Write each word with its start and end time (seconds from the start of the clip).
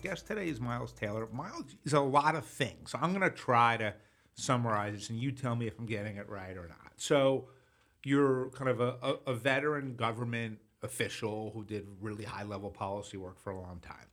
guest 0.00 0.26
today 0.26 0.48
is 0.48 0.60
Miles 0.60 0.92
Taylor. 0.92 1.28
Miles 1.32 1.64
is 1.84 1.92
a 1.92 2.00
lot 2.00 2.34
of 2.34 2.44
things. 2.44 2.90
So 2.90 2.98
I'm 3.00 3.10
going 3.10 3.28
to 3.28 3.36
try 3.36 3.76
to 3.76 3.94
summarize 4.34 4.94
this, 4.94 5.10
and 5.10 5.18
you 5.18 5.32
tell 5.32 5.54
me 5.54 5.66
if 5.66 5.78
I'm 5.78 5.86
getting 5.86 6.16
it 6.16 6.28
right 6.28 6.56
or 6.56 6.66
not. 6.68 6.92
So 6.96 7.48
you're 8.04 8.50
kind 8.50 8.70
of 8.70 8.80
a, 8.80 8.96
a, 9.02 9.14
a 9.32 9.34
veteran 9.34 9.96
government 9.96 10.58
official 10.82 11.50
who 11.52 11.64
did 11.64 11.86
really 12.00 12.24
high 12.24 12.44
level 12.44 12.70
policy 12.70 13.16
work 13.16 13.38
for 13.38 13.50
a 13.50 13.60
long 13.60 13.80
time. 13.80 14.06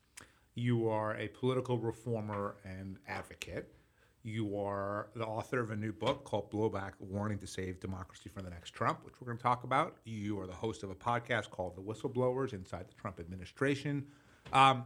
You 0.55 0.89
are 0.89 1.16
a 1.16 1.27
political 1.30 1.77
reformer 1.77 2.55
and 2.66 2.98
advocate. 3.08 3.72
You 4.23 4.59
are 4.59 5.08
the 5.16 5.26
author 5.26 5.62
of 5.62 5.72
a 5.72 5.76
new 5.76 5.94
book 5.94 6.26
called 6.26 6.52
Blowback 6.52 6.94
Warning 6.99 7.38
to 7.38 7.48
Save 7.48 7.80
Democracy 7.80 8.30
from 8.30 8.44
the 8.44 8.49
Next 8.49 8.72
Trump, 8.72 9.05
which 9.05 9.13
we're 9.22 9.27
going 9.27 9.38
to 9.38 9.44
talk 9.44 9.63
about. 9.63 9.98
You 10.04 10.40
are 10.41 10.48
the 10.48 10.54
host 10.54 10.84
of 10.84 10.90
a 10.90 10.95
podcast 10.95 11.49
called 11.49 11.77
The 11.77 11.81
Whistleblowers 11.81 12.52
Inside 12.54 12.90
the 12.90 12.94
Trump 12.95 13.20
Administration. 13.22 14.05
Um, 14.52 14.84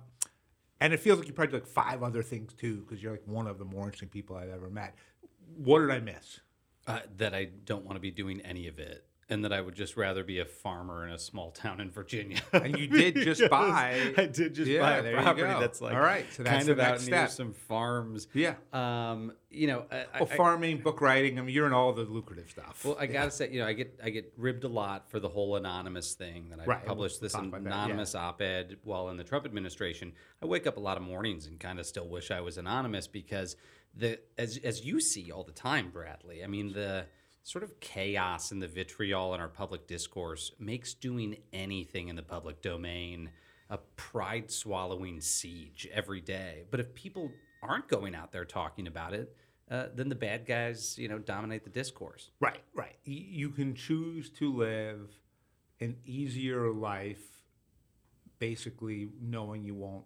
and 0.81 0.91
it 0.91 0.99
feels 0.99 1.19
like 1.19 1.27
you 1.27 1.33
probably 1.33 1.51
do 1.51 1.63
like 1.63 1.67
five 1.67 2.03
other 2.03 2.23
things 2.23 2.53
too, 2.53 2.77
because 2.77 3.01
you're 3.01 3.13
like 3.13 3.27
one 3.27 3.47
of 3.47 3.57
the 3.57 3.65
more 3.65 3.85
interesting 3.85 4.09
people 4.09 4.35
I've 4.35 4.49
ever 4.49 4.69
met. 4.69 4.95
What 5.55 5.79
did 5.79 5.91
I 5.91 5.99
miss? 5.99 6.41
Uh, 6.87 6.99
that 7.17 7.33
I 7.33 7.45
don't 7.65 7.85
want 7.85 7.95
to 7.95 8.01
be 8.01 8.11
doing 8.11 8.41
any 8.41 8.67
of 8.67 8.79
it, 8.79 9.05
and 9.31 9.43
that 9.45 9.53
I 9.53 9.61
would 9.61 9.73
just 9.73 9.97
rather 9.97 10.23
be 10.23 10.39
a 10.39 10.45
farmer 10.45 11.07
in 11.07 11.13
a 11.13 11.17
small 11.17 11.51
town 11.51 11.79
in 11.79 11.89
Virginia. 11.89 12.39
And 12.53 12.77
you 12.77 12.87
did 12.87 13.15
just 13.15 13.41
buy. 13.49 14.13
I 14.17 14.25
did 14.27 14.53
just 14.53 14.69
Yeah, 14.69 14.81
buy 14.81 14.97
a 15.07 15.13
property 15.23 15.41
that's 15.59 15.81
like 15.81 15.95
All 15.95 16.01
right, 16.01 16.25
so 16.31 16.43
that's 16.43 16.57
kind 16.67 16.69
of 16.69 16.79
out 16.79 17.05
near 17.07 17.27
some 17.27 17.53
farms. 17.53 18.27
Yeah. 18.33 18.55
Um, 18.73 19.31
you 19.49 19.67
know, 19.67 19.85
I, 19.91 20.05
Well, 20.19 20.29
I- 20.31 20.35
farming, 20.35 20.79
book 20.81 21.01
writing. 21.01 21.39
I 21.39 21.41
mean, 21.41 21.55
you're 21.55 21.65
in 21.65 21.73
all 21.73 21.93
the 21.93 22.03
lucrative 22.03 22.49
stuff. 22.51 22.83
Well, 22.85 22.97
I 22.99 23.07
gotta 23.07 23.31
say, 23.31 23.49
you 23.49 23.59
know, 23.61 23.67
I 23.67 23.73
get 23.73 23.99
I 24.03 24.09
get 24.09 24.31
ribbed 24.37 24.63
a 24.65 24.67
lot 24.69 25.09
for 25.09 25.19
the 25.19 25.29
whole 25.29 25.55
anonymous 25.55 26.13
thing 26.13 26.49
that 26.49 26.59
I 26.59 26.65
Right, 26.65 26.85
published 26.85 27.21
this 27.21 27.33
that, 27.33 27.43
yeah. 27.51 27.57
anonymous 27.57 28.13
op-ed 28.13 28.77
while 28.83 29.09
in 29.09 29.17
the 29.17 29.23
Trump 29.23 29.45
administration. 29.45 30.13
I 30.43 30.45
wake 30.45 30.67
up 30.67 30.77
a 30.77 30.81
lot 30.81 30.97
of 30.97 31.03
mornings 31.03 31.47
and 31.47 31.59
kind 31.59 31.79
of 31.79 31.85
still 31.85 32.07
wish 32.07 32.31
I 32.31 32.41
was 32.41 32.57
anonymous 32.57 33.07
because 33.07 33.55
the 33.95 34.19
as 34.37 34.57
as 34.63 34.85
you 34.85 34.99
see 34.99 35.31
all 35.31 35.43
the 35.43 35.51
time, 35.53 35.89
Bradley. 35.89 36.43
I 36.43 36.47
mean 36.47 36.73
the 36.73 37.05
sort 37.43 37.63
of 37.63 37.79
chaos 37.79 38.51
and 38.51 38.61
the 38.61 38.67
vitriol 38.67 39.33
in 39.33 39.39
our 39.39 39.47
public 39.47 39.87
discourse 39.87 40.51
makes 40.59 40.93
doing 40.93 41.37
anything 41.53 42.07
in 42.07 42.15
the 42.15 42.23
public 42.23 42.61
domain 42.61 43.31
a 43.69 43.77
pride 43.95 44.51
swallowing 44.51 45.21
siege 45.21 45.87
every 45.93 46.19
day. 46.21 46.65
But 46.69 46.81
if 46.81 46.93
people 46.93 47.31
aren't 47.63 47.87
going 47.87 48.13
out 48.15 48.31
there 48.31 48.43
talking 48.43 48.85
about 48.85 49.13
it, 49.13 49.35
uh, 49.69 49.85
then 49.95 50.09
the 50.09 50.15
bad 50.15 50.45
guys, 50.45 50.97
you 50.97 51.07
know, 51.07 51.17
dominate 51.17 51.63
the 51.63 51.69
discourse. 51.69 52.31
Right, 52.41 52.61
right. 52.75 52.97
You 53.05 53.49
can 53.49 53.73
choose 53.73 54.29
to 54.31 54.53
live 54.53 55.09
an 55.79 55.95
easier 56.05 56.69
life, 56.69 57.23
basically 58.39 59.07
knowing 59.21 59.63
you 59.63 59.73
won't 59.73 60.03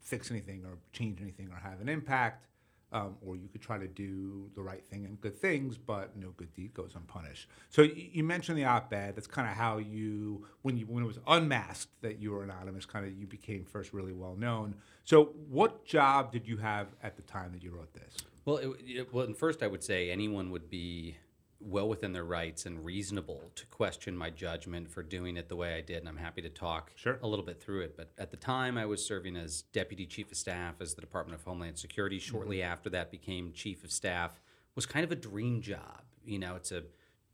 fix 0.00 0.30
anything 0.30 0.64
or 0.64 0.78
change 0.92 1.20
anything 1.20 1.50
or 1.52 1.56
have 1.56 1.82
an 1.82 1.90
impact, 1.90 2.46
um, 2.92 3.16
or 3.24 3.36
you 3.36 3.48
could 3.48 3.62
try 3.62 3.78
to 3.78 3.88
do 3.88 4.50
the 4.54 4.62
right 4.62 4.84
thing 4.84 5.04
and 5.06 5.20
good 5.20 5.36
things, 5.36 5.78
but 5.78 6.16
no 6.16 6.30
good 6.36 6.52
deed 6.54 6.74
goes 6.74 6.92
unpunished. 6.94 7.48
So 7.70 7.82
y- 7.82 8.10
you 8.12 8.22
mentioned 8.22 8.58
the 8.58 8.64
op-ed. 8.64 9.16
That's 9.16 9.26
kind 9.26 9.48
of 9.48 9.54
how 9.54 9.78
you, 9.78 10.46
when 10.62 10.76
you 10.76 10.86
when 10.86 11.02
it 11.02 11.06
was 11.06 11.18
unmasked 11.26 11.90
that 12.02 12.18
you 12.20 12.32
were 12.32 12.44
anonymous, 12.44 12.84
kind 12.84 13.06
of 13.06 13.12
you 13.18 13.26
became 13.26 13.64
first 13.64 13.92
really 13.92 14.12
well 14.12 14.36
known. 14.36 14.74
So 15.04 15.34
what 15.48 15.84
job 15.84 16.32
did 16.32 16.46
you 16.46 16.58
have 16.58 16.88
at 17.02 17.16
the 17.16 17.22
time 17.22 17.52
that 17.52 17.62
you 17.62 17.70
wrote 17.70 17.92
this? 17.94 18.16
Well, 18.44 18.56
it, 18.56 18.68
it, 18.86 19.14
well, 19.14 19.24
and 19.24 19.36
first 19.36 19.62
I 19.62 19.66
would 19.68 19.82
say 19.82 20.10
anyone 20.10 20.50
would 20.50 20.68
be 20.68 21.16
well 21.64 21.88
within 21.88 22.12
their 22.12 22.24
rights 22.24 22.66
and 22.66 22.84
reasonable 22.84 23.50
to 23.54 23.66
question 23.66 24.16
my 24.16 24.30
judgment 24.30 24.90
for 24.90 25.02
doing 25.02 25.36
it 25.36 25.48
the 25.48 25.56
way 25.56 25.74
I 25.74 25.80
did, 25.80 25.98
and 25.98 26.08
I'm 26.08 26.16
happy 26.16 26.42
to 26.42 26.48
talk 26.48 26.92
Sure. 26.96 27.18
a 27.22 27.28
little 27.28 27.44
bit 27.44 27.60
through 27.62 27.82
it. 27.82 27.96
But 27.96 28.10
at 28.18 28.30
the 28.30 28.36
time, 28.36 28.76
I 28.76 28.86
was 28.86 29.04
serving 29.04 29.36
as 29.36 29.62
deputy 29.72 30.06
chief 30.06 30.30
of 30.30 30.36
staff 30.36 30.80
as 30.80 30.94
the 30.94 31.00
Department 31.00 31.38
of 31.38 31.44
Homeland 31.44 31.78
Security. 31.78 32.18
Mm-hmm. 32.18 32.30
Shortly 32.30 32.62
after 32.62 32.90
that, 32.90 33.10
became 33.10 33.52
chief 33.52 33.84
of 33.84 33.92
staff. 33.92 34.40
Was 34.74 34.86
kind 34.86 35.04
of 35.04 35.12
a 35.12 35.16
dream 35.16 35.60
job. 35.60 36.02
You 36.24 36.38
know, 36.38 36.56
it's 36.56 36.72
a 36.72 36.84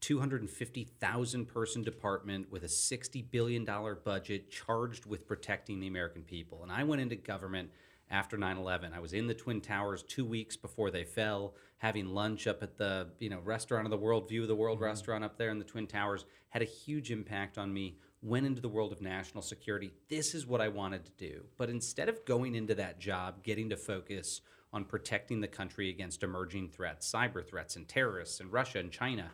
250,000 0.00 1.46
person 1.46 1.82
department 1.82 2.50
with 2.50 2.62
a 2.62 2.68
$60 2.68 3.30
billion 3.30 3.64
budget 4.04 4.50
charged 4.50 5.06
with 5.06 5.26
protecting 5.26 5.80
the 5.80 5.86
American 5.86 6.22
people. 6.22 6.62
And 6.62 6.70
I 6.72 6.84
went 6.84 7.00
into 7.02 7.16
government 7.16 7.70
after 8.10 8.36
9/11. 8.36 8.92
I 8.92 9.00
was 9.00 9.12
in 9.12 9.26
the 9.26 9.34
Twin 9.34 9.60
Towers 9.60 10.02
2 10.02 10.24
weeks 10.24 10.56
before 10.56 10.90
they 10.90 11.04
fell, 11.04 11.54
having 11.78 12.06
lunch 12.06 12.46
up 12.46 12.62
at 12.62 12.76
the, 12.76 13.08
you 13.18 13.30
know, 13.30 13.40
restaurant 13.40 13.86
of 13.86 13.90
the 13.90 13.96
world, 13.96 14.28
view 14.28 14.42
of 14.42 14.48
the 14.48 14.56
world 14.56 14.78
mm-hmm. 14.78 14.86
restaurant 14.86 15.24
up 15.24 15.36
there 15.36 15.50
in 15.50 15.58
the 15.58 15.64
Twin 15.64 15.86
Towers 15.86 16.24
had 16.50 16.62
a 16.62 16.66
huge 16.66 17.10
impact 17.10 17.58
on 17.58 17.72
me. 17.72 17.98
Went 18.20 18.46
into 18.46 18.60
the 18.60 18.68
world 18.68 18.92
of 18.92 19.00
national 19.00 19.42
security. 19.42 19.92
This 20.08 20.34
is 20.34 20.44
what 20.44 20.60
I 20.60 20.68
wanted 20.68 21.04
to 21.04 21.12
do. 21.12 21.44
But 21.56 21.70
instead 21.70 22.08
of 22.08 22.24
going 22.24 22.56
into 22.56 22.74
that 22.74 22.98
job 22.98 23.44
getting 23.44 23.70
to 23.70 23.76
focus 23.76 24.40
on 24.72 24.84
protecting 24.84 25.40
the 25.40 25.46
country 25.46 25.88
against 25.88 26.24
emerging 26.24 26.70
threats, 26.70 27.10
cyber 27.10 27.46
threats 27.46 27.76
and 27.76 27.86
terrorists 27.86 28.40
and 28.40 28.52
Russia 28.52 28.80
and 28.80 28.90
China, 28.90 29.30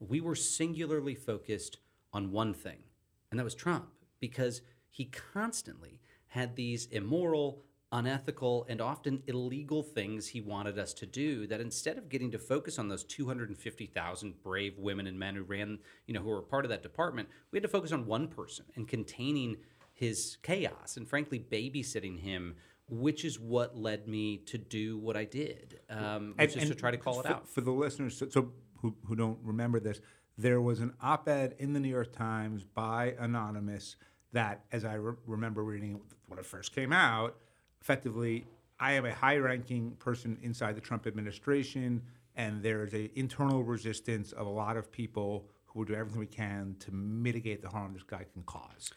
we 0.00 0.20
were 0.20 0.34
singularly 0.34 1.14
focused 1.14 1.78
on 2.12 2.32
one 2.32 2.52
thing, 2.52 2.78
and 3.30 3.38
that 3.38 3.44
was 3.44 3.54
Trump, 3.54 3.88
because 4.20 4.62
he 4.90 5.04
constantly 5.04 6.00
had 6.26 6.56
these 6.56 6.86
immoral, 6.86 7.62
unethical, 7.94 8.66
and 8.68 8.80
often 8.80 9.22
illegal 9.28 9.82
things 9.82 10.28
he 10.28 10.40
wanted 10.40 10.78
us 10.78 10.92
to 10.92 11.06
do 11.06 11.46
that 11.46 11.60
instead 11.60 11.96
of 11.96 12.08
getting 12.08 12.30
to 12.32 12.38
focus 12.38 12.78
on 12.78 12.88
those 12.88 13.04
250,000 13.04 14.42
brave 14.42 14.76
women 14.78 15.06
and 15.06 15.18
men 15.18 15.36
who 15.36 15.44
ran, 15.44 15.78
you 16.06 16.12
know, 16.12 16.20
who 16.20 16.28
were 16.28 16.42
part 16.42 16.64
of 16.64 16.70
that 16.70 16.82
department, 16.82 17.28
we 17.52 17.56
had 17.56 17.62
to 17.62 17.68
focus 17.68 17.92
on 17.92 18.04
one 18.04 18.26
person 18.26 18.64
and 18.74 18.88
containing 18.88 19.56
his 19.92 20.38
chaos 20.42 20.96
and 20.96 21.08
frankly 21.08 21.38
babysitting 21.38 22.20
him 22.20 22.56
which 22.90 23.24
is 23.24 23.40
what 23.40 23.78
led 23.78 24.06
me 24.06 24.36
to 24.36 24.58
do 24.58 24.98
what 24.98 25.16
I 25.16 25.24
did, 25.24 25.80
um, 25.88 26.34
which 26.36 26.54
is 26.54 26.68
to 26.68 26.74
try 26.74 26.90
to 26.90 26.98
call 26.98 27.20
it 27.20 27.26
for, 27.26 27.32
out. 27.32 27.48
For 27.48 27.62
the 27.62 27.70
listeners 27.70 28.18
so, 28.18 28.28
so 28.28 28.52
who, 28.82 28.94
who 29.06 29.16
don't 29.16 29.38
remember 29.42 29.80
this, 29.80 30.02
there 30.36 30.60
was 30.60 30.80
an 30.80 30.92
op 31.00 31.26
ed 31.26 31.54
in 31.58 31.72
the 31.72 31.80
New 31.80 31.88
York 31.88 32.12
Times 32.12 32.62
by 32.62 33.14
Anonymous 33.18 33.96
that, 34.32 34.64
as 34.70 34.84
I 34.84 34.94
re- 34.94 35.14
remember 35.26 35.64
reading 35.64 35.94
it 35.94 36.16
when 36.26 36.38
it 36.38 36.44
first 36.44 36.74
came 36.74 36.92
out, 36.92 37.36
effectively, 37.84 38.46
I 38.80 38.92
am 38.92 39.04
a 39.04 39.14
high 39.14 39.36
ranking 39.36 39.92
person 39.98 40.38
inside 40.42 40.74
the 40.74 40.80
Trump 40.80 41.06
administration, 41.06 42.02
and 42.34 42.62
there 42.62 42.82
is 42.82 42.94
an 42.94 43.10
internal 43.14 43.62
resistance 43.62 44.32
of 44.32 44.46
a 44.46 44.50
lot 44.50 44.78
of 44.78 44.90
people 44.90 45.46
who 45.66 45.80
will 45.80 45.86
do 45.86 45.94
everything 45.94 46.18
we 46.18 46.26
can 46.26 46.76
to 46.80 46.90
mitigate 46.92 47.60
the 47.60 47.68
harm 47.68 47.92
this 47.92 48.02
guy 48.02 48.24
can 48.32 48.42
cause. 48.44 48.90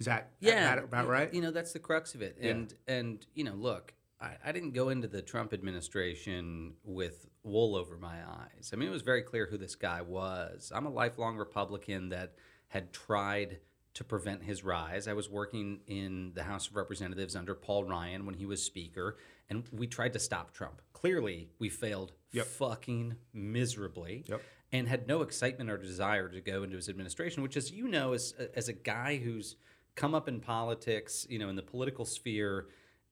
Is 0.00 0.06
that, 0.06 0.32
yeah, 0.40 0.74
that 0.74 0.84
about 0.84 1.06
right? 1.06 1.32
You 1.32 1.42
know, 1.42 1.52
that's 1.52 1.72
the 1.72 1.78
crux 1.78 2.16
of 2.16 2.22
it. 2.22 2.36
And 2.42 2.74
and 2.88 3.24
you 3.34 3.44
know, 3.44 3.54
look, 3.54 3.94
I, 4.20 4.32
I 4.44 4.50
didn't 4.50 4.72
go 4.72 4.88
into 4.88 5.06
the 5.06 5.22
Trump 5.22 5.52
administration 5.52 6.74
with 6.82 7.28
wool 7.44 7.76
over 7.76 7.96
my 7.96 8.16
eyes. 8.28 8.70
I 8.72 8.76
mean, 8.76 8.88
it 8.88 8.92
was 8.92 9.02
very 9.02 9.22
clear 9.22 9.46
who 9.46 9.56
this 9.56 9.76
guy 9.76 10.02
was. 10.02 10.72
I'm 10.74 10.86
a 10.86 10.90
lifelong 10.90 11.36
Republican 11.36 12.08
that 12.08 12.34
had 12.66 12.92
tried 12.92 13.58
to 13.94 14.04
prevent 14.04 14.42
his 14.42 14.64
rise. 14.64 15.06
I 15.08 15.12
was 15.12 15.30
working 15.30 15.80
in 15.86 16.32
the 16.34 16.42
House 16.42 16.66
of 16.68 16.76
Representatives 16.76 17.36
under 17.36 17.54
Paul 17.54 17.84
Ryan 17.84 18.26
when 18.26 18.34
he 18.34 18.44
was 18.44 18.62
Speaker, 18.62 19.16
and 19.48 19.64
we 19.72 19.86
tried 19.86 20.12
to 20.14 20.18
stop 20.18 20.52
Trump. 20.52 20.82
Clearly, 20.92 21.48
we 21.58 21.68
failed 21.68 22.12
Yep. 22.32 22.46
fucking 22.46 23.16
miserably 23.32 24.24
Yep. 24.26 24.42
and 24.72 24.88
had 24.88 25.06
no 25.06 25.22
excitement 25.22 25.70
or 25.70 25.78
desire 25.78 26.28
to 26.28 26.40
go 26.40 26.64
into 26.64 26.76
his 26.76 26.88
administration, 26.88 27.42
which, 27.42 27.56
as 27.56 27.70
you 27.70 27.86
know, 27.86 28.12
as, 28.12 28.32
as 28.54 28.68
a 28.68 28.72
guy 28.72 29.16
who's 29.18 29.56
come 29.94 30.14
up 30.14 30.28
in 30.28 30.40
politics, 30.40 31.24
you 31.30 31.38
know, 31.38 31.48
in 31.48 31.54
the 31.54 31.62
political 31.62 32.04
sphere, 32.04 32.66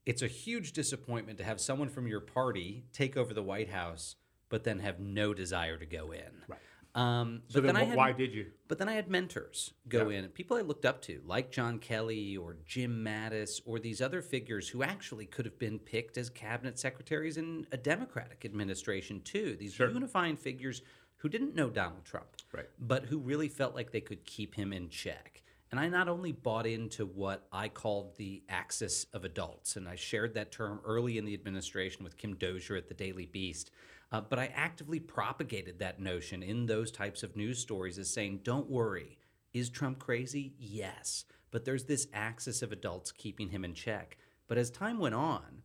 it's 0.05 0.23
a 0.23 0.27
huge 0.27 0.73
disappointment 0.73 1.39
to 1.39 1.45
have 1.45 1.61
someone 1.61 1.89
from 1.89 2.09
your 2.09 2.19
party 2.21 2.85
take 2.93 3.17
over 3.17 3.33
the 3.33 3.43
White 3.43 3.71
House, 3.71 4.17
but 4.49 4.65
then 4.65 4.81
have 4.81 4.99
no 4.99 5.33
desire 5.33 5.79
to 5.79 5.87
go 5.87 6.11
in. 6.11 6.43
Right. 6.49 6.59
Um, 6.95 7.43
so 7.49 7.61
but 7.61 7.67
then, 7.69 7.75
then 7.75 7.83
I 7.85 7.87
had, 7.87 7.97
why 7.97 8.13
did 8.13 8.35
you? 8.35 8.47
but 8.69 8.79
then 8.79 8.89
I 8.89 8.93
had 8.93 9.09
mentors 9.09 9.73
go 9.89 10.11
Yeah. 10.11 10.19
in, 10.19 10.29
people 10.29 10.59
I 10.59 10.61
looked 10.61 10.85
up 10.85 11.01
to, 11.03 11.23
like 11.25 11.51
John 11.51 11.79
Kelly 11.79 12.37
or 12.37 12.57
Jim 12.67 13.03
Mattis 13.03 13.63
or 13.65 13.79
these 13.79 14.03
other 14.03 14.21
figures 14.21 14.69
who 14.69 14.83
actually 14.83 15.25
could 15.25 15.47
have 15.47 15.59
been 15.59 15.79
picked 15.79 16.19
as 16.19 16.29
cabinet 16.29 16.79
secretaries 16.79 17.39
in 17.39 17.67
a 17.73 17.79
Democratic 17.79 18.45
administration 18.45 19.23
too. 19.23 19.57
These 19.57 19.73
Sure. 19.75 19.91
unifying 19.91 20.37
figures 20.37 20.83
who 21.17 21.31
didn't 21.31 21.55
know 21.55 21.71
Donald 21.71 22.05
Trump, 22.05 22.29
Right. 22.53 22.69
but 22.79 23.05
who 23.07 23.19
really 23.19 23.49
felt 23.49 23.75
like 23.75 23.91
they 23.93 24.01
could 24.03 24.27
keep 24.27 24.55
him 24.55 24.73
in 24.73 24.91
check. 24.91 25.43
And 25.71 25.81
I 25.81 25.89
not 25.89 26.07
only 26.07 26.33
bought 26.33 26.67
into 26.67 27.07
what 27.07 27.49
I 27.51 27.71
called 27.71 28.17
the 28.19 28.43
axis 28.51 29.05
of 29.15 29.25
adults, 29.25 29.77
and 29.77 29.89
I 29.89 29.95
shared 29.97 30.35
that 30.35 30.53
term 30.53 30.83
early 30.85 31.17
in 31.17 31.25
the 31.25 31.33
administration 31.33 32.05
with 32.05 32.19
Kim 32.19 32.35
Dozier 32.37 32.77
at 32.77 32.89
the 32.89 32.95
Daily 32.95 33.25
Beast, 33.25 33.71
uh, 34.13 34.21
but 34.21 34.39
I 34.39 34.53
actively 34.55 35.01
propagated 35.01 35.79
that 35.79 36.01
notion 36.01 36.43
in 36.43 36.67
those 36.67 36.93
types 36.93 37.23
of 37.23 37.35
news 37.35 37.59
stories 37.59 37.99
as 37.99 38.13
saying, 38.13 38.41
don't 38.45 38.71
worry, 38.71 39.19
is 39.55 39.71
Trump 39.71 39.99
crazy? 39.99 40.55
Yes. 40.59 41.25
But 41.51 41.65
there's 41.65 41.85
this 41.85 42.07
axis 42.13 42.63
of 42.63 42.73
adults 42.73 43.11
keeping 43.11 43.49
him 43.49 43.65
in 43.65 43.75
check. 43.75 44.19
But 44.49 44.59
as 44.59 44.71
time 44.71 44.99
went 44.99 45.15
on, 45.15 45.63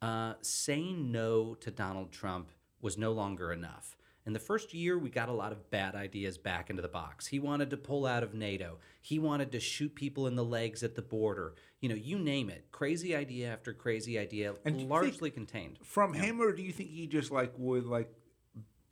uh, 0.00 0.34
saying 0.40 1.10
no 1.10 1.54
to 1.56 1.70
Donald 1.70 2.12
Trump 2.12 2.52
was 2.80 2.96
no 2.96 3.12
longer 3.12 3.52
enough. 3.52 3.96
In 4.30 4.34
the 4.34 4.38
first 4.38 4.72
year, 4.72 4.96
we 4.96 5.10
got 5.10 5.28
a 5.28 5.32
lot 5.32 5.50
of 5.50 5.72
bad 5.72 5.96
ideas 5.96 6.38
back 6.38 6.70
into 6.70 6.82
the 6.82 6.86
box. 6.88 7.26
He 7.26 7.40
wanted 7.40 7.68
to 7.70 7.76
pull 7.76 8.06
out 8.06 8.22
of 8.22 8.32
NATO. 8.32 8.78
He 9.02 9.18
wanted 9.18 9.50
to 9.50 9.58
shoot 9.58 9.92
people 9.96 10.28
in 10.28 10.36
the 10.36 10.44
legs 10.44 10.84
at 10.84 10.94
the 10.94 11.02
border. 11.02 11.56
You 11.80 11.88
know, 11.88 11.96
you 11.96 12.16
name 12.16 12.48
it. 12.48 12.66
Crazy 12.70 13.16
idea 13.16 13.52
after 13.52 13.72
crazy 13.72 14.20
idea, 14.20 14.54
And 14.64 14.88
largely 14.88 15.32
contained. 15.32 15.78
From 15.82 16.14
him, 16.14 16.40
or 16.40 16.52
do 16.52 16.62
you 16.62 16.70
think 16.70 16.90
he 16.90 17.08
just 17.08 17.32
like 17.32 17.52
would 17.58 17.86
like 17.86 18.08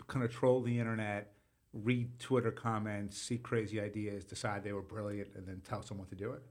kind 0.08 0.24
of 0.24 0.32
troll 0.32 0.60
the 0.60 0.76
internet, 0.76 1.34
read 1.72 2.18
Twitter 2.18 2.50
comments, 2.50 3.16
see 3.16 3.38
crazy 3.38 3.80
ideas, 3.80 4.24
decide 4.24 4.64
they 4.64 4.72
were 4.72 4.82
brilliant, 4.82 5.36
and 5.36 5.46
then 5.46 5.62
tell 5.64 5.84
someone 5.84 6.08
to 6.08 6.16
do 6.16 6.32
it? 6.32 6.42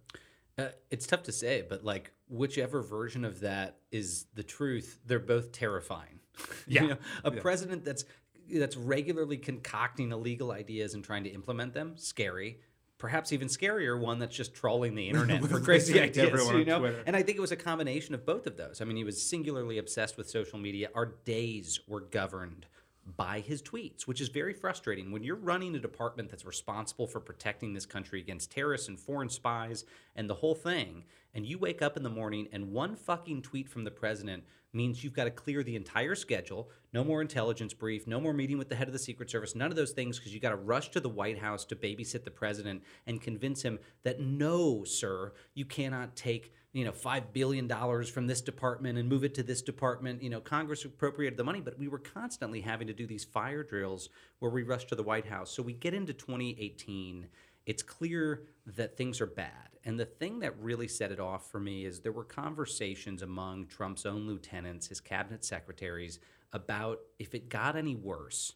Uh, 0.57 0.69
it's 0.89 1.05
tough 1.05 1.23
to 1.23 1.33
say, 1.33 1.61
but 1.67 1.83
like 1.83 2.13
whichever 2.29 2.81
version 2.81 3.25
of 3.25 3.41
that 3.41 3.79
is 3.91 4.27
the 4.33 4.43
truth, 4.43 4.97
they're 5.05 5.19
both 5.19 5.51
terrifying. 5.51 6.21
Yeah. 6.67 6.81
you 6.81 6.87
know, 6.89 6.97
a 7.23 7.31
president 7.31 7.85
that's 7.85 8.03
that's 8.51 8.77
regularly 8.77 9.37
concocting 9.37 10.11
illegal 10.11 10.51
ideas 10.51 10.93
and 10.93 11.03
trying 11.03 11.23
to 11.23 11.29
implement 11.29 11.73
them, 11.73 11.93
scary. 11.95 12.59
Perhaps 12.97 13.31
even 13.31 13.47
scarier, 13.47 13.99
one 13.99 14.17
that's 14.17 14.35
just 14.35 14.55
trolling 14.55 14.95
the 14.95 15.07
internet 15.09 15.43
for 15.43 15.59
crazy 15.59 15.99
ideas. 16.01 16.49
You 16.49 16.65
know? 16.65 16.85
And 17.05 17.15
I 17.15 17.21
think 17.21 17.37
it 17.37 17.41
was 17.41 17.51
a 17.51 17.57
combination 17.57 18.15
of 18.15 18.25
both 18.25 18.47
of 18.47 18.57
those. 18.57 18.81
I 18.81 18.85
mean, 18.85 18.97
he 18.97 19.03
was 19.03 19.21
singularly 19.21 19.77
obsessed 19.77 20.17
with 20.17 20.29
social 20.29 20.57
media. 20.57 20.89
Our 20.95 21.05
days 21.25 21.79
were 21.87 22.01
governed 22.01 22.65
by 23.15 23.39
his 23.39 23.61
tweets, 23.61 24.03
which 24.03 24.19
is 24.19 24.27
very 24.27 24.53
frustrating. 24.53 25.11
When 25.11 25.23
you're 25.23 25.35
running 25.35 25.75
a 25.75 25.79
department 25.79 26.29
that's 26.29 26.45
responsible 26.45 27.07
for 27.07 27.19
protecting 27.19 27.73
this 27.73 27.85
country 27.85 28.19
against 28.19 28.51
terrorists 28.51 28.89
and 28.89 28.99
foreign 28.99 29.29
spies 29.29 29.85
and 30.15 30.29
the 30.29 30.35
whole 30.35 30.55
thing, 30.55 31.05
and 31.33 31.45
you 31.45 31.57
wake 31.57 31.81
up 31.81 31.95
in 31.95 32.03
the 32.03 32.09
morning 32.09 32.47
and 32.51 32.71
one 32.71 32.95
fucking 32.95 33.43
tweet 33.43 33.69
from 33.69 33.83
the 33.83 33.91
president 33.91 34.43
means 34.73 35.03
you've 35.03 35.13
got 35.13 35.23
to 35.23 35.31
clear 35.31 35.63
the 35.63 35.75
entire 35.75 36.15
schedule, 36.15 36.69
no 36.93 37.03
more 37.03 37.21
intelligence 37.21 37.73
brief, 37.73 38.05
no 38.07 38.19
more 38.19 38.33
meeting 38.33 38.57
with 38.57 38.67
the 38.67 38.75
head 38.75 38.87
of 38.87 38.93
the 38.93 38.99
Secret 38.99 39.29
Service, 39.29 39.55
none 39.55 39.71
of 39.71 39.77
those 39.77 39.91
things, 39.91 40.17
because 40.17 40.33
you 40.33 40.39
got 40.39 40.49
to 40.49 40.55
rush 40.55 40.89
to 40.89 40.99
the 40.99 41.09
White 41.09 41.39
House 41.39 41.63
to 41.65 41.75
babysit 41.75 42.23
the 42.25 42.31
president 42.31 42.83
and 43.05 43.21
convince 43.21 43.61
him 43.61 43.79
that 44.03 44.19
no, 44.19 44.83
sir, 44.83 45.31
you 45.53 45.65
cannot 45.65 46.15
take 46.15 46.53
you 46.77 46.85
know, 46.85 46.91
$5 46.91 47.33
billion 47.33 47.67
from 48.05 48.27
this 48.27 48.39
department 48.39 48.99
and 48.99 49.09
move 49.09 49.23
it 49.23 49.33
to 49.33 49.41
this 49.41 49.63
department. 49.63 50.21
You 50.21 50.29
know, 50.29 50.39
Congress 50.39 50.85
appropriated 50.85 51.35
the 51.35 51.43
money, 51.43 51.59
but 51.59 51.79
we 51.79 51.87
were 51.87 51.97
constantly 51.97 52.61
having 52.61 52.85
to 52.85 52.93
do 52.93 53.07
these 53.07 53.23
fire 53.23 53.63
drills 53.63 54.09
where 54.37 54.51
we 54.51 54.61
rushed 54.61 54.89
to 54.89 54.95
the 54.95 55.01
White 55.01 55.25
House. 55.25 55.49
So 55.49 55.63
we 55.63 55.73
get 55.73 55.95
into 55.95 56.13
2018. 56.13 57.29
It's 57.65 57.81
clear 57.81 58.43
that 58.67 58.95
things 58.95 59.19
are 59.21 59.25
bad. 59.25 59.69
And 59.85 59.99
the 59.99 60.05
thing 60.05 60.37
that 60.41 60.55
really 60.59 60.87
set 60.87 61.11
it 61.11 61.19
off 61.19 61.49
for 61.49 61.59
me 61.59 61.83
is 61.83 62.01
there 62.01 62.11
were 62.11 62.23
conversations 62.23 63.23
among 63.23 63.65
Trump's 63.65 64.05
own 64.05 64.27
lieutenants, 64.27 64.85
his 64.85 65.01
cabinet 65.01 65.43
secretaries, 65.43 66.19
about 66.53 66.99
if 67.17 67.33
it 67.33 67.49
got 67.49 67.75
any 67.75 67.95
worse, 67.95 68.53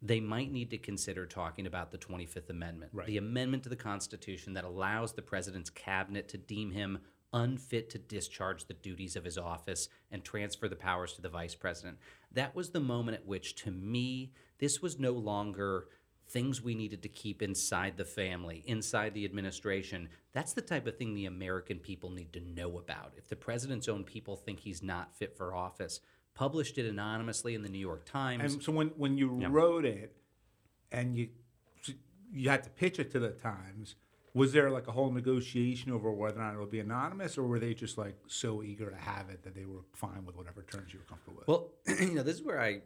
they 0.00 0.20
might 0.20 0.52
need 0.52 0.70
to 0.70 0.78
consider 0.78 1.26
talking 1.26 1.66
about 1.66 1.90
the 1.90 1.98
25th 1.98 2.48
Amendment, 2.48 2.92
Right. 2.94 3.08
the 3.08 3.16
amendment 3.16 3.64
to 3.64 3.68
the 3.68 3.76
Constitution 3.76 4.52
that 4.52 4.64
allows 4.64 5.14
the 5.14 5.22
president's 5.22 5.70
cabinet 5.70 6.28
to 6.28 6.38
deem 6.38 6.70
him 6.70 7.00
unfit 7.36 7.90
to 7.90 7.98
discharge 7.98 8.64
the 8.64 8.74
duties 8.74 9.14
of 9.14 9.24
his 9.24 9.36
office 9.36 9.88
and 10.10 10.24
transfer 10.24 10.68
the 10.68 10.74
powers 10.76 11.12
to 11.12 11.22
the 11.22 11.28
vice 11.28 11.54
president. 11.54 11.98
That 12.32 12.56
was 12.56 12.70
the 12.70 12.80
moment 12.80 13.18
at 13.18 13.26
which, 13.26 13.54
to 13.56 13.70
me, 13.70 14.32
this 14.58 14.80
was 14.80 14.98
no 14.98 15.12
longer 15.12 15.88
things 16.28 16.62
we 16.62 16.74
needed 16.74 17.02
to 17.02 17.08
keep 17.08 17.42
inside 17.42 17.96
the 17.96 18.04
family, 18.04 18.64
inside 18.66 19.14
the 19.14 19.24
administration. 19.24 20.08
That's 20.32 20.54
the 20.54 20.62
type 20.62 20.86
of 20.86 20.96
thing 20.96 21.14
the 21.14 21.26
American 21.26 21.78
people 21.78 22.10
need 22.10 22.32
to 22.32 22.40
know 22.40 22.78
about. 22.78 23.12
If 23.16 23.28
the 23.28 23.36
president's 23.36 23.86
own 23.86 24.02
people 24.02 24.34
think 24.34 24.60
he's 24.60 24.82
not 24.82 25.14
fit 25.14 25.36
for 25.36 25.54
office, 25.54 26.00
published 26.34 26.78
it 26.78 26.86
anonymously 26.86 27.54
in 27.54 27.62
the 27.62 27.68
New 27.68 27.78
York 27.78 28.04
Times. 28.06 28.54
And 28.54 28.62
so 28.62 28.72
when 28.72 28.88
when 28.96 29.18
you 29.18 29.28
wrote 29.46 29.84
it, 29.84 30.16
and 30.90 31.16
you 31.16 31.28
you 32.32 32.48
had 32.50 32.64
to 32.64 32.70
pitch 32.70 32.98
it 32.98 33.10
to 33.12 33.20
the 33.20 33.30
Times, 33.30 33.94
was 34.36 34.52
there 34.52 34.70
like 34.70 34.86
a 34.86 34.92
whole 34.92 35.10
negotiation 35.10 35.90
over 35.90 36.12
whether 36.12 36.38
or 36.38 36.42
not 36.42 36.54
it 36.54 36.58
would 36.58 36.70
be 36.70 36.80
anonymous, 36.80 37.38
or 37.38 37.44
were 37.44 37.58
they 37.58 37.72
just 37.72 37.96
like 37.96 38.14
so 38.26 38.62
eager 38.62 38.90
to 38.90 38.96
have 38.96 39.30
it 39.30 39.42
that 39.42 39.54
they 39.54 39.64
were 39.64 39.80
fine 39.94 40.26
with 40.26 40.36
whatever 40.36 40.62
terms 40.62 40.92
you 40.92 40.98
were 40.98 41.06
comfortable 41.06 41.38
with? 41.38 41.48
Well, 41.48 41.70
you 42.00 42.14
know, 42.14 42.22
this 42.22 42.36
is 42.36 42.42
where 42.42 42.60
I 42.60 42.82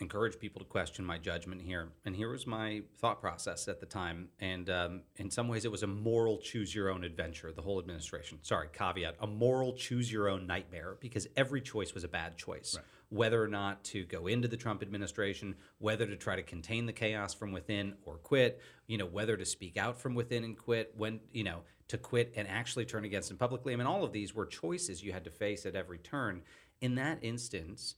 encourage 0.00 0.38
people 0.38 0.60
to 0.60 0.66
question 0.66 1.02
my 1.02 1.16
judgment 1.16 1.62
here. 1.62 1.88
And 2.04 2.14
here 2.14 2.30
was 2.30 2.46
my 2.46 2.82
thought 2.98 3.22
process 3.22 3.68
at 3.68 3.80
the 3.80 3.86
time. 3.86 4.28
And 4.38 4.68
um, 4.68 5.00
in 5.16 5.30
some 5.30 5.48
ways, 5.48 5.64
it 5.64 5.70
was 5.70 5.82
a 5.82 5.86
moral 5.86 6.36
choose 6.36 6.74
your 6.74 6.90
own 6.90 7.04
adventure, 7.04 7.52
the 7.52 7.62
whole 7.62 7.78
administration. 7.78 8.38
Sorry, 8.42 8.68
caveat 8.70 9.16
a 9.20 9.26
moral 9.26 9.72
choose 9.72 10.12
your 10.12 10.28
own 10.28 10.46
nightmare 10.46 10.98
because 11.00 11.26
every 11.38 11.62
choice 11.62 11.94
was 11.94 12.04
a 12.04 12.08
bad 12.08 12.36
choice. 12.36 12.78
Whether 13.08 13.42
or 13.42 13.48
not 13.48 13.84
to 13.84 14.04
go 14.04 14.26
into 14.26 14.48
the 14.48 14.56
Trump 14.56 14.82
administration, 14.82 15.54
whether 15.78 16.06
to 16.06 16.16
try 16.16 16.36
to 16.36 16.42
contain 16.42 16.86
the 16.86 16.92
chaos 16.92 17.34
from 17.34 17.52
within 17.52 17.94
or 18.04 18.16
quit, 18.16 18.60
you 18.86 18.98
know, 18.98 19.06
whether 19.06 19.36
to 19.36 19.44
speak 19.44 19.76
out 19.76 20.00
from 20.00 20.14
within 20.14 20.42
and 20.42 20.58
quit, 20.58 20.92
when, 20.96 21.20
you 21.32 21.44
know, 21.44 21.62
to 21.88 21.98
quit 21.98 22.32
and 22.36 22.48
actually 22.48 22.84
turn 22.84 23.04
against 23.04 23.30
him 23.30 23.36
publicly. 23.36 23.72
I 23.72 23.76
mean, 23.76 23.86
all 23.86 24.02
of 24.02 24.12
these 24.12 24.34
were 24.34 24.46
choices 24.46 25.04
you 25.04 25.12
had 25.12 25.24
to 25.24 25.30
face 25.30 25.64
at 25.66 25.76
every 25.76 25.98
turn. 25.98 26.42
In 26.80 26.96
that 26.96 27.18
instance, 27.22 27.94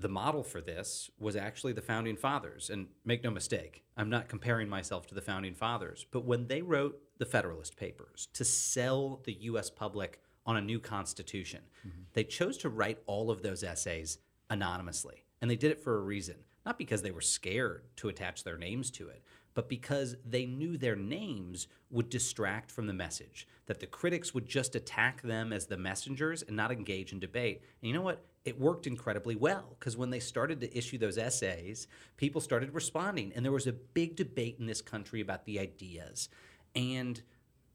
the 0.00 0.08
model 0.08 0.42
for 0.42 0.60
this 0.60 1.10
was 1.18 1.36
actually 1.36 1.72
the 1.72 1.82
founding 1.82 2.16
fathers. 2.16 2.70
And 2.70 2.88
make 3.04 3.22
no 3.22 3.30
mistake, 3.30 3.84
I'm 3.96 4.10
not 4.10 4.28
comparing 4.28 4.68
myself 4.68 5.06
to 5.08 5.14
the 5.14 5.20
founding 5.20 5.54
fathers, 5.54 6.06
but 6.10 6.24
when 6.24 6.46
they 6.46 6.62
wrote 6.62 7.00
the 7.18 7.26
Federalist 7.26 7.76
Papers 7.76 8.28
to 8.32 8.44
sell 8.44 9.20
the 9.24 9.34
US 9.42 9.68
public 9.70 10.20
on 10.46 10.56
a 10.56 10.60
new 10.60 10.80
constitution, 10.80 11.60
mm-hmm. 11.86 12.02
they 12.14 12.24
chose 12.24 12.56
to 12.58 12.70
write 12.70 12.98
all 13.06 13.30
of 13.30 13.42
those 13.42 13.62
essays 13.62 14.18
anonymously. 14.50 15.24
And 15.40 15.50
they 15.50 15.56
did 15.56 15.70
it 15.70 15.82
for 15.82 15.96
a 15.96 16.02
reason, 16.02 16.36
not 16.66 16.78
because 16.78 17.02
they 17.02 17.10
were 17.10 17.20
scared 17.20 17.84
to 17.96 18.08
attach 18.08 18.44
their 18.44 18.58
names 18.58 18.90
to 18.92 19.08
it, 19.08 19.22
but 19.54 19.68
because 19.68 20.16
they 20.24 20.46
knew 20.46 20.76
their 20.76 20.96
names 20.96 21.66
would 21.90 22.08
distract 22.08 22.70
from 22.70 22.86
the 22.86 22.92
message, 22.92 23.48
that 23.66 23.80
the 23.80 23.86
critics 23.86 24.34
would 24.34 24.46
just 24.46 24.74
attack 24.74 25.22
them 25.22 25.52
as 25.52 25.66
the 25.66 25.76
messengers 25.76 26.42
and 26.42 26.56
not 26.56 26.70
engage 26.70 27.12
in 27.12 27.18
debate. 27.18 27.62
And 27.80 27.88
you 27.88 27.94
know 27.94 28.02
what? 28.02 28.24
It 28.44 28.60
worked 28.60 28.86
incredibly 28.86 29.36
well 29.36 29.76
because 29.78 29.96
when 29.96 30.10
they 30.10 30.20
started 30.20 30.60
to 30.60 30.76
issue 30.76 30.98
those 30.98 31.18
essays, 31.18 31.88
people 32.16 32.40
started 32.40 32.74
responding. 32.74 33.32
And 33.34 33.44
there 33.44 33.52
was 33.52 33.66
a 33.66 33.72
big 33.72 34.16
debate 34.16 34.56
in 34.58 34.66
this 34.66 34.80
country 34.80 35.20
about 35.20 35.44
the 35.44 35.58
ideas. 35.58 36.28
And 36.74 37.20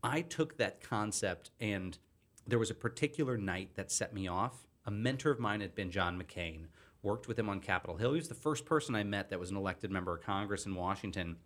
I 0.02 0.22
took 0.22 0.58
that 0.58 0.82
concept, 0.82 1.52
and 1.60 1.98
there 2.48 2.60
was 2.60 2.70
a 2.70 2.76
particular 2.76 3.38
night 3.38 3.72
that 3.76 3.92
set 3.92 4.14
me 4.14 4.28
off. 4.28 4.68
A 4.86 4.92
mentor 4.92 5.32
of 5.32 5.40
mine 5.40 5.62
had 5.62 5.76
been 5.76 5.92
John 5.92 6.22
McCain, 6.22 6.66
worked 7.02 7.28
with 7.28 7.40
him 7.40 7.50
on 7.50 7.60
Capitol 7.60 7.98
Hill. 7.98 8.14
He 8.14 8.20
was 8.20 8.30
the 8.30 8.36
first 8.36 8.66
person 8.66 8.96
I 8.96 9.04
met 9.04 9.30
that 9.30 9.40
was 9.40 9.52
an 9.52 9.58
elected 9.58 9.92
member 9.92 10.16
of 10.16 10.22
Congress 10.22 10.66
in 10.66 10.76
Washington 10.76 11.38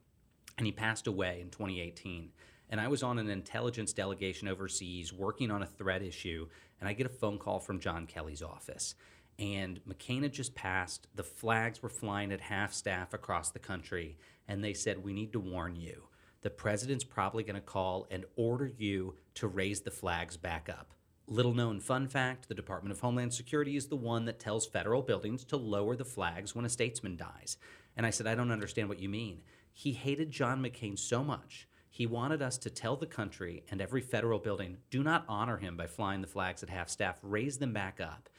and 0.59 0.65
he 0.65 0.73
passed 0.73 1.07
away 1.07 1.39
in 1.41 1.49
2018. 1.49 2.31
And 2.69 2.79
I 2.79 2.89
was 2.89 3.01
on 3.01 3.17
an 3.17 3.29
intelligence 3.29 3.93
delegation 3.93 4.47
overseas 4.47 5.11
working 5.11 5.49
on 5.49 5.63
a 5.63 5.65
threat 5.65 6.03
issue, 6.03 6.47
and 6.79 6.87
I 6.87 6.93
get 6.93 7.07
a 7.07 7.09
phone 7.09 7.39
call 7.39 7.59
from 7.59 7.79
John 7.79 8.05
Kelly's 8.05 8.43
office. 8.43 8.93
And 9.39 9.79
McCain 9.85 10.21
had 10.21 10.33
just 10.33 10.53
passed, 10.53 11.07
the 11.15 11.23
flags 11.23 11.81
were 11.81 11.89
flying 11.89 12.31
at 12.31 12.41
half 12.41 12.73
staff 12.73 13.13
across 13.13 13.49
the 13.49 13.57
country, 13.57 14.17
and 14.47 14.61
they 14.61 14.73
said, 14.73 15.03
We 15.03 15.13
need 15.13 15.31
to 15.31 15.39
warn 15.39 15.77
you. 15.77 16.03
The 16.41 16.49
president's 16.49 17.05
probably 17.05 17.43
going 17.43 17.55
to 17.55 17.61
call 17.61 18.05
and 18.11 18.25
order 18.35 18.67
you 18.67 19.15
to 19.35 19.47
raise 19.47 19.81
the 19.81 19.91
flags 19.91 20.35
back 20.37 20.69
up. 20.69 20.93
Little 21.31 21.53
known 21.53 21.79
fun 21.79 22.07
fact 22.07 22.47
the 22.47 22.55
Department 22.55 22.91
of 22.91 23.01
Homeland 23.01 23.35
Security 23.35 23.75
is 23.75 23.85
the 23.85 23.95
one 23.95 24.25
that 24.25 24.39
tells 24.39 24.65
federal 24.65 25.03
buildings 25.03 25.43
to 25.43 25.57
lower 25.57 25.95
the 25.95 26.03
flags 26.03 26.55
when 26.55 26.65
a 26.65 26.69
statesman 26.69 27.17
dies. 27.17 27.57
And 27.95 28.03
I 28.03 28.09
said, 28.09 28.25
I 28.25 28.33
don't 28.33 28.49
understand 28.49 28.89
what 28.89 28.97
you 28.97 29.09
mean. 29.09 29.43
He 29.71 29.91
hated 29.91 30.31
John 30.31 30.59
McCain 30.59 30.97
so 30.97 31.23
much, 31.23 31.67
he 31.91 32.07
wanted 32.07 32.41
us 32.41 32.57
to 32.59 32.71
tell 32.71 32.95
the 32.95 33.05
country 33.05 33.63
and 33.69 33.79
every 33.79 34.01
federal 34.01 34.39
building 34.39 34.77
do 34.89 35.03
not 35.03 35.25
honor 35.27 35.57
him 35.57 35.77
by 35.77 35.85
flying 35.85 36.21
the 36.21 36.27
flags 36.27 36.63
at 36.63 36.69
half 36.69 36.89
staff, 36.89 37.19
raise 37.21 37.59
them 37.59 37.73
back 37.73 38.01
up. 38.01 38.29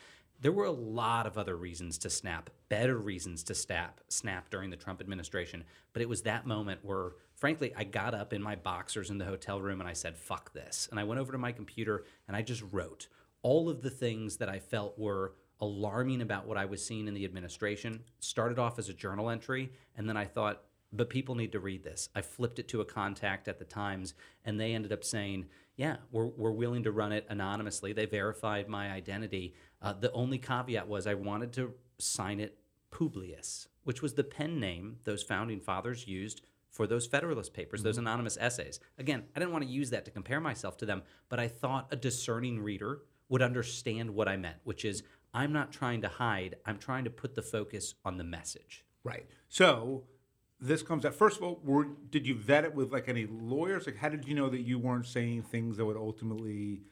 There 0.42 0.52
were 0.52 0.64
a 0.64 0.70
lot 0.70 1.26
of 1.26 1.36
other 1.36 1.54
reasons 1.54 1.98
to 1.98 2.10
snap, 2.10 2.48
better 2.70 2.96
reasons 2.96 3.42
to 3.44 3.54
snap, 3.54 4.00
snap 4.08 4.48
during 4.48 4.70
the 4.70 4.76
Trump 4.76 5.00
administration, 5.00 5.64
but 5.92 6.00
it 6.00 6.08
was 6.08 6.22
that 6.22 6.46
moment 6.46 6.80
where, 6.82 7.12
frankly, 7.34 7.74
I 7.76 7.84
got 7.84 8.14
up 8.14 8.32
in 8.32 8.42
my 8.42 8.56
boxers 8.56 9.10
in 9.10 9.18
the 9.18 9.26
hotel 9.26 9.60
room 9.60 9.80
and 9.80 9.88
I 9.88 9.92
said, 9.92 10.16
fuck 10.16 10.52
this. 10.54 10.88
And 10.90 10.98
I 10.98 11.04
went 11.04 11.20
over 11.20 11.32
to 11.32 11.38
my 11.38 11.52
computer 11.52 12.04
and 12.26 12.34
I 12.34 12.40
just 12.40 12.62
wrote 12.72 13.08
all 13.42 13.68
of 13.68 13.82
the 13.82 13.90
things 13.90 14.38
that 14.38 14.48
I 14.48 14.58
felt 14.58 14.98
were 14.98 15.34
alarming 15.60 16.22
about 16.22 16.46
what 16.46 16.56
I 16.56 16.64
was 16.64 16.84
seeing 16.84 17.06
in 17.06 17.14
the 17.14 17.24
administration. 17.24 18.00
Started 18.18 18.58
off 18.58 18.78
as 18.78 18.88
a 18.88 18.94
journal 18.94 19.28
entry, 19.28 19.72
and 19.96 20.08
then 20.08 20.16
I 20.16 20.24
thought, 20.24 20.62
but 20.92 21.10
people 21.10 21.34
need 21.34 21.52
to 21.52 21.60
read 21.60 21.84
this. 21.84 22.08
I 22.14 22.22
flipped 22.22 22.58
it 22.58 22.68
to 22.68 22.80
a 22.80 22.84
contact 22.84 23.46
at 23.46 23.58
the 23.58 23.64
Times, 23.64 24.14
and 24.44 24.58
they 24.58 24.72
ended 24.72 24.92
up 24.92 25.04
saying, 25.04 25.46
yeah, 25.76 25.96
we're, 26.10 26.26
we're 26.26 26.50
willing 26.50 26.82
to 26.82 26.92
run 26.92 27.12
it 27.12 27.26
anonymously. 27.28 27.92
They 27.92 28.06
verified 28.06 28.68
my 28.68 28.90
identity. 28.90 29.54
Uh, 29.82 29.92
the 29.92 30.12
only 30.12 30.38
caveat 30.38 30.88
was 30.88 31.06
I 31.06 31.14
wanted 31.14 31.52
to 31.54 31.74
sign 31.98 32.40
it 32.40 32.58
Publius, 32.90 33.68
which 33.84 34.02
was 34.02 34.14
the 34.14 34.24
pen 34.24 34.58
name 34.60 34.96
those 35.04 35.22
founding 35.22 35.60
fathers 35.60 36.06
used 36.06 36.42
for 36.70 36.86
those 36.86 37.06
Federalist 37.06 37.52
Papers, 37.52 37.82
those 37.82 37.98
anonymous 37.98 38.38
essays. 38.40 38.78
Again, 38.98 39.24
I 39.34 39.38
didn't 39.38 39.52
want 39.52 39.64
to 39.64 39.70
use 39.70 39.90
that 39.90 40.04
to 40.04 40.10
compare 40.10 40.40
myself 40.40 40.76
to 40.78 40.86
them, 40.86 41.02
but 41.28 41.40
I 41.40 41.48
thought 41.48 41.88
a 41.90 41.96
discerning 41.96 42.60
reader 42.60 43.00
would 43.28 43.42
understand 43.42 44.10
what 44.10 44.28
I 44.28 44.36
meant, 44.36 44.56
which 44.64 44.84
is 44.84 45.02
I'm 45.32 45.52
not 45.52 45.72
trying 45.72 46.02
to 46.02 46.08
hide, 46.08 46.56
I'm 46.66 46.78
trying 46.78 47.04
to 47.04 47.10
put 47.10 47.34
the 47.34 47.42
focus 47.42 47.94
on 48.04 48.18
the 48.18 48.24
message. 48.24 48.84
Right. 49.04 49.26
So 49.48 50.04
this 50.60 50.82
comes 50.82 51.04
out. 51.04 51.14
First 51.14 51.38
of 51.38 51.44
all, 51.44 51.60
were, 51.64 51.86
did 52.10 52.26
you 52.26 52.34
vet 52.34 52.64
it 52.64 52.74
with 52.74 52.92
like 52.92 53.08
any 53.08 53.26
lawyers? 53.26 53.86
Like, 53.86 53.96
how 53.96 54.08
did 54.08 54.26
you 54.26 54.34
know 54.34 54.48
that 54.50 54.60
you 54.60 54.78
weren't 54.78 55.06
saying 55.06 55.42
things 55.44 55.76
that 55.76 55.84
would 55.84 55.96
ultimately 55.96 56.82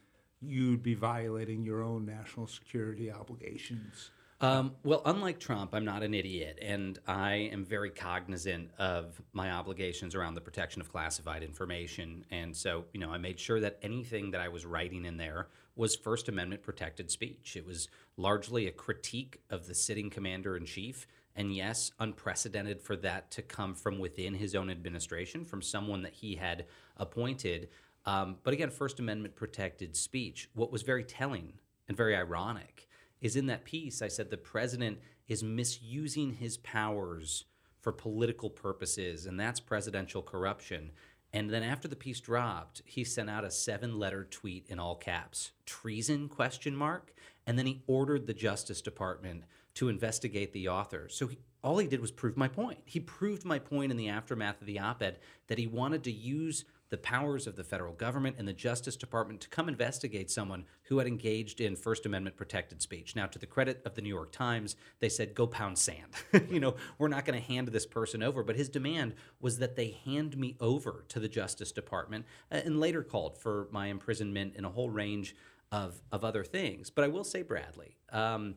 you'd 0.41 0.83
be 0.83 0.95
violating 0.95 1.65
your 1.65 1.83
own 1.83 2.07
national 2.07 2.47
security 2.47 3.11
obligations? 3.11 4.11
Um, 4.41 4.77
well, 4.85 5.03
unlike 5.05 5.41
Trump, 5.41 5.75
I'm 5.75 5.85
not 5.85 6.05
an 6.05 6.15
idiot, 6.15 6.61
and 6.63 6.97
I 7.09 7.51
am 7.53 7.65
very 7.65 7.91
cognizant 7.91 8.71
of 8.79 9.21
my 9.33 9.51
obligations 9.51 10.15
around 10.15 10.35
the 10.35 10.41
protection 10.41 10.81
of 10.81 10.93
classified 10.93 11.43
information. 11.43 12.25
And 12.31 12.57
so, 12.57 12.85
you 12.93 13.01
know, 13.01 13.11
I 13.11 13.19
made 13.19 13.41
sure 13.41 13.59
that 13.59 13.79
anything 13.83 14.31
that 14.31 14.41
I 14.41 14.49
was 14.49 14.65
writing 14.65 15.07
in 15.07 15.17
there 15.17 15.49
was 15.75 15.97
First 15.97 16.29
Amendment 16.29 16.63
protected 16.63 17.11
speech. 17.11 17.57
It 17.57 17.67
was 17.67 17.89
largely 18.17 18.69
a 18.69 18.73
critique 18.73 19.41
of 19.51 19.67
the 19.67 19.75
sitting 19.75 20.09
commander 20.09 20.57
in 20.57 20.67
chief. 20.67 21.09
And 21.35 21.55
yes, 21.55 21.93
unprecedented 21.99 22.81
for 22.81 22.97
that 22.97 23.31
to 23.33 23.43
come 23.43 23.75
from 23.75 23.99
within 23.99 24.35
his 24.35 24.55
own 24.57 24.71
administration, 24.71 25.45
from 25.45 25.63
someone 25.63 26.03
that 26.03 26.15
he 26.15 26.35
had 26.35 26.67
appointed. 26.97 27.69
Um, 28.09 28.37
but 28.43 28.55
again, 28.55 28.71
First 28.71 29.01
Amendment 29.01 29.37
protected 29.37 29.95
speech. 29.95 30.49
What 30.55 30.73
was 30.73 30.81
very 30.81 31.05
telling 31.05 31.53
and 31.89 31.97
very 31.97 32.17
ironic 32.17 32.89
is 33.21 33.37
in 33.37 33.47
that 33.49 33.67
piece, 33.67 34.01
I 34.01 34.09
said 34.09 34.31
the 34.31 34.39
president 34.39 34.99
is 35.27 35.43
misusing 35.43 36.33
his 36.33 36.57
powers 36.57 37.45
for 37.83 37.93
political 37.93 38.49
purposes, 38.49 39.27
and 39.27 39.39
that's 39.39 39.61
presidential 39.61 40.23
corruption. 40.23 40.93
And 41.35 41.51
then 41.51 41.63
after 41.63 41.87
the 41.87 41.97
piece 41.97 42.21
dropped, 42.21 42.81
he 42.87 43.05
sent 43.05 43.29
out 43.29 43.45
a 43.45 43.51
seven-letter 43.51 44.25
tweet 44.31 44.65
in 44.69 44.79
all 44.79 44.97
caps, 44.97 45.53
treason 45.67 46.31
question 46.31 46.75
mark, 46.75 47.13
and 47.47 47.59
then 47.59 47.67
he 47.67 47.83
ordered 47.87 48.27
the 48.27 48.33
Justice 48.33 48.81
Department 48.81 49.45
to 49.75 49.91
investigate 49.91 50.55
the 50.55 50.69
author. 50.69 51.09
So 51.11 51.27
he, 51.27 51.37
all 51.63 51.77
he 51.77 51.87
did 51.87 52.01
was 52.01 52.11
prove 52.11 52.39
my 52.39 52.49
point. 52.49 52.79
He 52.87 53.01
proved 53.01 53.45
my 53.45 53.59
point 53.59 53.91
in 53.91 53.99
the 53.99 54.09
aftermath 54.09 54.63
of 54.63 54.67
the 54.67 54.79
op-ed 54.79 55.19
that 55.49 55.59
he 55.59 55.67
wanted 55.67 56.05
to 56.05 56.13
use 56.13 56.65
the 56.91 56.97
powers 56.97 57.47
of 57.47 57.57
the 57.57 57.65
federal 57.65 57.93
government 57.93 58.37
and 58.39 58.49
the 58.49 58.53
Justice 58.53 58.97
Department 58.97 59.41
to 59.43 59.49
come 59.49 59.69
investigate 59.69 60.31
someone 60.31 60.65
who 60.85 60.99
had 60.99 61.07
engaged 61.07 61.61
in 61.61 61.77
First 61.77 62.07
Amendment 62.07 62.37
protected 62.37 62.81
speech. 62.81 63.15
Now, 63.15 63.27
to 63.27 63.39
the 63.39 63.47
credit 63.47 63.83
of 63.85 63.95
the 63.95 64.03
New 64.03 64.09
York 64.09 64.33
Times, 64.33 64.77
they 65.01 65.09
said, 65.09 65.35
go 65.35 65.47
pound 65.47 65.79
sand. 65.79 66.15
you 66.51 66.61
know, 66.61 66.77
we're 66.99 67.09
not 67.09 67.25
going 67.25 67.41
to 67.41 67.47
hand 67.47 67.69
this 67.69 67.87
person 67.87 68.23
over. 68.23 68.43
But 68.43 68.57
his 68.57 68.69
demand 68.69 69.15
was 69.41 69.59
that 69.59 69.77
they 69.77 69.99
hand 70.05 70.37
me 70.37 70.57
over 70.61 71.05
to 71.09 71.21
the 71.21 71.29
Justice 71.29 71.73
Department 71.73 72.25
uh, 72.51 72.61
and 72.65 72.81
later 72.81 73.03
called 73.03 73.37
for 73.37 73.69
my 73.71 73.89
imprisonment 73.89 74.55
and 74.57 74.65
a 74.65 74.71
whole 74.71 74.91
range 74.91 75.37
of, 75.71 76.01
of 76.11 76.25
other 76.25 76.45
things. 76.45 76.91
But 76.91 77.05
I 77.05 77.09
will 77.09 77.25
say, 77.25 77.43
Bradley, 77.43 77.97
um, 78.11 78.55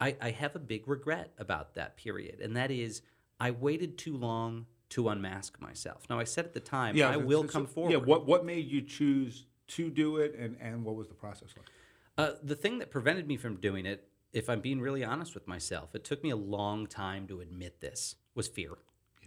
I, 0.00 0.16
I 0.20 0.30
have 0.30 0.56
a 0.56 0.60
big 0.60 0.88
regret 0.88 1.32
about 1.38 1.74
that 1.74 1.96
period, 1.96 2.40
and 2.40 2.56
that 2.56 2.70
is 2.70 3.02
I 3.38 3.50
waited 3.50 3.98
too 3.98 4.16
long 4.16 4.66
to 4.90 5.08
unmask 5.08 5.60
myself. 5.60 6.04
Now, 6.10 6.18
I 6.18 6.24
said 6.24 6.44
at 6.44 6.52
the 6.54 6.60
time, 6.60 6.96
yeah, 6.96 7.10
I 7.10 7.14
so- 7.14 7.18
will 7.20 7.42
so- 7.42 7.48
come 7.48 7.66
forward. 7.66 7.92
Yeah. 7.92 7.98
What 7.98 8.26
what 8.26 8.44
made 8.44 8.66
you 8.70 8.82
choose 8.82 9.46
to 9.68 9.90
do 9.90 10.16
it, 10.18 10.34
and 10.38 10.56
and 10.60 10.84
what 10.84 10.94
was 10.96 11.08
the 11.08 11.14
process 11.14 11.50
like? 11.56 11.66
Uh, 12.18 12.34
the 12.42 12.56
thing 12.56 12.78
that 12.80 12.90
prevented 12.90 13.26
me 13.26 13.36
from 13.36 13.56
doing 13.56 13.86
it, 13.86 14.06
if 14.32 14.50
I'm 14.50 14.60
being 14.60 14.80
really 14.80 15.02
honest 15.04 15.32
with 15.34 15.46
myself, 15.48 15.94
it 15.94 16.04
took 16.04 16.22
me 16.22 16.30
a 16.30 16.36
long 16.36 16.86
time 16.86 17.26
to 17.28 17.40
admit 17.40 17.80
this, 17.80 18.16
was 18.34 18.46
fear. 18.48 18.72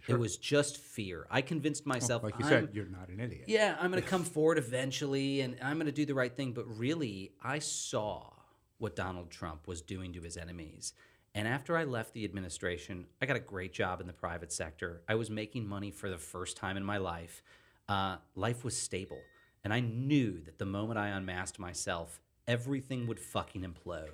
It 0.06 0.18
was 0.18 0.36
just 0.36 0.76
fear. 0.76 1.26
I 1.30 1.40
convinced 1.40 1.86
myself, 1.86 2.22
Like 2.22 2.38
you 2.38 2.44
said, 2.44 2.68
you're 2.74 2.84
not 2.84 3.08
an 3.08 3.20
idiot. 3.20 3.44
yeah, 3.48 3.74
I'm 3.80 3.90
going 3.90 4.02
to 4.08 4.08
come 4.08 4.22
forward 4.22 4.58
eventually 4.58 5.40
and 5.40 5.56
I'm 5.62 5.76
going 5.76 5.86
to 5.86 5.92
do 5.92 6.04
the 6.04 6.12
right 6.14 6.36
thing. 6.36 6.52
But 6.52 6.66
really, 6.78 7.32
I 7.42 7.58
saw 7.58 8.30
what 8.76 8.94
Donald 8.96 9.30
Trump 9.30 9.66
was 9.66 9.80
doing 9.80 10.12
to 10.12 10.20
his 10.20 10.36
enemies. 10.36 10.92
And 11.34 11.48
after 11.48 11.76
I 11.76 11.84
left 11.84 12.12
the 12.12 12.24
administration, 12.24 13.06
I 13.20 13.26
got 13.26 13.36
a 13.36 13.40
great 13.40 13.72
job 13.72 14.00
in 14.00 14.06
the 14.06 14.12
private 14.12 14.52
sector. 14.52 15.02
I 15.08 15.16
was 15.16 15.30
making 15.30 15.66
money 15.66 15.90
for 15.90 16.08
the 16.08 16.18
first 16.18 16.56
time 16.56 16.76
in 16.76 16.84
my 16.84 16.98
life. 16.98 17.42
Uh, 17.88 18.16
life 18.36 18.64
was 18.64 18.78
stable. 18.78 19.20
And 19.64 19.72
I 19.72 19.80
knew 19.80 20.40
that 20.44 20.58
the 20.58 20.66
moment 20.66 20.98
I 20.98 21.08
unmasked 21.08 21.58
myself, 21.58 22.20
everything 22.46 23.06
would 23.08 23.18
fucking 23.18 23.62
implode. 23.62 24.10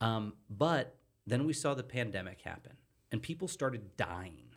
Um, 0.00 0.34
but 0.50 0.96
then 1.26 1.46
we 1.46 1.52
saw 1.52 1.74
the 1.74 1.82
pandemic 1.82 2.42
happen 2.42 2.72
and 3.12 3.22
people 3.22 3.48
started 3.48 3.96
dying. 3.96 4.49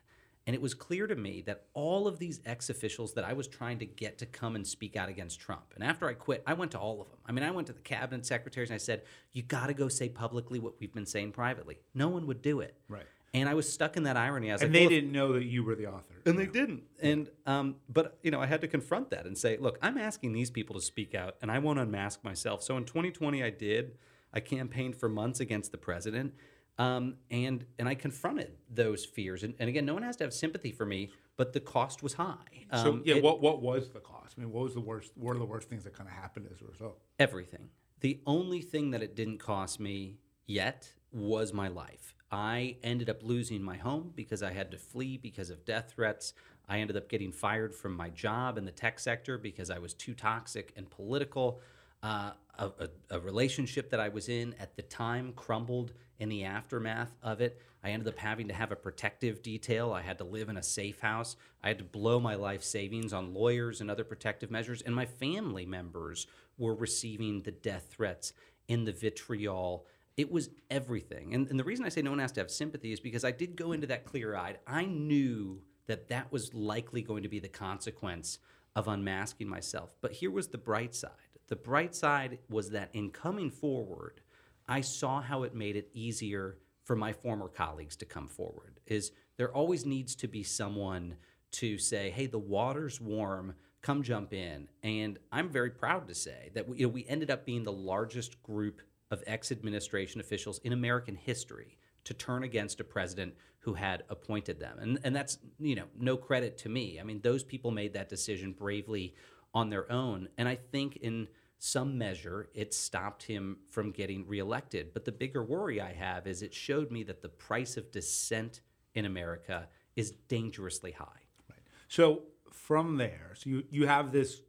And 0.46 0.54
it 0.54 0.62
was 0.62 0.74
clear 0.74 1.08
to 1.08 1.16
me 1.16 1.42
that 1.46 1.64
all 1.74 2.06
of 2.08 2.20
these 2.20 2.42
ex 2.46 2.70
officials 2.70 3.14
that 3.14 3.24
I 3.24 3.32
was 3.34 3.48
trying 3.48 3.80
to 3.80 3.86
get 3.86 4.18
to 4.18 4.26
come 4.26 4.56
and 4.56 4.68
speak 4.68 4.98
out 4.98 5.08
against 5.08 5.40
Trump. 5.40 5.74
And 5.76 5.84
after 5.84 6.08
I 6.10 6.14
quit, 6.14 6.44
I 6.46 6.54
went 6.54 6.72
to 6.72 6.80
all 6.80 7.02
of 7.02 7.10
them. 7.10 7.20
I 7.26 7.32
mean, 7.32 7.44
I 7.46 7.52
went 7.52 7.68
to 7.68 7.74
the 7.74 7.80
cabinet 7.82 8.26
secretaries 8.26 8.70
and 8.70 8.76
I 8.76 8.80
said, 8.80 9.04
You 9.32 9.42
got 9.44 9.68
to 9.68 9.74
go 9.74 9.88
say 9.88 10.10
publicly 10.10 10.60
what 10.60 10.74
we've 10.80 10.94
been 10.94 11.06
saying 11.06 11.32
privately. 11.32 11.78
No 11.94 12.10
one 12.10 12.28
would 12.28 12.42
do 12.42 12.60
it. 12.60 12.76
Right. 12.90 13.06
And 13.36 13.50
I 13.50 13.56
was 13.56 13.72
stuck 13.72 13.98
in 13.98 14.04
that 14.04 14.16
irony. 14.18 14.52
I 14.52 14.56
was 14.56 14.62
And 14.62 14.72
like, 14.72 14.80
they 14.80 14.86
well, 14.86 14.90
didn't 14.90 15.12
know 15.12 15.34
that 15.34 15.46
you 15.46 15.64
were 15.64 15.76
the 15.76 15.88
author. 15.88 16.14
and 16.26 16.38
they 16.38 16.46
didn't. 16.46 16.84
And 17.02 17.30
um, 17.46 17.78
but 17.90 18.20
you 18.22 18.30
know, 18.30 18.42
I 18.42 18.46
had 18.46 18.62
to 18.62 18.68
confront 18.68 19.10
that 19.12 19.26
and 19.26 19.38
say, 19.38 19.58
look, 19.58 19.80
I'm 19.82 19.98
asking 19.98 20.34
these 20.34 20.52
people 20.52 20.76
to 20.76 20.82
speak 20.82 21.16
out, 21.16 21.36
and 21.42 21.50
I 21.50 21.58
won't 21.60 21.80
unmask 21.80 22.24
myself. 22.24 22.62
So 22.64 22.78
in 22.78 22.84
2020, 22.84 23.42
I 23.42 23.50
did. 23.50 23.94
I 24.34 24.40
campaigned 24.40 24.96
for 24.98 25.08
months 25.10 25.40
against 25.40 25.72
the 25.72 25.78
president, 25.78 26.34
um, 26.78 27.16
and 27.32 27.66
and 27.80 27.88
I 27.88 27.96
confronted 27.96 28.52
those 28.70 29.06
fears. 29.06 29.44
And, 29.44 29.54
and 29.60 29.70
again, 29.70 29.86
no 29.86 29.94
one 29.94 30.04
has 30.04 30.16
to 30.18 30.24
have 30.24 30.34
sympathy 30.34 30.72
for 30.72 30.86
me, 30.86 31.12
but 31.38 31.54
the 31.54 31.60
cost 31.60 32.02
was 32.04 32.14
high. 32.14 32.66
So 32.72 32.94
Um, 32.94 33.02
yeah, 33.06 33.16
it- 33.16 33.24
what 33.24 33.42
what 33.42 33.62
was 33.62 33.90
the 33.90 34.00
cost? 34.00 34.36
I 34.38 34.42
mean, 34.42 34.52
what 34.52 34.64
was 34.64 34.74
the 34.74 34.80
worst? 34.82 35.12
What 35.16 35.36
are 35.36 35.40
the 35.40 35.46
worst 35.46 35.70
things 35.70 35.84
that 35.84 35.94
kind 35.94 36.10
of 36.10 36.16
happened 36.16 36.48
as 36.54 36.62
a 36.62 36.66
result? 36.66 37.00
everything. 37.20 37.70
The 38.00 38.20
only 38.26 38.62
thing 38.62 38.92
that 38.92 39.02
it 39.02 39.16
didn't 39.16 39.38
cost 39.38 39.80
me 39.80 40.18
yet 40.46 40.92
was 41.12 41.54
my 41.54 41.68
life. 41.70 42.16
I 42.32 42.78
ended 42.84 43.10
up 43.10 43.22
losing 43.24 43.62
my 43.62 43.78
home 43.78 44.12
because 44.16 44.42
I 44.44 44.52
had 44.52 44.72
to 44.72 44.78
flee 44.78 45.18
because 45.18 45.50
of 45.52 45.64
death 45.64 45.94
threats. 45.96 46.34
I 46.68 46.80
ended 46.80 46.98
up 46.98 47.08
getting 47.08 47.32
fired 47.32 47.76
from 47.76 47.96
my 47.96 48.10
job 48.10 48.58
in 48.58 48.66
the 48.66 48.72
tech 48.72 49.00
sector 49.00 49.38
because 49.38 49.70
I 49.70 49.78
was 49.78 49.94
too 49.94 50.16
toxic 50.16 50.74
and 50.76 50.90
political. 50.90 51.62
Uh, 52.04 52.32
a, 52.60 52.66
a, 52.66 52.90
a 53.12 53.20
relationship 53.20 53.90
that 53.90 54.00
I 54.00 54.10
was 54.10 54.30
in 54.30 54.54
at 54.60 54.76
the 54.76 54.82
time 54.84 55.34
crumbled 55.36 55.94
in 56.20 56.30
the 56.30 56.44
aftermath 56.44 57.16
of 57.24 57.42
it. 57.42 57.62
I 57.84 57.90
ended 57.90 58.08
up 58.08 58.20
having 58.20 58.48
to 58.50 58.54
have 58.54 58.72
a 58.72 58.76
protective 58.76 59.42
detail. 59.42 59.92
I 59.92 60.02
had 60.02 60.18
to 60.20 60.24
live 60.24 60.50
in 60.50 60.58
a 60.58 60.64
safe 60.64 61.00
house. 61.00 61.36
I 61.64 61.70
had 61.70 61.80
to 61.80 61.84
blow 61.84 62.20
my 62.20 62.36
life 62.36 62.64
savings 62.64 63.12
on 63.14 63.34
lawyers 63.34 63.82
and 63.82 63.90
other 63.90 64.04
protective 64.04 64.52
measures. 64.52 64.82
And 64.82 64.94
my 64.94 65.06
family 65.06 65.66
members 65.66 66.28
were 66.58 66.76
receiving 66.76 67.42
the 67.42 67.52
death 67.52 67.88
threats 67.90 68.34
in 68.68 68.86
the 68.86 68.92
vitriol. 68.92 69.86
It 70.16 70.32
was 70.32 70.50
everything. 70.70 71.34
And, 71.34 71.50
and 71.50 71.60
the 71.60 71.64
reason 71.64 71.86
I 71.86 71.90
say 71.90 72.02
no 72.02 72.12
one 72.12 72.20
has 72.20 72.32
to 72.34 72.42
have 72.42 72.52
sympathy 72.52 72.94
is 72.94 73.00
because 73.00 73.24
I 73.24 73.32
did 73.32 73.56
go 73.56 73.72
into 73.72 73.88
that 73.88 74.06
clear 74.06 74.36
eyed. 74.36 74.60
I 74.68 74.86
knew 74.86 75.62
that 75.88 76.10
that 76.10 76.32
was 76.32 76.54
likely 76.54 77.02
going 77.02 77.24
to 77.24 77.30
be 77.30 77.40
the 77.40 77.50
consequence 77.50 78.40
of 78.76 78.88
unmasking 78.88 79.48
myself. 79.48 79.96
But 80.02 80.14
here 80.14 80.32
was 80.32 80.48
the 80.48 80.58
bright 80.58 80.96
side 80.96 81.33
the 81.54 81.58
bright 81.58 81.94
side 81.94 82.40
was 82.50 82.72
that 82.72 82.90
in 82.94 83.12
coming 83.12 83.52
forward, 83.52 84.22
I 84.68 84.82
saw 84.82 85.22
how 85.22 85.44
it 85.44 85.54
made 85.54 85.76
it 85.76 85.88
easier 85.94 86.58
for 86.84 86.96
my 86.96 87.14
former 87.14 87.48
colleagues 87.48 87.96
to 87.98 88.06
come 88.06 88.28
forward. 88.28 88.80
Is 88.88 89.12
there 89.38 89.54
always 89.54 89.86
needs 89.86 90.16
to 90.16 90.28
be 90.28 90.42
someone 90.42 91.16
to 91.52 91.78
say, 91.78 92.10
"Hey, 92.10 92.26
the 92.26 92.40
water's 92.40 93.00
warm. 93.00 93.54
Come 93.84 94.02
jump 94.02 94.34
in." 94.34 94.68
And 94.82 95.20
I'm 95.32 95.48
very 95.48 95.70
proud 95.70 96.08
to 96.08 96.16
say 96.16 96.50
that 96.56 96.68
we, 96.68 96.78
you 96.80 96.88
know, 96.88 96.92
we 96.92 97.06
ended 97.06 97.30
up 97.30 97.46
being 97.46 97.62
the 97.62 97.72
largest 97.72 98.42
group 98.42 98.82
of 99.12 99.24
ex-administration 99.28 100.20
officials 100.22 100.58
in 100.64 100.74
American 100.74 101.16
history 101.16 101.78
to 102.06 102.16
turn 102.16 102.42
against 102.42 102.80
a 102.80 102.84
president 102.84 103.36
who 103.60 103.76
had 103.76 104.06
appointed 104.10 104.60
them. 104.60 104.80
And 104.80 104.98
and 105.04 105.16
that's, 105.16 105.38
you 105.60 105.76
know, 105.76 105.86
no 106.00 106.18
credit 106.18 106.58
to 106.64 106.70
me. 106.70 107.00
I 107.00 107.04
mean, 107.04 107.22
those 107.22 107.44
people 107.44 107.70
made 107.70 107.94
that 107.94 108.10
decision 108.10 108.54
bravely 108.54 109.14
on 109.54 109.70
their 109.70 109.92
own. 109.92 110.30
And 110.40 110.50
I 110.50 110.56
think 110.56 110.96
in 110.96 111.28
some 111.64 111.98
measure, 111.98 112.50
it 112.54 112.74
stopped 112.74 113.24
him 113.24 113.56
from 113.70 113.92
getting 113.92 114.28
reelected. 114.28 114.94
But 114.94 115.06
the 115.06 115.14
bigger 115.14 115.42
worry 115.42 115.80
I 115.80 115.94
have 115.94 116.28
is 116.28 116.42
it 116.42 116.54
showed 116.54 116.92
me 116.92 117.04
that 117.04 117.22
the 117.22 117.30
price 117.30 117.78
of 117.78 117.90
dissent 117.90 118.60
in 118.96 119.06
America 119.06 119.70
is 119.96 120.12
dangerously 120.12 120.92
high. 120.92 121.22
Right. 121.50 121.62
So 121.88 122.24
from 122.52 122.98
there, 122.98 123.32
so 123.36 123.50
you, 123.50 123.64
you 123.72 123.88
have 123.88 124.12
this 124.12 124.42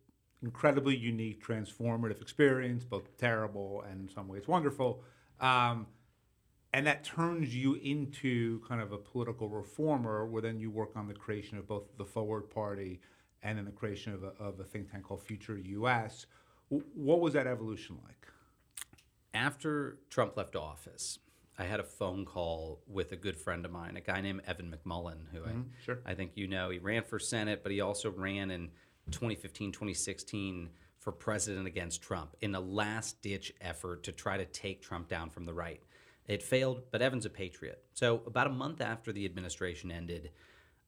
incredibly 0.42 0.96
unique, 0.96 1.40
transformative 1.40 2.20
experience, 2.20 2.82
both 2.82 3.16
terrible 3.16 3.84
and 3.88 4.08
in 4.08 4.12
some 4.12 4.26
ways 4.26 4.48
wonderful. 4.48 5.04
Um, 5.38 5.86
and 6.72 6.84
that 6.88 7.04
turns 7.04 7.54
you 7.54 7.74
into 7.74 8.58
kind 8.66 8.80
of 8.80 8.90
a 8.90 8.98
political 8.98 9.48
reformer 9.48 10.26
where 10.26 10.42
then 10.42 10.58
you 10.58 10.68
work 10.68 10.96
on 10.96 11.06
the 11.06 11.14
creation 11.14 11.58
of 11.58 11.68
both 11.68 11.96
the 11.96 12.04
Forward 12.04 12.50
Party 12.50 13.00
and 13.44 13.56
then 13.56 13.66
the 13.66 13.70
creation 13.70 14.12
of 14.12 14.24
a, 14.24 14.32
of 14.42 14.58
a 14.58 14.64
think 14.64 14.90
tank 14.90 15.04
called 15.04 15.22
Future 15.22 15.56
US. 15.56 16.26
What 16.68 17.20
was 17.20 17.34
that 17.34 17.46
evolution 17.46 17.98
like? 18.04 18.28
After 19.32 19.98
Trump 20.10 20.36
left 20.36 20.56
office, 20.56 21.18
I 21.58 21.64
had 21.64 21.80
a 21.80 21.84
phone 21.84 22.24
call 22.24 22.82
with 22.86 23.12
a 23.12 23.16
good 23.16 23.36
friend 23.36 23.64
of 23.64 23.70
mine, 23.70 23.96
a 23.96 24.00
guy 24.00 24.20
named 24.20 24.42
Evan 24.46 24.74
McMullin, 24.74 25.26
who 25.32 25.40
sure. 25.84 26.00
I, 26.04 26.12
I 26.12 26.14
think 26.14 26.32
you 26.34 26.48
know. 26.48 26.70
He 26.70 26.78
ran 26.78 27.02
for 27.04 27.18
Senate, 27.18 27.62
but 27.62 27.70
he 27.70 27.80
also 27.80 28.10
ran 28.10 28.50
in 28.50 28.70
2015, 29.10 29.72
2016 29.72 30.70
for 30.98 31.12
president 31.12 31.66
against 31.66 32.02
Trump 32.02 32.34
in 32.40 32.54
a 32.54 32.60
last 32.60 33.20
ditch 33.22 33.52
effort 33.60 34.02
to 34.04 34.12
try 34.12 34.36
to 34.36 34.46
take 34.46 34.82
Trump 34.82 35.08
down 35.08 35.30
from 35.30 35.44
the 35.44 35.52
right. 35.52 35.82
It 36.26 36.42
failed, 36.42 36.82
but 36.90 37.02
Evan's 37.02 37.26
a 37.26 37.30
patriot. 37.30 37.84
So, 37.92 38.22
about 38.26 38.46
a 38.46 38.50
month 38.50 38.80
after 38.80 39.12
the 39.12 39.26
administration 39.26 39.90
ended, 39.90 40.30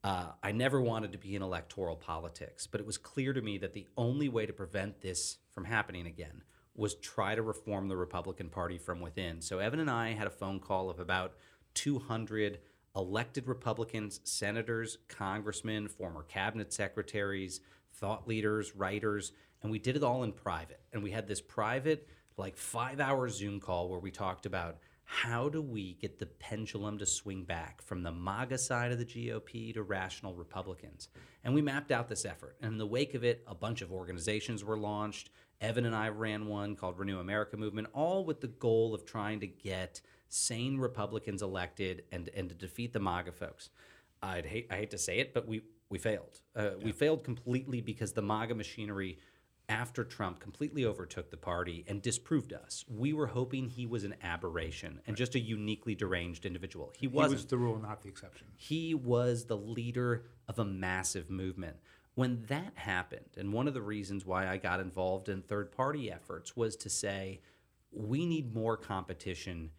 uh, 0.03 0.29
I 0.43 0.53
never 0.53 0.81
wanted 0.81 1.13
to 1.13 1.19
be 1.19 1.37
in 1.37 1.43
electoral 1.43 1.97
politics, 1.97 2.67
but 2.67 2.81
it 2.81 2.87
was 2.87 2.97
clear 2.97 3.33
to 3.33 3.43
me 3.43 3.59
that 3.59 3.75
the 3.75 3.87
only 3.97 4.29
way 4.29 4.47
to 4.47 4.53
prevent 4.53 5.03
this 5.03 5.37
from 5.57 5.65
happening 5.65 6.07
again 6.07 6.43
was 6.75 6.97
try 6.97 7.35
to 7.35 7.41
reform 7.41 7.89
the 7.89 7.97
Republican 7.97 8.51
Party 8.51 8.77
from 8.77 9.01
within. 9.01 9.41
So, 9.41 9.59
Evan 9.59 9.81
and 9.81 9.91
I 9.91 10.13
had 10.13 10.27
a 10.27 10.31
phone 10.31 10.61
call 10.61 10.91
of 10.91 11.01
about 11.01 11.33
200 11.73 12.59
elected 12.95 13.49
Republicans, 13.49 14.21
senators, 14.23 14.99
congressmen, 15.09 15.89
former 15.89 16.25
cabinet 16.25 16.75
secretaries, 16.75 17.61
thought 17.95 18.29
leaders, 18.29 18.77
writers, 18.77 19.33
and 19.63 19.73
we 19.73 19.79
did 19.79 19.97
it 19.97 20.03
all 20.03 20.25
in 20.25 20.33
private. 20.33 20.81
And 20.93 21.03
we 21.03 21.11
had 21.11 21.27
this 21.27 21.41
private, 21.41 22.07
like 22.37 22.59
five 22.59 23.01
hour 23.01 23.31
Zoom 23.31 23.59
call 23.59 23.89
where 23.89 23.99
we 23.99 24.11
talked 24.11 24.45
about 24.45 24.77
how 25.09 25.49
do 25.49 25.63
we 25.63 25.95
get 25.95 26.19
the 26.19 26.27
pendulum 26.27 26.99
to 26.99 27.07
swing 27.07 27.45
back 27.45 27.81
from 27.81 28.03
the 28.03 28.11
MAGA 28.11 28.59
side 28.59 28.91
of 28.91 28.99
the 28.99 29.05
GOP 29.05 29.73
to 29.73 29.83
rational 29.85 30.35
Republicans? 30.35 31.09
And 31.45 31.55
we 31.55 31.63
mapped 31.63 31.93
out 31.93 32.09
this 32.09 32.25
effort. 32.25 32.57
And 32.61 32.73
in 32.73 32.79
the 32.79 32.87
wake 32.87 33.15
of 33.15 33.23
it, 33.23 33.45
a 33.47 33.55
bunch 33.55 33.83
of 33.83 33.93
organizations 33.93 34.65
were 34.65 34.77
launched. 34.77 35.31
Evan 35.61 35.87
and 35.87 35.95
I 35.95 36.09
ran 36.09 36.47
one 36.47 36.77
called 36.77 36.99
Renew 36.99 37.19
America 37.19 37.57
Movement, 37.57 37.89
all 37.93 38.25
with 38.25 38.41
the 38.41 38.49
goal 38.49 38.95
of 38.95 39.05
trying 39.05 39.41
to 39.41 39.47
get 39.47 40.01
sane 40.29 40.79
Republicans 40.79 41.43
elected 41.43 42.05
and, 42.13 42.29
and 42.35 42.49
to 42.49 42.55
defeat 42.55 42.93
the 42.93 43.01
MAGA 43.01 43.33
folks. 43.33 43.71
I'd 44.23 44.47
hate, 44.47 44.67
I 44.71 44.77
hate 44.77 44.91
to 44.91 44.99
say 44.99 45.19
it, 45.19 45.33
but 45.33 45.47
we, 45.47 45.63
we 45.89 45.99
failed. 45.99 46.41
Uh, 46.55 46.63
yeah. 46.63 46.85
We 46.85 46.93
failed 46.93 47.25
completely 47.25 47.81
because 47.81 48.13
the 48.13 48.23
MAGA 48.23 48.55
machinery 48.55 49.19
after 49.69 50.05
Trump 50.05 50.39
completely 50.39 50.85
overtook 50.85 51.31
the 51.31 51.37
party 51.37 51.85
and 51.89 52.01
disproved 52.01 52.53
us. 52.53 52.85
We 52.89 53.13
were 53.13 53.27
hoping 53.27 53.69
he 53.69 53.87
was 53.87 54.05
an 54.05 54.15
aberration 54.23 55.01
and 55.07 55.15
right. 55.15 55.17
just 55.17 55.35
a 55.35 55.41
uniquely 55.41 55.95
deranged 55.95 56.47
individual. 56.47 56.93
He, 56.97 57.09
wasn't. 57.09 57.35
was 57.35 57.47
the 57.47 57.59
rule, 57.59 57.79
not 57.79 58.03
the 58.03 58.09
exception. 58.09 58.47
He 58.57 58.95
was 58.95 59.47
the 59.47 59.57
leader 59.57 60.25
of 60.49 60.59
a 60.59 60.65
massive 60.65 61.31
movement. 61.31 61.77
When 62.17 62.45
that 62.49 62.73
happened, 62.77 63.37
and 63.37 63.53
one 63.53 63.69
of 63.69 63.75
the 63.75 63.83
reasons 63.83 64.25
why 64.25 64.49
I 64.49 64.57
got 64.57 64.81
involved 64.81 65.29
in 65.29 65.43
third 65.43 65.71
party 65.71 66.11
efforts 66.11 66.57
was 66.57 66.75
to 66.77 66.89
say, 66.89 67.41
we 67.93 68.25
need 68.25 68.55
more 68.55 68.79
competition 68.79 69.71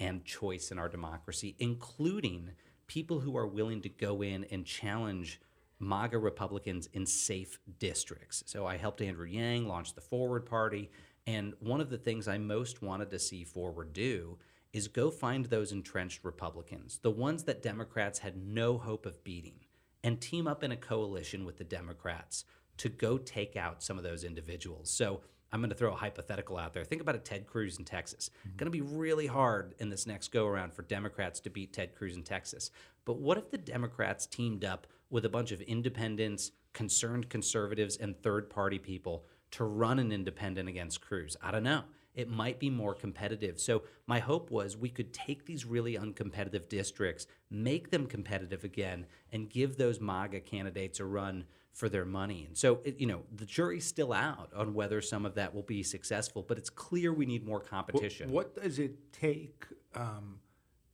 and 0.00 0.24
choice 0.24 0.70
in 0.70 0.78
our 0.78 0.88
democracy, 0.88 1.54
including 1.58 2.50
people 2.86 3.20
who 3.20 3.36
are 3.36 3.46
willing 3.46 3.82
to 3.82 3.90
go 3.90 4.22
in 4.22 4.44
and 4.44 4.64
challenge 4.64 5.38
MAGA 5.80 6.18
Republicans 6.18 6.88
in 6.94 7.04
safe 7.04 7.58
districts. 7.78 8.42
So 8.46 8.66
I 8.66 8.78
helped 8.78 9.02
Andrew 9.02 9.26
Yang 9.26 9.68
launch 9.68 9.94
the 9.94 10.00
Forward 10.00 10.46
Party. 10.46 10.90
And 11.26 11.52
one 11.60 11.82
of 11.82 11.90
the 11.90 11.98
things 11.98 12.26
I 12.26 12.38
most 12.38 12.80
wanted 12.80 13.10
to 13.10 13.18
see 13.18 13.44
Forward 13.44 13.92
do 13.92 14.38
is 14.72 14.88
go 14.88 15.10
find 15.10 15.44
those 15.44 15.72
entrenched 15.72 16.24
Republicans, 16.24 17.00
the 17.02 17.10
ones 17.10 17.44
that 17.44 17.62
Democrats 17.62 18.20
had 18.20 18.36
no 18.36 18.78
hope 18.78 19.04
of 19.04 19.22
beating, 19.24 19.60
and 20.04 20.20
team 20.20 20.46
up 20.46 20.62
in 20.64 20.72
a 20.72 20.76
coalition 20.76 21.44
with 21.44 21.58
the 21.58 21.64
Democrats 21.64 22.44
to 22.78 22.88
go 22.88 23.18
take 23.18 23.56
out 23.56 23.82
some 23.82 23.98
of 23.98 24.04
those 24.04 24.24
individuals. 24.24 24.90
So 24.90 25.20
I'm 25.52 25.60
going 25.60 25.70
to 25.70 25.76
throw 25.76 25.92
a 25.92 25.96
hypothetical 25.96 26.56
out 26.56 26.72
there. 26.72 26.84
Think 26.84 27.02
about 27.02 27.14
a 27.14 27.18
Ted 27.18 27.46
Cruz 27.46 27.78
in 27.78 27.84
Texas. 27.84 28.30
Mm-hmm. 28.40 28.56
Going 28.56 28.66
to 28.66 28.70
be 28.70 28.80
really 28.80 29.26
hard 29.26 29.74
in 29.78 29.90
this 29.90 30.06
next 30.06 30.32
go 30.32 30.46
around 30.46 30.72
for 30.72 30.82
Democrats 30.82 31.40
to 31.40 31.50
beat 31.50 31.72
Ted 31.72 31.94
Cruz 31.94 32.16
in 32.16 32.22
Texas. 32.22 32.70
But 33.04 33.18
what 33.18 33.36
if 33.36 33.50
the 33.50 33.58
Democrats 33.58 34.26
teamed 34.26 34.64
up 34.64 34.86
with 35.10 35.26
a 35.26 35.28
bunch 35.28 35.52
of 35.52 35.60
independents, 35.60 36.52
concerned 36.72 37.28
conservatives, 37.28 37.98
and 37.98 38.16
third 38.16 38.48
party 38.48 38.78
people 38.78 39.26
to 39.52 39.64
run 39.64 39.98
an 39.98 40.10
independent 40.10 40.68
against 40.68 41.02
Cruz? 41.02 41.36
I 41.42 41.50
don't 41.50 41.64
know. 41.64 41.82
It 42.14 42.28
might 42.28 42.58
be 42.58 42.68
more 42.68 42.94
competitive. 42.94 43.58
So, 43.58 43.84
my 44.06 44.18
hope 44.18 44.50
was 44.50 44.76
we 44.76 44.90
could 44.90 45.12
take 45.14 45.46
these 45.46 45.64
really 45.64 45.94
uncompetitive 45.96 46.68
districts, 46.68 47.26
make 47.50 47.90
them 47.90 48.06
competitive 48.06 48.64
again, 48.64 49.06
and 49.32 49.48
give 49.48 49.76
those 49.76 50.00
MAGA 50.00 50.40
candidates 50.40 51.00
a 51.00 51.04
run 51.04 51.44
for 51.72 51.88
their 51.88 52.04
money. 52.04 52.44
And 52.46 52.56
so, 52.56 52.80
it, 52.84 53.00
you 53.00 53.06
know, 53.06 53.22
the 53.34 53.46
jury's 53.46 53.86
still 53.86 54.12
out 54.12 54.50
on 54.54 54.74
whether 54.74 55.00
some 55.00 55.24
of 55.24 55.34
that 55.36 55.54
will 55.54 55.62
be 55.62 55.82
successful, 55.82 56.44
but 56.46 56.58
it's 56.58 56.70
clear 56.70 57.12
we 57.12 57.26
need 57.26 57.46
more 57.46 57.60
competition. 57.60 58.30
What, 58.30 58.54
what 58.54 58.62
does 58.62 58.78
it 58.78 59.12
take 59.12 59.64
um, 59.94 60.38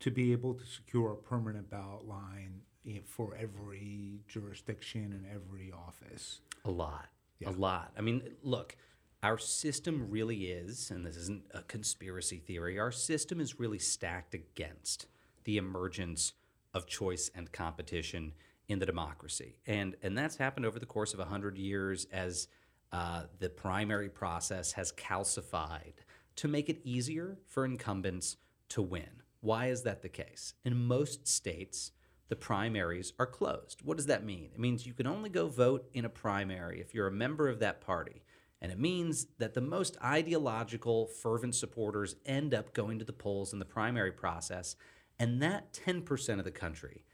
to 0.01 0.11
be 0.11 0.33
able 0.33 0.55
to 0.55 0.65
secure 0.65 1.13
a 1.13 1.17
permanent 1.17 1.69
ballot 1.69 2.07
line 2.07 2.61
for 3.05 3.37
every 3.37 4.21
jurisdiction 4.29 5.13
and 5.13 5.27
every 5.27 5.73
office? 5.73 6.41
A 6.65 6.71
lot. 6.71 7.09
Yeah. 7.41 7.51
A 7.51 7.53
lot. 7.53 7.93
I 7.97 8.01
mean, 8.01 8.23
look, 8.43 8.77
our 9.23 9.39
system 9.39 10.07
really 10.11 10.47
is, 10.47 10.91
and 10.91 11.05
this 11.05 11.17
isn't 11.17 11.45
a 11.53 11.63
conspiracy 11.63 12.39
theory, 12.39 12.79
our 12.79 12.93
system 12.93 13.41
is 13.41 13.59
really 13.59 13.79
stacked 13.79 14.35
against 14.35 15.07
the 15.45 15.57
emergence 15.57 16.35
of 16.75 16.87
choice 16.87 17.31
and 17.35 17.51
competition 17.51 18.33
in 18.69 18.79
the 18.79 18.87
democracy. 18.87 19.59
And, 19.67 19.97
and 20.03 20.17
that's 20.17 20.37
happened 20.37 20.67
over 20.67 20.79
the 20.79 20.87
course 20.87 21.15
of 21.15 21.19
100 21.19 21.59
years 21.59 22.07
as 22.13 22.49
uh, 22.93 23.23
the 23.39 23.49
primary 23.49 24.09
process 24.09 24.73
has 24.73 24.93
calcified 24.93 25.95
to 26.37 26.49
make 26.49 26.69
it 26.69 26.81
easier 26.85 27.39
for 27.47 27.65
incumbents 27.65 28.37
to 28.71 28.83
win. 28.83 29.23
Why 29.41 29.67
is 29.67 29.83
that 29.83 30.03
the 30.03 30.09
case? 30.09 30.55
In 30.65 30.87
most 30.87 31.27
states, 31.27 31.93
the 32.29 32.37
primaries 32.37 33.13
are 33.19 33.27
closed. 33.27 33.81
What 33.83 33.97
does 33.97 34.07
that 34.07 34.25
mean? 34.25 34.51
It 34.53 34.61
means 34.61 34.87
you 34.87 34.93
can 34.93 35.07
only 35.07 35.31
go 35.31 35.49
vote 35.49 35.89
in 35.93 36.05
a 36.05 36.11
primary 36.11 36.81
if 36.81 36.95
you're 36.95 37.07
a 37.07 37.13
member 37.13 37.49
of 37.49 37.61
that 37.61 37.81
party. 37.81 38.23
And 38.61 38.73
it 38.73 38.79
means 38.79 39.27
that 39.39 39.55
the 39.55 39.61
most 39.61 39.97
ideological, 40.03 41.07
fervent 41.07 41.55
supporters 41.55 42.17
end 42.27 42.55
up 42.55 42.75
going 42.75 42.99
to 42.99 43.05
the 43.05 43.13
polls 43.13 43.53
in 43.53 43.59
the 43.59 43.65
primary 43.65 44.13
process. 44.13 44.75
And 45.19 45.41
that 45.43 45.73
10% 45.73 46.39
of 46.39 46.45
the 46.45 46.51
country 46.51 47.05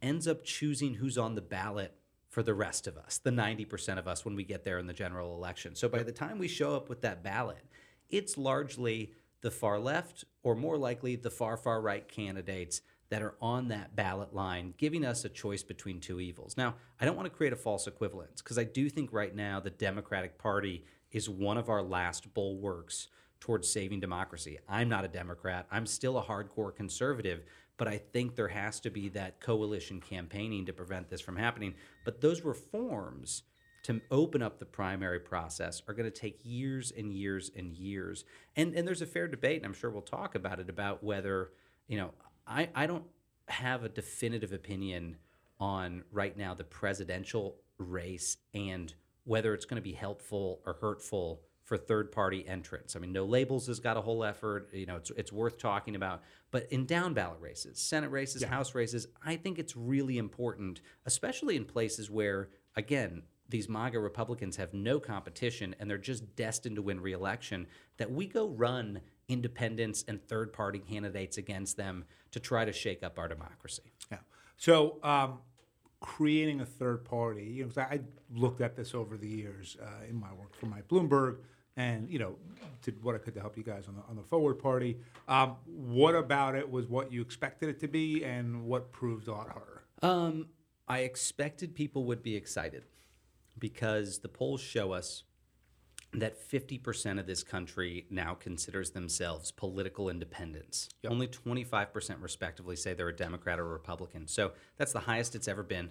ends 0.00 0.26
up 0.26 0.44
choosing 0.44 0.94
who's 0.94 1.18
on 1.18 1.34
the 1.34 1.42
ballot 1.42 1.94
for 2.28 2.42
the 2.42 2.54
rest 2.54 2.86
of 2.86 2.96
us, 2.96 3.18
the 3.18 3.30
90% 3.30 3.98
of 3.98 4.08
us 4.08 4.24
when 4.24 4.34
we 4.34 4.44
get 4.44 4.64
there 4.64 4.78
in 4.78 4.86
the 4.86 4.92
general 4.92 5.36
election. 5.36 5.74
So 5.74 5.88
by 5.88 6.02
the 6.02 6.12
time 6.12 6.38
we 6.38 6.48
show 6.48 6.74
up 6.74 6.88
with 6.88 7.00
that 7.02 7.22
ballot, 7.22 7.64
it's 8.10 8.36
largely 8.36 9.12
the 9.40 9.50
far 9.50 9.78
left 9.78 10.24
or 10.42 10.54
more 10.54 10.76
likely 10.76 11.16
the 11.16 11.30
far, 11.30 11.56
far 11.56 11.80
right 11.80 12.08
candidates 12.08 12.80
that 13.10 13.22
are 13.22 13.34
on 13.40 13.68
that 13.68 13.94
ballot 13.94 14.34
line, 14.34 14.74
giving 14.78 15.04
us 15.04 15.24
a 15.24 15.28
choice 15.28 15.62
between 15.62 16.00
two 16.00 16.20
evils. 16.20 16.56
Now, 16.56 16.74
I 17.00 17.04
don't 17.04 17.16
want 17.16 17.26
to 17.26 17.36
create 17.36 17.52
a 17.52 17.56
false 17.56 17.86
equivalence 17.86 18.42
because 18.42 18.58
I 18.58 18.64
do 18.64 18.88
think 18.88 19.12
right 19.12 19.34
now 19.34 19.60
the 19.60 19.70
Democratic 19.70 20.38
Party 20.38 20.84
is 21.12 21.28
one 21.28 21.56
of 21.56 21.68
our 21.68 21.82
last 21.82 22.32
bulwarks 22.34 23.08
towards 23.40 23.70
saving 23.70 24.00
democracy. 24.00 24.58
I'm 24.68 24.88
not 24.88 25.04
a 25.04 25.08
Democrat, 25.08 25.66
I'm 25.70 25.86
still 25.86 26.18
a 26.18 26.22
hardcore 26.22 26.74
conservative, 26.74 27.44
but 27.76 27.88
I 27.88 27.98
think 27.98 28.36
there 28.36 28.48
has 28.48 28.80
to 28.80 28.90
be 28.90 29.08
that 29.10 29.40
coalition 29.40 30.00
campaigning 30.00 30.66
to 30.66 30.72
prevent 30.72 31.10
this 31.10 31.20
from 31.20 31.36
happening. 31.36 31.74
But 32.04 32.20
those 32.20 32.42
reforms 32.42 33.42
to 33.84 34.00
open 34.10 34.42
up 34.42 34.58
the 34.58 34.64
primary 34.64 35.20
process 35.20 35.82
are 35.86 35.94
going 35.94 36.10
to 36.10 36.18
take 36.18 36.40
years 36.42 36.92
and 36.96 37.12
years 37.12 37.50
and 37.54 37.72
years. 37.72 38.24
And 38.56 38.74
and 38.74 38.88
there's 38.88 39.02
a 39.02 39.06
fair 39.06 39.28
debate, 39.28 39.58
and 39.58 39.66
I'm 39.66 39.74
sure 39.74 39.90
we'll 39.90 40.02
talk 40.02 40.34
about 40.34 40.58
it 40.58 40.70
about 40.70 41.04
whether, 41.04 41.50
you 41.86 41.98
know, 41.98 42.10
I, 42.46 42.68
I 42.74 42.86
don't 42.86 43.04
have 43.48 43.84
a 43.84 43.88
definitive 43.88 44.52
opinion 44.52 45.16
on 45.60 46.04
right 46.12 46.36
now 46.36 46.54
the 46.54 46.64
presidential 46.64 47.56
race 47.78 48.36
and 48.52 48.92
whether 49.24 49.54
it's 49.54 49.64
going 49.64 49.80
to 49.80 49.82
be 49.82 49.92
helpful 49.92 50.60
or 50.66 50.74
hurtful 50.74 51.40
for 51.62 51.78
third 51.78 52.12
party 52.12 52.46
entrants. 52.46 52.94
I 52.94 52.98
mean, 52.98 53.12
no 53.12 53.24
labels 53.24 53.66
has 53.68 53.80
got 53.80 53.96
a 53.96 54.00
whole 54.02 54.22
effort. 54.22 54.68
You 54.72 54.84
know, 54.84 54.96
it's, 54.96 55.10
it's 55.16 55.32
worth 55.32 55.58
talking 55.58 55.96
about. 55.96 56.22
But 56.50 56.70
in 56.70 56.84
down 56.84 57.14
ballot 57.14 57.40
races, 57.40 57.80
Senate 57.80 58.10
races, 58.10 58.42
yeah. 58.42 58.48
House 58.48 58.74
races, 58.74 59.06
I 59.24 59.36
think 59.36 59.58
it's 59.58 59.74
really 59.74 60.18
important, 60.18 60.82
especially 61.06 61.56
in 61.56 61.64
places 61.64 62.10
where, 62.10 62.50
again, 62.76 63.22
these 63.48 63.68
MAGA 63.68 63.98
Republicans 63.98 64.56
have 64.56 64.74
no 64.74 65.00
competition 65.00 65.74
and 65.78 65.88
they're 65.88 65.98
just 65.98 66.36
destined 66.36 66.76
to 66.76 66.82
win 66.82 67.00
reelection, 67.00 67.66
that 67.96 68.10
we 68.10 68.26
go 68.26 68.48
run 68.48 69.00
independents 69.28 70.04
and 70.06 70.22
third 70.22 70.52
party 70.52 70.78
candidates 70.78 71.38
against 71.38 71.76
them 71.76 72.04
to 72.30 72.40
try 72.40 72.64
to 72.64 72.72
shake 72.72 73.02
up 73.02 73.18
our 73.18 73.28
democracy. 73.28 73.92
Yeah. 74.10 74.18
So, 74.56 74.98
um, 75.02 75.38
creating 76.00 76.60
a 76.60 76.66
third 76.66 77.04
party, 77.04 77.44
you 77.44 77.64
know, 77.64 77.82
I 77.82 78.00
looked 78.34 78.60
at 78.60 78.76
this 78.76 78.94
over 78.94 79.16
the 79.16 79.26
years 79.26 79.76
uh, 79.82 80.08
in 80.08 80.16
my 80.16 80.32
work 80.34 80.54
for 80.54 80.66
my 80.66 80.82
Bloomberg 80.82 81.38
and, 81.76 82.08
you 82.10 82.18
know, 82.18 82.36
did 82.82 83.02
what 83.02 83.14
I 83.14 83.18
could 83.18 83.34
to 83.34 83.40
help 83.40 83.56
you 83.56 83.64
guys 83.64 83.88
on 83.88 83.96
the, 83.96 84.02
on 84.08 84.16
the 84.16 84.22
forward 84.22 84.58
party. 84.58 84.98
Um, 85.28 85.56
what 85.64 86.14
about 86.14 86.54
it 86.54 86.70
was 86.70 86.86
what 86.86 87.10
you 87.10 87.22
expected 87.22 87.68
it 87.68 87.80
to 87.80 87.88
be 87.88 88.22
and 88.22 88.64
what 88.64 88.92
proved 88.92 89.28
a 89.28 89.32
lot 89.32 89.48
harder? 89.48 89.82
Um, 90.02 90.48
I 90.86 91.00
expected 91.00 91.74
people 91.74 92.04
would 92.04 92.22
be 92.22 92.36
excited 92.36 92.84
because 93.58 94.18
the 94.18 94.28
polls 94.28 94.60
show 94.60 94.92
us 94.92 95.24
that 96.14 96.38
50% 96.50 97.18
of 97.18 97.26
this 97.26 97.42
country 97.42 98.06
now 98.10 98.34
considers 98.34 98.90
themselves 98.90 99.50
political 99.50 100.08
independents. 100.08 100.88
Yep. 101.02 101.12
Only 101.12 101.28
25% 101.28 102.22
respectively 102.22 102.76
say 102.76 102.94
they're 102.94 103.08
a 103.08 103.16
Democrat 103.16 103.58
or 103.58 103.66
a 103.66 103.72
Republican. 103.72 104.26
So 104.28 104.52
that's 104.76 104.92
the 104.92 105.00
highest 105.00 105.34
it's 105.34 105.48
ever 105.48 105.62
been. 105.62 105.90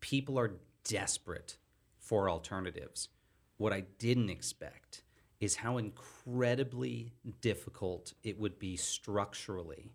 People 0.00 0.38
are 0.38 0.54
desperate 0.84 1.56
for 1.98 2.28
alternatives. 2.28 3.08
What 3.56 3.72
I 3.72 3.84
didn't 3.98 4.30
expect 4.30 5.02
is 5.40 5.56
how 5.56 5.78
incredibly 5.78 7.12
difficult 7.40 8.12
it 8.22 8.38
would 8.38 8.58
be 8.58 8.76
structurally 8.76 9.92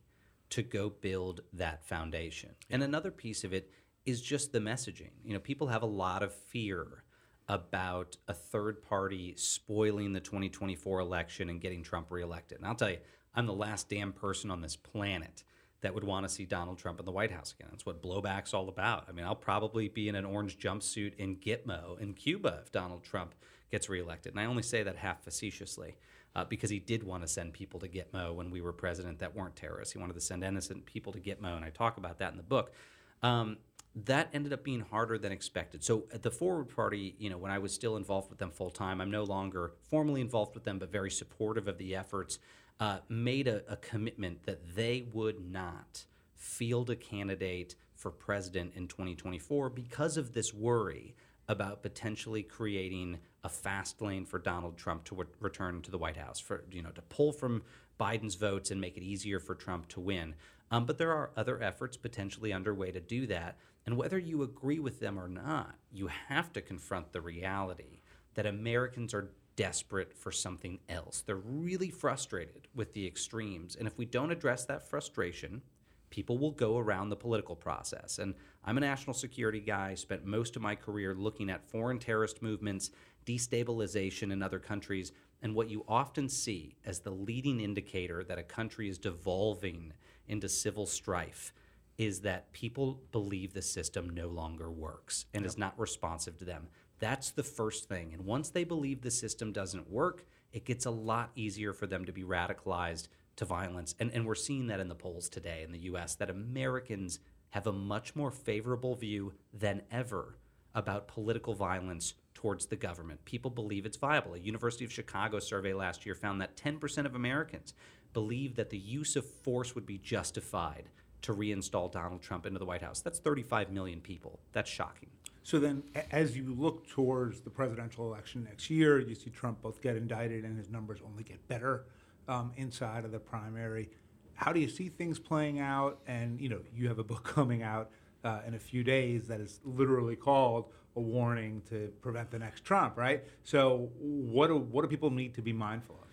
to 0.49 0.61
go 0.61 0.89
build 0.89 1.41
that 1.53 1.85
foundation. 1.85 2.51
And 2.69 2.81
another 2.83 3.11
piece 3.11 3.43
of 3.43 3.53
it 3.53 3.71
is 4.05 4.21
just 4.21 4.51
the 4.51 4.59
messaging. 4.59 5.11
You 5.23 5.33
know, 5.33 5.39
people 5.39 5.67
have 5.67 5.83
a 5.83 5.87
lot 5.87 6.23
of 6.23 6.33
fear 6.33 7.03
about 7.47 8.17
a 8.27 8.33
third 8.33 8.81
party 8.83 9.33
spoiling 9.37 10.13
the 10.13 10.19
2024 10.19 10.99
election 10.99 11.49
and 11.49 11.61
getting 11.61 11.81
Trump 11.81 12.11
reelected. 12.11 12.57
And 12.57 12.67
I'll 12.67 12.75
tell 12.75 12.89
you, 12.89 12.97
I'm 13.33 13.45
the 13.45 13.53
last 13.53 13.89
damn 13.89 14.11
person 14.11 14.51
on 14.51 14.61
this 14.61 14.75
planet 14.75 15.43
that 15.81 15.93
would 15.93 16.03
want 16.03 16.27
to 16.27 16.33
see 16.33 16.45
Donald 16.45 16.79
Trump 16.79 16.99
in 16.99 17.05
the 17.05 17.11
White 17.11 17.31
House 17.31 17.53
again. 17.57 17.69
That's 17.71 17.85
what 17.85 18.01
blowback's 18.01 18.53
all 18.53 18.67
about. 18.67 19.05
I 19.07 19.11
mean, 19.11 19.25
I'll 19.25 19.35
probably 19.35 19.87
be 19.87 20.09
in 20.09 20.15
an 20.15 20.25
orange 20.25 20.57
jumpsuit 20.57 21.15
in 21.17 21.37
Gitmo 21.37 21.99
in 21.99 22.13
Cuba 22.13 22.59
if 22.63 22.71
Donald 22.71 23.03
Trump 23.03 23.35
gets 23.71 23.87
reelected. 23.87 24.33
And 24.33 24.39
I 24.39 24.45
only 24.45 24.63
say 24.63 24.83
that 24.83 24.95
half 24.95 25.23
facetiously 25.23 25.95
uh, 26.35 26.45
because 26.45 26.69
he 26.69 26.79
did 26.79 27.03
want 27.03 27.23
to 27.23 27.27
send 27.27 27.53
people 27.53 27.79
to 27.79 27.87
Gitmo 27.87 28.33
when 28.33 28.49
we 28.49 28.61
were 28.61 28.73
president 28.73 29.19
that 29.19 29.35
weren't 29.35 29.55
terrorists. 29.55 29.93
He 29.93 29.99
wanted 29.99 30.13
to 30.13 30.21
send 30.21 30.43
innocent 30.43 30.85
people 30.85 31.13
to 31.13 31.19
Gitmo, 31.19 31.55
and 31.55 31.63
I 31.63 31.69
talk 31.69 31.97
about 31.97 32.19
that 32.19 32.31
in 32.31 32.37
the 32.37 32.43
book. 32.43 32.73
Um, 33.21 33.57
that 33.95 34.29
ended 34.33 34.53
up 34.53 34.63
being 34.63 34.81
harder 34.81 35.17
than 35.17 35.31
expected. 35.31 35.83
So 35.83 36.05
at 36.13 36.21
the 36.21 36.31
Forward 36.31 36.69
Party, 36.69 37.15
you 37.17 37.29
know, 37.29 37.37
when 37.37 37.51
I 37.51 37.57
was 37.57 37.73
still 37.73 37.97
involved 37.97 38.29
with 38.29 38.39
them 38.39 38.51
full 38.51 38.69
time, 38.69 39.01
I'm 39.01 39.09
no 39.09 39.23
longer 39.23 39.71
formally 39.89 40.21
involved 40.21 40.53
with 40.53 40.65
them, 40.65 40.77
but 40.77 40.91
very 40.91 41.09
supportive 41.09 41.67
of 41.67 41.77
the 41.77 41.95
efforts. 41.95 42.39
Uh, 42.79 42.99
made 43.09 43.47
a, 43.47 43.63
a 43.67 43.75
commitment 43.77 44.45
that 44.45 44.75
they 44.75 45.07
would 45.11 45.51
not 45.51 46.05
field 46.35 46.91
a 46.91 46.95
candidate 46.95 47.73
for 47.95 48.11
president 48.11 48.71
in 48.75 48.87
2024 48.87 49.71
because 49.71 50.15
of 50.15 50.33
this 50.33 50.53
worry 50.53 51.15
about 51.49 51.81
potentially 51.81 52.43
creating 52.43 53.17
a 53.43 53.49
fast 53.49 54.01
lane 54.01 54.25
for 54.25 54.37
Donald 54.37 54.77
Trump 54.77 55.03
to 55.05 55.15
re- 55.15 55.25
return 55.39 55.81
to 55.81 55.91
the 55.91 55.97
White 55.97 56.17
House, 56.17 56.39
for 56.39 56.63
you 56.71 56.81
know 56.81 56.91
to 56.91 57.01
pull 57.03 57.31
from 57.31 57.63
Biden's 57.99 58.35
votes 58.35 58.71
and 58.71 58.79
make 58.79 58.97
it 58.97 59.03
easier 59.03 59.39
for 59.39 59.55
Trump 59.55 59.87
to 59.89 59.99
win. 59.99 60.35
Um, 60.69 60.85
but 60.85 60.97
there 60.97 61.13
are 61.13 61.31
other 61.37 61.61
efforts 61.63 61.95
potentially 61.95 62.51
underway 62.51 62.91
to 62.91 62.99
do 62.99 63.25
that. 63.27 63.57
And 63.87 63.95
whether 63.95 64.19
you 64.19 64.43
agree 64.43 64.79
with 64.79 64.99
them 64.99 65.17
or 65.17 65.29
not, 65.29 65.75
you 65.93 66.07
have 66.27 66.51
to 66.53 66.61
confront 66.61 67.13
the 67.13 67.21
reality 67.21 68.01
that 68.35 68.45
Americans 68.45 69.13
are 69.13 69.31
desperate 69.55 70.13
for 70.13 70.29
something 70.29 70.79
else. 70.89 71.23
They're 71.25 71.37
really 71.37 71.89
frustrated 71.89 72.67
with 72.75 72.93
the 72.93 73.07
extremes. 73.07 73.77
And 73.77 73.87
if 73.87 73.97
we 73.97 74.03
don't 74.03 74.29
address 74.29 74.65
that 74.65 74.89
frustration, 74.89 75.61
people 76.09 76.37
will 76.37 76.51
go 76.51 76.77
around 76.77 77.09
the 77.09 77.15
political 77.15 77.55
process. 77.55 78.19
And 78.19 78.35
I'm 78.65 78.77
a 78.77 78.81
national 78.81 79.13
security 79.13 79.61
guy, 79.61 79.95
spent 79.95 80.25
most 80.25 80.57
of 80.57 80.61
my 80.61 80.75
career 80.75 81.15
looking 81.15 81.49
at 81.49 81.69
foreign 81.69 81.97
terrorist 81.97 82.41
movements, 82.41 82.91
destabilization 83.25 84.33
in 84.33 84.43
other 84.43 84.59
countries. 84.59 85.13
And 85.41 85.55
what 85.55 85.69
you 85.69 85.85
often 85.87 86.27
see 86.27 86.75
as 86.83 86.99
the 86.99 87.11
leading 87.11 87.61
indicator 87.61 88.21
that 88.25 88.37
a 88.37 88.43
country 88.43 88.89
is 88.89 88.97
devolving 88.97 89.93
into 90.27 90.49
civil 90.49 90.85
strife 90.85 91.53
is 91.97 92.21
that 92.21 92.51
people 92.53 93.01
believe 93.11 93.53
the 93.53 93.61
system 93.61 94.09
no 94.09 94.27
longer 94.27 94.71
works 94.71 95.25
and 95.33 95.41
yep. 95.41 95.49
is 95.49 95.57
not 95.57 95.79
responsive 95.79 96.37
to 96.37 96.45
them. 96.45 96.67
That's 96.99 97.31
the 97.31 97.43
first 97.43 97.89
thing. 97.89 98.13
And 98.13 98.25
once 98.25 98.49
they 98.49 98.63
believe 98.63 99.01
the 99.01 99.11
system 99.11 99.51
doesn't 99.51 99.89
work, 99.89 100.25
it 100.51 100.65
gets 100.65 100.85
a 100.85 100.91
lot 100.91 101.31
easier 101.35 101.73
for 101.73 101.87
them 101.87 102.05
to 102.05 102.11
be 102.11 102.23
radicalized 102.23 103.07
to 103.37 103.45
violence. 103.45 103.95
And, 103.99 104.11
and 104.11 104.25
we're 104.25 104.35
seeing 104.35 104.67
that 104.67 104.79
in 104.79 104.87
the 104.87 104.95
polls 104.95 105.29
today 105.29 105.63
in 105.63 105.71
the 105.71 105.79
US 105.79 106.15
that 106.15 106.29
Americans 106.29 107.19
have 107.51 107.67
a 107.67 107.71
much 107.71 108.15
more 108.15 108.31
favorable 108.31 108.95
view 108.95 109.33
than 109.53 109.81
ever 109.91 110.37
about 110.75 111.07
political 111.07 111.55
violence 111.55 112.13
towards 112.33 112.67
the 112.67 112.75
government. 112.75 113.23
People 113.25 113.49
believe 113.49 113.85
it's 113.85 113.97
viable. 113.97 114.35
A 114.35 114.39
University 114.39 114.85
of 114.85 114.91
Chicago 114.91 115.39
survey 115.39 115.73
last 115.73 116.05
year 116.05 116.13
found 116.13 116.39
that 116.41 116.55
10% 116.55 117.05
of 117.05 117.15
Americans 117.15 117.73
believe 118.13 118.55
that 118.55 118.69
the 118.69 118.77
use 118.77 119.15
of 119.15 119.25
force 119.25 119.73
would 119.73 119.85
be 119.85 119.97
justified 119.97 120.89
to 121.23 121.33
reinstall 121.33 121.91
Donald 121.91 122.21
Trump 122.21 122.45
into 122.45 122.59
the 122.59 122.65
White 122.65 122.81
House. 122.81 123.01
That's 123.01 123.19
35 123.19 123.71
million 123.71 124.01
people. 124.01 124.39
That's 124.51 124.69
shocking. 124.69 125.09
So 125.43 125.59
then, 125.59 125.83
as 126.11 126.35
you 126.35 126.53
look 126.57 126.87
towards 126.89 127.39
the 127.39 127.49
presidential 127.49 128.05
election 128.05 128.43
next 128.43 128.69
year, 128.69 128.99
you 128.99 129.15
see 129.15 129.29
Trump 129.29 129.61
both 129.61 129.81
get 129.81 129.95
indicted 129.95 130.43
and 130.43 130.57
his 130.57 130.69
numbers 130.69 130.99
only 131.05 131.23
get 131.23 131.47
better 131.47 131.85
um, 132.27 132.51
inside 132.57 133.05
of 133.05 133.11
the 133.11 133.19
primary. 133.19 133.89
How 134.33 134.51
do 134.51 134.59
you 134.59 134.67
see 134.67 134.89
things 134.89 135.19
playing 135.19 135.59
out? 135.59 135.99
And 136.05 136.41
you 136.41 136.49
know, 136.49 136.59
you 136.75 136.89
have 136.89 136.99
a 136.99 137.03
book 137.03 137.23
coming 137.35 137.63
out 137.63 137.91
uh, 138.25 138.41
in 138.45 138.55
a 138.55 138.59
few 138.59 138.83
days 138.83 139.27
that 139.27 139.39
is 139.39 139.61
literally 139.63 140.17
called 140.17 140.65
a 140.97 140.99
warning 140.99 141.61
to 141.69 141.93
prevent 142.01 142.29
the 142.29 142.39
next 142.39 142.65
Trump, 142.65 142.97
right? 142.97 143.23
So, 143.43 143.89
what 143.99 144.47
do 144.47 144.57
what 144.57 144.81
do 144.81 144.89
people 144.89 145.11
need 145.11 145.33
to 145.35 145.41
be 145.41 145.53
mindful 145.53 145.95
of? 145.95 146.07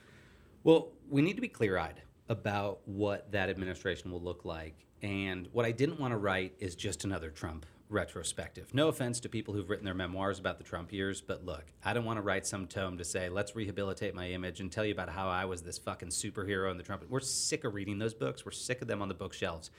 Well, 0.63 0.93
we 1.11 1.23
need 1.23 1.35
to 1.35 1.43
be 1.43 1.49
clear-eyed 1.49 2.03
about 2.29 2.81
what 2.87 3.33
that 3.33 3.51
administration 3.51 4.11
will 4.11 4.23
look 4.23 4.45
like 4.45 4.87
and 5.05 5.51
what 5.53 5.67
I 5.67 5.71
didn't 5.71 6.01
want 6.01 6.13
to 6.13 6.17
write 6.17 6.55
is 6.59 6.75
just 6.75 7.05
another 7.05 7.29
Trump 7.29 7.67
retrospective. 7.91 8.73
No 8.73 8.89
offense 8.89 9.21
to 9.21 9.29
people 9.29 9.53
who've 9.53 9.69
written 9.69 9.85
their 9.85 9.93
memoirs 9.93 10.39
about 10.39 10.57
the 10.57 10.65
Trump 10.65 10.95
years, 10.95 11.21
but 11.21 11.45
look, 11.45 11.67
I 11.85 11.93
don't 11.93 12.07
want 12.07 12.17
to 12.17 12.23
write 12.23 12.47
some 12.47 12.67
tome 12.67 12.97
to 12.97 13.05
say, 13.05 13.29
let's 13.29 13.55
rehabilitate 13.55 14.15
my 14.15 14.31
image 14.31 14.61
and 14.61 14.73
tell 14.73 14.83
you 14.83 14.95
about 14.95 15.11
how 15.11 15.29
I 15.29 15.45
was 15.45 15.61
this 15.61 15.77
fucking 15.77 16.09
superhero 16.09 16.71
in 16.71 16.79
the 16.79 16.83
Trump. 16.83 17.05
We're 17.07 17.21
sick 17.21 17.65
of 17.65 17.75
reading 17.75 17.99
those 17.99 18.15
books. 18.15 18.47
We're 18.47 18.53
sick 18.53 18.81
of 18.81 18.89
them 18.89 19.03
on 19.03 19.09
the 19.09 19.15
bookshelves. 19.15 19.71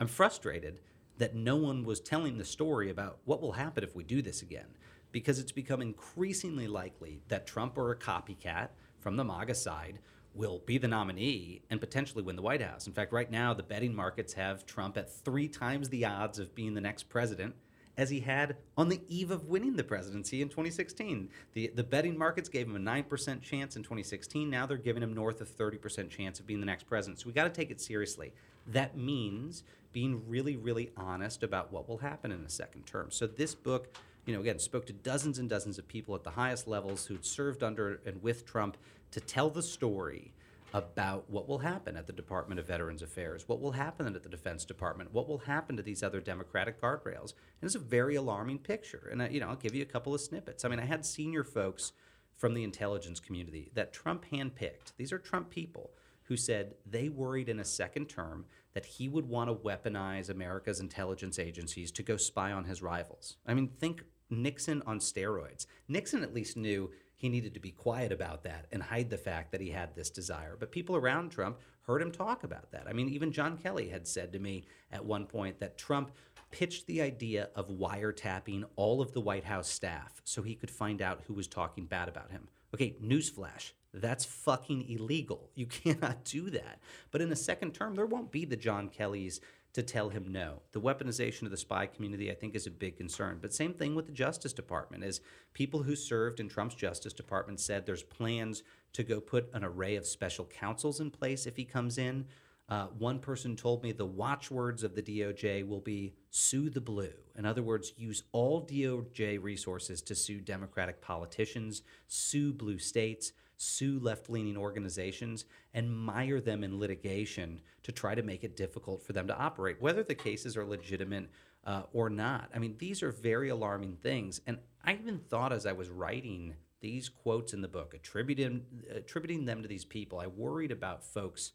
I'm 0.00 0.08
frustrated 0.08 0.80
that 1.18 1.36
no 1.36 1.54
one 1.54 1.84
was 1.84 2.00
telling 2.00 2.36
the 2.36 2.44
story 2.44 2.90
about 2.90 3.18
what 3.24 3.40
will 3.40 3.52
happen 3.52 3.84
if 3.84 3.94
we 3.94 4.02
do 4.02 4.20
this 4.20 4.42
again, 4.42 4.74
because 5.12 5.38
it's 5.38 5.52
become 5.52 5.80
increasingly 5.80 6.66
likely 6.66 7.22
that 7.28 7.46
Trump 7.46 7.78
or 7.78 7.92
a 7.92 7.96
copycat 7.96 8.70
from 8.98 9.14
the 9.16 9.24
MAGA 9.24 9.54
side 9.54 10.00
will 10.34 10.62
be 10.64 10.78
the 10.78 10.88
nominee 10.88 11.62
and 11.70 11.80
potentially 11.80 12.22
win 12.22 12.36
the 12.36 12.42
White 12.42 12.62
House. 12.62 12.86
In 12.86 12.92
fact, 12.92 13.12
right 13.12 13.30
now, 13.30 13.52
the 13.52 13.62
betting 13.62 13.94
markets 13.94 14.32
have 14.34 14.64
Trump 14.64 14.96
at 14.96 15.12
three 15.12 15.48
times 15.48 15.88
the 15.88 16.04
odds 16.04 16.38
of 16.38 16.54
being 16.54 16.74
the 16.74 16.80
next 16.80 17.08
president 17.08 17.54
as 17.96 18.10
he 18.10 18.20
had 18.20 18.56
on 18.76 18.88
the 18.88 19.02
eve 19.08 19.30
of 19.30 19.46
winning 19.46 19.76
the 19.76 19.84
presidency 19.84 20.40
in 20.40 20.48
2016. 20.48 21.28
The, 21.52 21.72
the 21.74 21.84
betting 21.84 22.16
markets 22.16 22.48
gave 22.48 22.66
him 22.66 22.76
a 22.76 22.78
9% 22.78 23.42
chance 23.42 23.76
in 23.76 23.82
2016. 23.82 24.48
Now 24.48 24.66
they're 24.66 24.78
giving 24.78 25.02
him 25.02 25.12
north 25.12 25.40
of 25.40 25.48
30% 25.48 26.08
chance 26.08 26.40
of 26.40 26.46
being 26.46 26.60
the 26.60 26.66
next 26.66 26.84
president. 26.84 27.20
So 27.20 27.26
we 27.26 27.32
got 27.32 27.44
to 27.44 27.50
take 27.50 27.70
it 27.70 27.80
seriously. 27.80 28.32
That 28.66 28.96
means 28.96 29.64
being 29.92 30.22
really, 30.26 30.56
really 30.56 30.90
honest 30.96 31.42
about 31.42 31.70
what 31.70 31.88
will 31.88 31.98
happen 31.98 32.32
in 32.32 32.40
a 32.40 32.48
second 32.48 32.86
term. 32.86 33.10
So 33.10 33.26
this 33.26 33.54
book, 33.54 33.94
you 34.24 34.34
know, 34.34 34.40
again, 34.40 34.58
spoke 34.58 34.86
to 34.86 34.92
dozens 34.94 35.38
and 35.38 35.50
dozens 35.50 35.78
of 35.78 35.86
people 35.86 36.14
at 36.14 36.24
the 36.24 36.30
highest 36.30 36.66
levels 36.66 37.06
who'd 37.06 37.26
served 37.26 37.62
under 37.62 38.00
and 38.06 38.22
with 38.22 38.46
Trump 38.46 38.78
to 39.12 39.20
tell 39.20 39.48
the 39.48 39.62
story 39.62 40.34
about 40.74 41.28
what 41.28 41.48
will 41.48 41.58
happen 41.58 41.96
at 41.96 42.06
the 42.06 42.12
Department 42.12 42.58
of 42.58 42.66
Veterans 42.66 43.02
Affairs, 43.02 43.46
what 43.46 43.60
will 43.60 43.72
happen 43.72 44.06
at 44.06 44.22
the 44.22 44.28
Defense 44.28 44.64
Department, 44.64 45.12
what 45.12 45.28
will 45.28 45.38
happen 45.38 45.76
to 45.76 45.82
these 45.82 46.02
other 46.02 46.20
Democratic 46.20 46.80
guardrails. 46.80 47.34
And 47.60 47.68
it's 47.68 47.74
a 47.74 47.78
very 47.80 48.16
alarming 48.16 48.58
picture. 48.58 49.08
And 49.12 49.22
I, 49.22 49.28
you 49.28 49.40
know, 49.40 49.48
I'll 49.48 49.56
give 49.56 49.74
you 49.74 49.82
a 49.82 49.86
couple 49.86 50.14
of 50.14 50.20
snippets. 50.20 50.64
I 50.64 50.68
mean, 50.68 50.80
I 50.80 50.86
had 50.86 51.04
senior 51.04 51.44
folks 51.44 51.92
from 52.34 52.54
the 52.54 52.64
intelligence 52.64 53.20
community 53.20 53.70
that 53.74 53.92
Trump 53.92 54.24
handpicked. 54.32 54.96
These 54.96 55.12
are 55.12 55.18
Trump 55.18 55.50
people 55.50 55.90
who 56.24 56.36
said 56.36 56.74
they 56.86 57.08
worried 57.10 57.48
in 57.48 57.60
a 57.60 57.64
second 57.64 58.06
term 58.06 58.46
that 58.72 58.86
he 58.86 59.08
would 59.08 59.28
want 59.28 59.50
to 59.50 59.54
weaponize 59.54 60.30
America's 60.30 60.80
intelligence 60.80 61.38
agencies 61.38 61.92
to 61.92 62.02
go 62.02 62.16
spy 62.16 62.50
on 62.50 62.64
his 62.64 62.80
rivals. 62.80 63.36
I 63.46 63.52
mean, 63.52 63.68
think 63.78 64.04
Nixon 64.30 64.82
on 64.86 64.98
steroids. 64.98 65.66
Nixon 65.88 66.22
at 66.22 66.32
least 66.32 66.56
knew 66.56 66.90
he 67.22 67.28
needed 67.28 67.54
to 67.54 67.60
be 67.60 67.70
quiet 67.70 68.10
about 68.10 68.42
that 68.42 68.66
and 68.72 68.82
hide 68.82 69.08
the 69.08 69.16
fact 69.16 69.52
that 69.52 69.60
he 69.60 69.70
had 69.70 69.94
this 69.94 70.10
desire. 70.10 70.56
But 70.58 70.72
people 70.72 70.96
around 70.96 71.30
Trump 71.30 71.60
heard 71.82 72.02
him 72.02 72.10
talk 72.10 72.42
about 72.42 72.72
that. 72.72 72.88
I 72.88 72.92
mean, 72.92 73.08
even 73.08 73.30
John 73.30 73.56
Kelly 73.56 73.88
had 73.88 74.08
said 74.08 74.32
to 74.32 74.40
me 74.40 74.64
at 74.90 75.04
one 75.04 75.26
point 75.26 75.60
that 75.60 75.78
Trump 75.78 76.10
pitched 76.50 76.88
the 76.88 77.00
idea 77.00 77.50
of 77.54 77.68
wiretapping 77.68 78.64
all 78.74 79.00
of 79.00 79.12
the 79.12 79.20
White 79.20 79.44
House 79.44 79.68
staff 79.68 80.20
so 80.24 80.42
he 80.42 80.56
could 80.56 80.68
find 80.68 81.00
out 81.00 81.20
who 81.28 81.34
was 81.34 81.46
talking 81.46 81.86
bad 81.86 82.08
about 82.08 82.32
him. 82.32 82.48
Okay, 82.74 82.96
newsflash. 83.00 83.70
That's 83.94 84.24
fucking 84.24 84.90
illegal. 84.90 85.48
You 85.54 85.66
cannot 85.84 86.24
do 86.24 86.50
that. 86.50 86.80
But 87.12 87.20
in 87.20 87.30
a 87.30 87.36
second 87.36 87.72
term, 87.72 87.94
there 87.94 88.04
won't 88.04 88.32
be 88.32 88.44
the 88.44 88.56
John 88.56 88.88
Kellys 88.88 89.40
to 89.72 89.82
tell 89.82 90.10
him 90.10 90.26
no. 90.28 90.60
The 90.72 90.80
weaponization 90.80 91.42
of 91.42 91.50
the 91.50 91.56
spy 91.56 91.86
community, 91.86 92.30
I 92.30 92.34
think, 92.34 92.54
is 92.54 92.66
a 92.66 92.70
big 92.70 92.96
concern. 92.96 93.38
But 93.40 93.54
same 93.54 93.72
thing 93.72 93.94
with 93.94 94.06
the 94.06 94.12
Justice 94.12 94.52
Department, 94.52 95.02
as 95.02 95.20
people 95.54 95.82
who 95.82 95.96
served 95.96 96.40
in 96.40 96.48
Trump's 96.48 96.74
Justice 96.74 97.12
Department 97.12 97.58
said 97.58 97.86
there's 97.86 98.02
plans 98.02 98.62
to 98.92 99.02
go 99.02 99.20
put 99.20 99.50
an 99.54 99.64
array 99.64 99.96
of 99.96 100.06
special 100.06 100.44
counsels 100.44 101.00
in 101.00 101.10
place 101.10 101.46
if 101.46 101.56
he 101.56 101.64
comes 101.64 101.96
in. 101.96 102.26
Uh, 102.68 102.86
one 102.98 103.18
person 103.18 103.56
told 103.56 103.82
me 103.82 103.92
the 103.92 104.06
watchwords 104.06 104.82
of 104.82 104.94
the 104.94 105.02
DOJ 105.02 105.66
will 105.66 105.80
be 105.80 106.14
sue 106.30 106.70
the 106.70 106.80
blue. 106.80 107.12
In 107.36 107.44
other 107.44 107.62
words, 107.62 107.92
use 107.96 108.22
all 108.32 108.66
DOJ 108.66 109.42
resources 109.42 110.00
to 110.02 110.14
sue 110.14 110.40
Democratic 110.40 111.00
politicians, 111.00 111.82
sue 112.06 112.52
blue 112.52 112.78
states, 112.78 113.32
sue 113.62 113.98
left 114.00 114.28
leaning 114.28 114.56
organizations 114.56 115.44
and 115.72 115.94
mire 115.94 116.40
them 116.40 116.64
in 116.64 116.78
litigation 116.78 117.60
to 117.84 117.92
try 117.92 118.14
to 118.14 118.22
make 118.22 118.44
it 118.44 118.56
difficult 118.56 119.02
for 119.02 119.12
them 119.12 119.26
to 119.28 119.38
operate, 119.38 119.80
whether 119.80 120.02
the 120.02 120.14
cases 120.14 120.56
are 120.56 120.64
legitimate 120.64 121.30
uh, 121.64 121.82
or 121.92 122.10
not. 122.10 122.50
I 122.54 122.58
mean, 122.58 122.74
these 122.78 123.02
are 123.02 123.12
very 123.12 123.48
alarming 123.48 123.96
things. 124.02 124.40
And 124.46 124.58
I 124.84 124.94
even 124.94 125.18
thought 125.18 125.52
as 125.52 125.64
I 125.64 125.72
was 125.72 125.88
writing 125.88 126.54
these 126.80 127.08
quotes 127.08 127.54
in 127.54 127.60
the 127.60 127.68
book, 127.68 127.94
attributing, 127.94 128.64
attributing 128.92 129.44
them 129.44 129.62
to 129.62 129.68
these 129.68 129.84
people, 129.84 130.18
I 130.18 130.26
worried 130.26 130.72
about 130.72 131.04
folks 131.04 131.52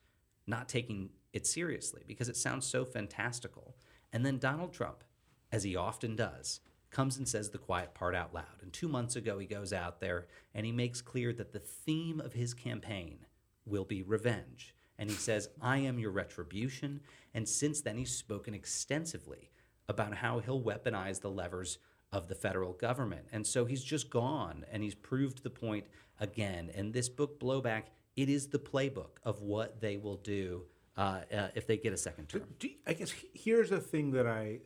not 0.48 0.70
taking 0.70 1.10
it 1.34 1.46
seriously 1.46 2.04
because 2.08 2.30
it 2.30 2.38
sounds 2.38 2.66
so 2.66 2.86
fantastical. 2.86 3.76
And 4.14 4.26
then 4.26 4.38
Donald 4.38 4.72
Trump, 4.72 5.04
as 5.52 5.64
he 5.64 5.76
often 5.76 6.16
does, 6.16 6.62
comes 6.98 7.18
and 7.20 7.30
says 7.30 7.52
the 7.52 7.60
quiet 7.60 7.94
part 7.94 8.16
out 8.16 8.34
loud. 8.34 8.64
And 8.64 8.74
two 8.74 8.88
months 8.88 9.16
ago, 9.16 9.38
he 9.38 9.46
goes 9.46 9.72
out 9.72 10.00
there 10.00 10.26
and 10.56 10.66
he 10.66 10.72
makes 10.72 11.00
clear 11.00 11.32
that 11.32 11.54
the 11.54 11.60
theme 11.60 12.20
of 12.20 12.34
his 12.34 12.56
campaign 12.56 13.20
will 13.68 13.86
be 13.86 14.02
revenge. 14.02 14.74
And 14.98 15.08
he 15.08 15.16
says, 15.16 15.50
I 15.62 15.78
am 15.78 16.00
your 16.00 16.10
retribution. 16.10 17.02
And 17.36 17.48
since 17.48 17.82
then, 17.82 18.00
he's 18.00 18.10
spoken 18.10 18.56
extensively 18.56 19.52
about 19.88 20.16
how 20.16 20.40
he'll 20.40 20.60
weaponize 20.60 21.22
the 21.22 21.30
levers 21.30 21.78
of 22.12 22.30
the 22.30 22.34
federal 22.34 22.74
government. 22.74 23.28
And 23.32 23.46
so 23.46 23.66
he's 23.66 23.84
just 23.84 24.10
gone 24.10 24.66
and 24.72 24.82
he's 24.82 24.96
proved 24.96 25.44
the 25.44 25.52
point 25.52 25.86
again. 26.20 26.72
And 26.74 26.94
this 26.94 27.10
book, 27.10 27.40
Blowback, 27.40 27.84
it 28.16 28.28
is 28.28 28.48
the 28.48 28.58
playbook 28.58 29.20
of 29.24 29.44
what 29.44 29.82
they 29.82 29.98
will 29.98 30.18
do 30.18 30.64
uh, 30.98 31.20
uh, 31.32 31.50
if 31.54 31.68
they 31.68 31.78
get 31.78 31.94
a 31.94 31.98
second 31.98 32.28
term. 32.28 32.48
I 32.88 32.94
guess 32.94 33.14
here's 33.36 33.72
a 33.72 33.80
thing 33.80 34.14
that 34.14 34.26
I 34.26 34.62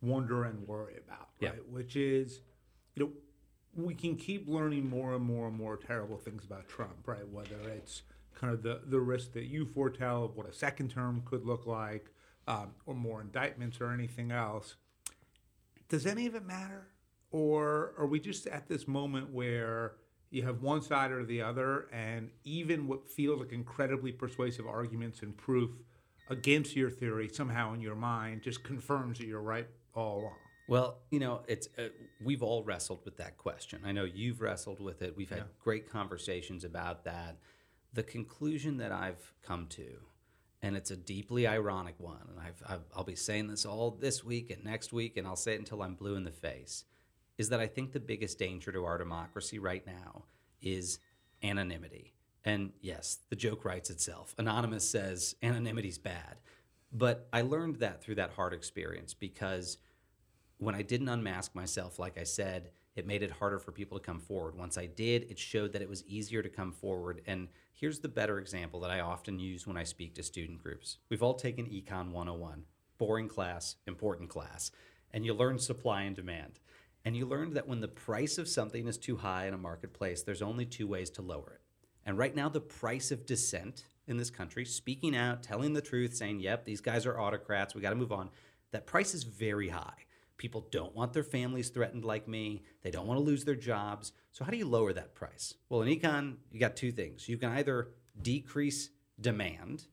wonder 0.00 0.44
and 0.44 0.66
worry 0.66 0.96
about, 0.96 1.28
Yeah. 1.40 1.50
right? 1.50 1.68
Which 1.68 1.96
is, 1.96 2.40
you 2.94 3.04
know, 3.04 3.12
we 3.74 3.94
can 3.94 4.16
keep 4.16 4.48
learning 4.48 4.88
more 4.88 5.14
and 5.14 5.24
more 5.24 5.48
and 5.48 5.56
more 5.56 5.76
terrible 5.76 6.18
things 6.18 6.44
about 6.44 6.68
Trump, 6.68 7.06
right? 7.06 7.26
Whether 7.28 7.58
it's 7.68 8.02
kind 8.34 8.52
of 8.52 8.62
the, 8.62 8.82
the 8.86 9.00
risk 9.00 9.32
that 9.32 9.44
you 9.44 9.66
foretell 9.66 10.24
of 10.24 10.36
what 10.36 10.48
a 10.48 10.52
second 10.52 10.90
term 10.90 11.22
could 11.24 11.44
look 11.44 11.66
like, 11.66 12.10
um, 12.46 12.74
or 12.86 12.94
more 12.94 13.20
indictments 13.20 13.80
or 13.80 13.92
anything 13.92 14.30
else. 14.32 14.76
Does 15.88 16.06
any 16.06 16.26
of 16.26 16.34
it 16.34 16.44
matter? 16.46 16.88
Or 17.30 17.92
are 17.98 18.06
we 18.06 18.20
just 18.20 18.46
at 18.46 18.68
this 18.68 18.88
moment 18.88 19.30
where 19.32 19.96
you 20.30 20.42
have 20.42 20.62
one 20.62 20.82
side 20.82 21.10
or 21.10 21.24
the 21.24 21.42
other, 21.42 21.88
and 21.92 22.30
even 22.44 22.86
what 22.86 23.08
feels 23.08 23.40
like 23.40 23.52
incredibly 23.52 24.12
persuasive 24.12 24.66
arguments 24.66 25.22
and 25.22 25.36
proof 25.36 25.70
against 26.30 26.76
your 26.76 26.90
theory 26.90 27.28
somehow 27.28 27.72
in 27.72 27.80
your 27.80 27.94
mind 27.94 28.42
just 28.42 28.62
confirms 28.62 29.18
that 29.18 29.26
you're 29.26 29.40
right 29.40 29.66
all 29.98 30.20
along? 30.20 30.36
Well, 30.68 30.98
you 31.10 31.18
know, 31.18 31.40
it's 31.48 31.68
uh, 31.78 31.88
we've 32.22 32.42
all 32.42 32.62
wrestled 32.62 33.00
with 33.04 33.16
that 33.16 33.38
question. 33.38 33.80
I 33.84 33.92
know 33.92 34.04
you've 34.04 34.40
wrestled 34.40 34.80
with 34.80 35.00
it. 35.00 35.16
We've 35.16 35.30
had 35.30 35.44
great 35.58 35.90
conversations 35.90 36.62
about 36.62 37.04
that. 37.04 37.38
The 37.94 38.02
conclusion 38.02 38.76
that 38.78 38.92
I've 38.92 39.32
come 39.42 39.66
to, 39.70 39.86
and 40.60 40.76
it's 40.76 40.90
a 40.90 40.96
deeply 40.96 41.46
ironic 41.46 41.94
one, 41.98 42.20
and 42.28 42.38
I've, 42.38 42.62
I've, 42.68 42.84
I'll 42.94 43.04
be 43.04 43.16
saying 43.16 43.48
this 43.48 43.64
all 43.64 43.90
this 43.90 44.22
week 44.22 44.50
and 44.50 44.62
next 44.62 44.92
week, 44.92 45.16
and 45.16 45.26
I'll 45.26 45.36
say 45.36 45.54
it 45.54 45.58
until 45.58 45.82
I'm 45.82 45.94
blue 45.94 46.16
in 46.16 46.24
the 46.24 46.30
face, 46.30 46.84
is 47.38 47.48
that 47.48 47.60
I 47.60 47.66
think 47.66 47.92
the 47.92 48.00
biggest 48.00 48.38
danger 48.38 48.70
to 48.72 48.84
our 48.84 48.98
democracy 48.98 49.58
right 49.58 49.86
now 49.86 50.24
is 50.60 50.98
anonymity. 51.42 52.12
And 52.44 52.72
yes, 52.82 53.20
the 53.30 53.36
joke 53.36 53.64
writes 53.64 53.88
itself. 53.88 54.34
Anonymous 54.38 54.88
says 54.88 55.34
anonymity's 55.42 55.98
bad. 55.98 56.36
But 56.92 57.28
I 57.32 57.42
learned 57.42 57.76
that 57.76 58.02
through 58.02 58.16
that 58.16 58.30
hard 58.30 58.52
experience 58.52 59.14
because 59.14 59.78
when 60.58 60.74
I 60.74 60.82
didn't 60.82 61.08
unmask 61.08 61.54
myself, 61.54 61.98
like 61.98 62.18
I 62.18 62.24
said, 62.24 62.70
it 62.96 63.06
made 63.06 63.22
it 63.22 63.30
harder 63.30 63.60
for 63.60 63.70
people 63.70 63.98
to 63.98 64.04
come 64.04 64.18
forward. 64.18 64.56
Once 64.56 64.76
I 64.76 64.86
did, 64.86 65.30
it 65.30 65.38
showed 65.38 65.72
that 65.72 65.82
it 65.82 65.88
was 65.88 66.04
easier 66.06 66.42
to 66.42 66.48
come 66.48 66.72
forward. 66.72 67.22
And 67.26 67.48
here's 67.72 68.00
the 68.00 68.08
better 68.08 68.38
example 68.38 68.80
that 68.80 68.90
I 68.90 69.00
often 69.00 69.38
use 69.38 69.66
when 69.66 69.76
I 69.76 69.84
speak 69.84 70.14
to 70.14 70.22
student 70.22 70.60
groups. 70.62 70.98
We've 71.08 71.22
all 71.22 71.34
taken 71.34 71.66
Econ 71.66 72.10
101, 72.10 72.64
boring 72.98 73.28
class, 73.28 73.76
important 73.86 74.30
class, 74.30 74.72
and 75.12 75.24
you 75.24 75.32
learn 75.32 75.60
supply 75.60 76.02
and 76.02 76.16
demand. 76.16 76.58
And 77.04 77.16
you 77.16 77.24
learned 77.24 77.54
that 77.54 77.68
when 77.68 77.80
the 77.80 77.88
price 77.88 78.36
of 78.36 78.48
something 78.48 78.88
is 78.88 78.98
too 78.98 79.16
high 79.16 79.46
in 79.46 79.54
a 79.54 79.58
marketplace, 79.58 80.22
there's 80.22 80.42
only 80.42 80.66
two 80.66 80.88
ways 80.88 81.08
to 81.10 81.22
lower 81.22 81.52
it. 81.54 81.60
And 82.04 82.18
right 82.18 82.34
now, 82.34 82.48
the 82.48 82.60
price 82.60 83.12
of 83.12 83.26
dissent 83.26 83.84
in 84.08 84.16
this 84.16 84.30
country, 84.30 84.64
speaking 84.64 85.14
out, 85.14 85.42
telling 85.42 85.72
the 85.72 85.80
truth, 85.80 86.16
saying, 86.16 86.40
yep, 86.40 86.64
these 86.64 86.80
guys 86.80 87.06
are 87.06 87.20
autocrats, 87.20 87.74
we 87.74 87.80
got 87.80 87.90
to 87.90 87.96
move 87.96 88.12
on, 88.12 88.30
that 88.72 88.86
price 88.86 89.14
is 89.14 89.22
very 89.22 89.68
high. 89.68 90.04
People 90.38 90.68
don't 90.70 90.94
want 90.94 91.12
their 91.12 91.24
families 91.24 91.68
threatened 91.68 92.04
like 92.04 92.26
me. 92.26 92.62
They 92.82 92.90
don't 92.90 93.06
want 93.06 93.18
to 93.18 93.24
lose 93.24 93.44
their 93.44 93.56
jobs. 93.56 94.12
So, 94.32 94.44
how 94.44 94.50
do 94.50 94.56
you 94.56 94.66
lower 94.66 94.92
that 94.92 95.14
price? 95.14 95.54
Well, 95.68 95.82
in 95.82 95.88
econ, 95.88 96.36
you 96.50 96.60
got 96.60 96.76
two 96.76 96.92
things. 96.92 97.28
You 97.28 97.36
can 97.36 97.50
either 97.50 97.88
decrease 98.22 98.90
demand, 99.20 99.86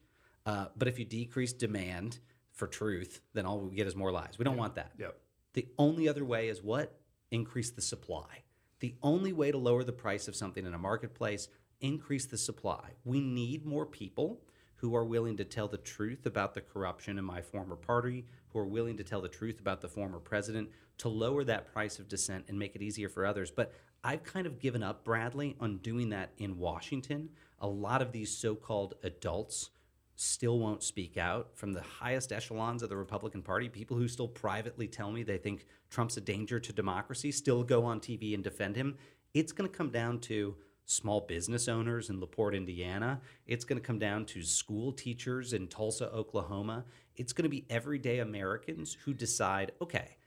uh, 0.46 0.68
but 0.78 0.88
if 0.88 1.00
you 1.00 1.06
decrease 1.06 1.52
demand 1.52 2.20
for 2.52 2.68
truth, 2.68 3.22
then 3.34 3.46
all 3.46 3.60
we 3.60 3.76
get 3.76 3.88
is 3.88 3.96
more 3.96 4.12
lies. 4.12 4.38
We 4.38 4.46
don't 4.46 4.58
want 4.58 4.76
that. 4.76 4.92
Yep. 4.98 5.18
The 5.54 5.68
only 5.78 6.08
other 6.08 6.24
way 6.24 6.50
is 6.50 6.62
what? 6.62 7.00
Increase 7.32 7.72
the 7.72 7.82
supply. 7.82 8.44
The 8.82 8.96
only 9.02 9.34
way 9.34 9.52
to 9.52 9.58
lower 9.58 9.84
the 9.84 9.92
price 9.92 10.28
of 10.28 10.36
something 10.36 10.66
in 10.66 10.74
a 10.74 10.78
marketplace, 10.80 11.48
increase 11.82 12.26
the 12.26 12.38
supply. 12.38 12.92
We 13.04 13.20
need 13.20 13.66
more 13.66 13.86
people 13.86 14.42
who 14.76 14.96
are 14.96 15.06
willing 15.06 15.38
to 15.38 15.46
tell 15.46 15.68
the 15.68 15.78
truth 15.78 16.26
about 16.26 16.54
the 16.54 16.62
corruption 16.62 17.18
in 17.18 17.26
my 17.26 17.42
former 17.42 17.76
party, 17.76 18.26
who 18.56 18.62
are 18.62 18.66
willing 18.66 18.96
to 18.96 19.04
tell 19.04 19.20
the 19.20 19.28
truth 19.28 19.60
about 19.60 19.82
the 19.82 19.90
former 19.90 20.18
president, 20.18 20.70
to 20.98 21.10
lower 21.10 21.44
that 21.44 21.72
price 21.74 22.00
of 22.00 22.08
dissent 22.08 22.46
and 22.48 22.58
make 22.58 22.74
it 22.74 22.82
easier 22.82 23.10
for 23.10 23.26
others. 23.26 23.52
But 23.52 23.74
I've 24.02 24.24
kind 24.24 24.48
of 24.48 24.60
given 24.60 24.82
up, 24.82 25.04
Bradley, 25.04 25.58
on 25.60 25.80
doing 25.80 26.10
that 26.10 26.32
in 26.38 26.58
Washington. 26.58 27.30
A 27.60 27.68
lot 27.68 28.02
of 28.02 28.14
these 28.14 28.36
so 28.36 28.56
called 28.56 28.94
adults 29.04 29.72
still 30.16 30.58
won't 30.58 30.84
speak 30.84 31.18
out 31.18 31.50
from 31.54 31.74
the 31.74 31.82
highest 31.82 32.32
echelons 32.32 32.82
of 32.82 32.88
the 32.88 32.96
Republican 32.96 33.42
Party. 33.42 33.68
People 33.68 33.98
who 33.98 34.08
still 34.08 34.30
privately 34.30 34.88
tell 34.88 35.12
me 35.12 35.24
they 35.24 35.38
think 35.38 35.66
Trump's 35.90 36.16
a 36.16 36.22
danger 36.22 36.58
to 36.58 36.72
democracy 36.72 37.34
still 37.34 37.62
go 37.62 37.84
on 37.84 38.00
TV 38.00 38.34
and 38.34 38.44
defend 38.44 38.78
him. 38.78 38.96
It's 39.34 39.52
going 39.52 39.70
to 39.70 39.78
come 39.78 39.90
down 39.90 40.20
to 40.22 40.56
small 40.86 41.22
business 41.22 41.68
owners 41.68 42.10
in 42.10 42.20
LaPorte, 42.20 42.56
Indiana. 42.56 43.20
It's 43.48 43.66
going 43.66 43.82
to 43.82 43.86
come 43.86 44.00
down 44.00 44.26
to 44.26 44.42
school 44.42 44.92
teachers 44.92 45.54
in 45.54 45.68
Tulsa, 45.68 46.12
Oklahoma. 46.12 46.86
It's 47.16 47.34
going 47.34 47.44
to 47.44 47.50
be 47.50 47.66
everyday 47.70 48.20
Americans 48.20 48.98
who 49.06 49.14
decide, 49.14 49.72
okay, 49.82 50.18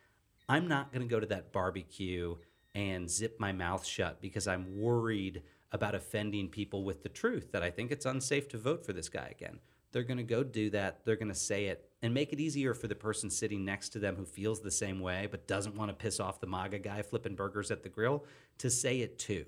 I'm 0.48 0.66
not 0.66 0.92
going 0.92 1.06
to 1.06 1.12
go 1.12 1.20
to 1.20 1.26
that 1.26 1.52
barbecue 1.52 2.36
and 2.74 3.10
zip 3.10 3.38
my 3.38 3.52
mouth 3.52 3.84
shut 3.84 4.20
because 4.20 4.48
I'm 4.48 4.80
worried 4.80 5.42
about 5.72 5.94
offending 5.94 6.48
people 6.48 6.84
with 6.84 7.02
the 7.02 7.08
truth 7.08 7.52
that 7.52 7.62
I 7.62 7.70
think 7.70 7.90
it's 7.90 8.06
unsafe 8.06 8.48
to 8.48 8.58
vote 8.58 8.84
for 8.84 8.92
this 8.92 9.08
guy 9.08 9.28
again. 9.30 9.58
They're 9.92 10.02
going 10.02 10.18
to 10.18 10.22
go 10.22 10.42
do 10.42 10.70
that. 10.70 11.04
They're 11.04 11.16
going 11.16 11.28
to 11.28 11.34
say 11.34 11.66
it 11.66 11.88
and 12.02 12.12
make 12.12 12.32
it 12.32 12.40
easier 12.40 12.74
for 12.74 12.88
the 12.88 12.94
person 12.94 13.30
sitting 13.30 13.64
next 13.64 13.90
to 13.90 13.98
them 13.98 14.16
who 14.16 14.24
feels 14.24 14.60
the 14.60 14.70
same 14.70 15.00
way 15.00 15.28
but 15.30 15.46
doesn't 15.46 15.76
want 15.76 15.90
to 15.90 15.94
piss 15.94 16.20
off 16.20 16.40
the 16.40 16.46
MAGA 16.46 16.80
guy 16.80 17.02
flipping 17.02 17.34
burgers 17.34 17.70
at 17.70 17.82
the 17.82 17.88
grill 17.88 18.24
to 18.58 18.70
say 18.70 19.00
it 19.00 19.18
too. 19.18 19.44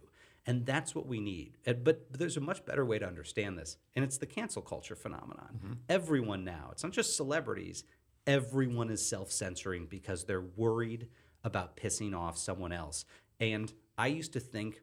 And 0.47 0.65
that's 0.65 0.95
what 0.95 1.07
we 1.07 1.21
need. 1.21 1.59
But 1.65 2.13
there's 2.13 2.37
a 2.37 2.41
much 2.41 2.65
better 2.65 2.85
way 2.85 2.99
to 2.99 3.07
understand 3.07 3.59
this, 3.59 3.77
and 3.95 4.05
it's 4.05 4.19
the 4.19 4.27
cancel 4.27 4.63
culture 4.63 4.97
phenomenon. 4.97 5.79
Everyone 5.89 6.45
now, 6.45 6.71
it's 6.73 6.83
not 6.83 6.93
just 6.93 7.17
celebrities, 7.17 7.85
everyone 8.27 8.91
is 8.91 9.07
self 9.07 9.31
censoring 9.31 9.87
because 9.87 10.25
they're 10.25 10.41
worried 10.41 11.09
about 11.45 11.77
pissing 11.77 12.17
off 12.17 12.39
someone 12.39 12.73
else. 12.73 13.05
And 13.39 13.73
I 13.97 14.09
used 14.09 14.33
to 14.35 14.41
think, 14.41 14.81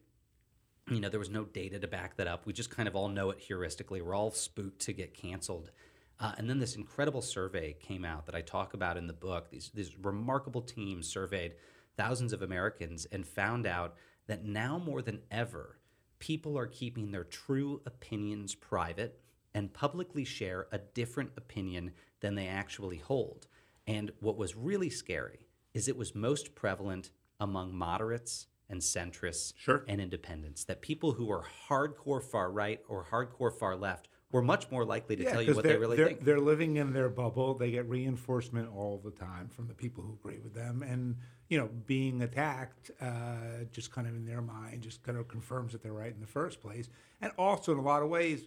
you 0.89 0.99
know, 0.99 1.09
there 1.09 1.19
was 1.19 1.29
no 1.29 1.43
data 1.45 1.79
to 1.79 1.87
back 1.87 2.17
that 2.17 2.27
up. 2.27 2.45
We 2.45 2.53
just 2.53 2.69
kind 2.69 2.87
of 2.87 2.95
all 2.95 3.09
know 3.09 3.29
it 3.29 3.39
heuristically. 3.39 4.01
We're 4.01 4.15
all 4.15 4.31
spooked 4.31 4.79
to 4.81 4.93
get 4.93 5.13
canceled. 5.13 5.71
Uh, 6.19 6.33
and 6.37 6.49
then 6.49 6.59
this 6.59 6.75
incredible 6.75 7.21
survey 7.21 7.75
came 7.79 8.03
out 8.03 8.25
that 8.25 8.33
I 8.35 8.41
talk 8.41 8.73
about 8.73 8.97
in 8.97 9.05
the 9.05 9.13
book. 9.13 9.51
These, 9.51 9.71
these 9.73 9.95
remarkable 10.01 10.61
teams 10.61 11.07
surveyed 11.07 11.53
thousands 11.95 12.33
of 12.33 12.41
Americans 12.41 13.05
and 13.11 13.25
found 13.25 13.67
out 13.67 13.95
that 14.27 14.45
now 14.45 14.77
more 14.77 15.01
than 15.01 15.21
ever, 15.31 15.79
people 16.19 16.57
are 16.57 16.67
keeping 16.67 17.11
their 17.11 17.23
true 17.23 17.81
opinions 17.85 18.55
private 18.55 19.19
and 19.53 19.73
publicly 19.73 20.23
share 20.23 20.67
a 20.71 20.77
different 20.77 21.31
opinion 21.37 21.91
than 22.19 22.35
they 22.35 22.47
actually 22.47 22.97
hold. 22.97 23.47
And 23.85 24.11
what 24.19 24.37
was 24.37 24.55
really 24.55 24.89
scary 24.89 25.47
is 25.73 25.87
it 25.87 25.97
was 25.97 26.13
most 26.15 26.55
prevalent 26.55 27.11
among 27.39 27.73
moderates 27.75 28.47
and 28.69 28.81
centrists 28.81 29.53
Sure. 29.55 29.85
and 29.87 30.01
independents. 30.01 30.63
That 30.65 30.81
people 30.81 31.13
who 31.13 31.31
are 31.31 31.45
hardcore 31.69 32.21
far 32.21 32.51
right 32.51 32.81
or 32.87 33.05
hardcore 33.05 33.57
far 33.57 33.75
left 33.77 34.09
were 34.31 34.41
much 34.41 34.69
more 34.69 34.83
likely 34.83 35.15
to 35.15 35.23
tell 35.23 35.41
you 35.41 35.55
what 35.55 35.63
they 35.63 35.77
really 35.77 35.95
they're, 35.95 36.07
think. 36.07 36.25
They're 36.25 36.39
living 36.39 36.75
in 36.75 36.91
their 36.91 37.09
bubble. 37.09 37.53
They 37.53 37.71
get 37.71 37.87
reinforcement 37.87 38.69
all 38.75 39.01
the 39.03 39.11
time 39.11 39.47
from 39.47 39.67
the 39.67 39.73
people 39.73 40.03
who 40.03 40.13
agree 40.13 40.39
with 40.39 40.53
them, 40.53 40.83
and 40.83 41.15
you 41.49 41.57
know, 41.57 41.69
being 41.85 42.21
attacked 42.21 42.91
uh, 42.99 43.63
just 43.71 43.91
kind 43.91 44.07
of 44.07 44.15
in 44.15 44.25
their 44.25 44.41
mind 44.41 44.81
just 44.81 45.01
kind 45.03 45.17
of 45.17 45.27
confirms 45.27 45.71
that 45.71 45.81
they're 45.81 45.93
right 45.93 46.13
in 46.13 46.19
the 46.19 46.27
first 46.27 46.61
place. 46.61 46.89
And 47.21 47.31
also, 47.37 47.71
in 47.71 47.77
a 47.77 47.81
lot 47.81 48.03
of 48.03 48.09
ways, 48.09 48.43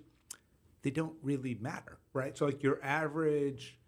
they 0.82 0.90
don't 0.90 1.14
really 1.22 1.56
matter, 1.60 1.98
right? 2.12 2.36
So, 2.36 2.44
like 2.46 2.62
your 2.62 2.78
average 2.82 3.78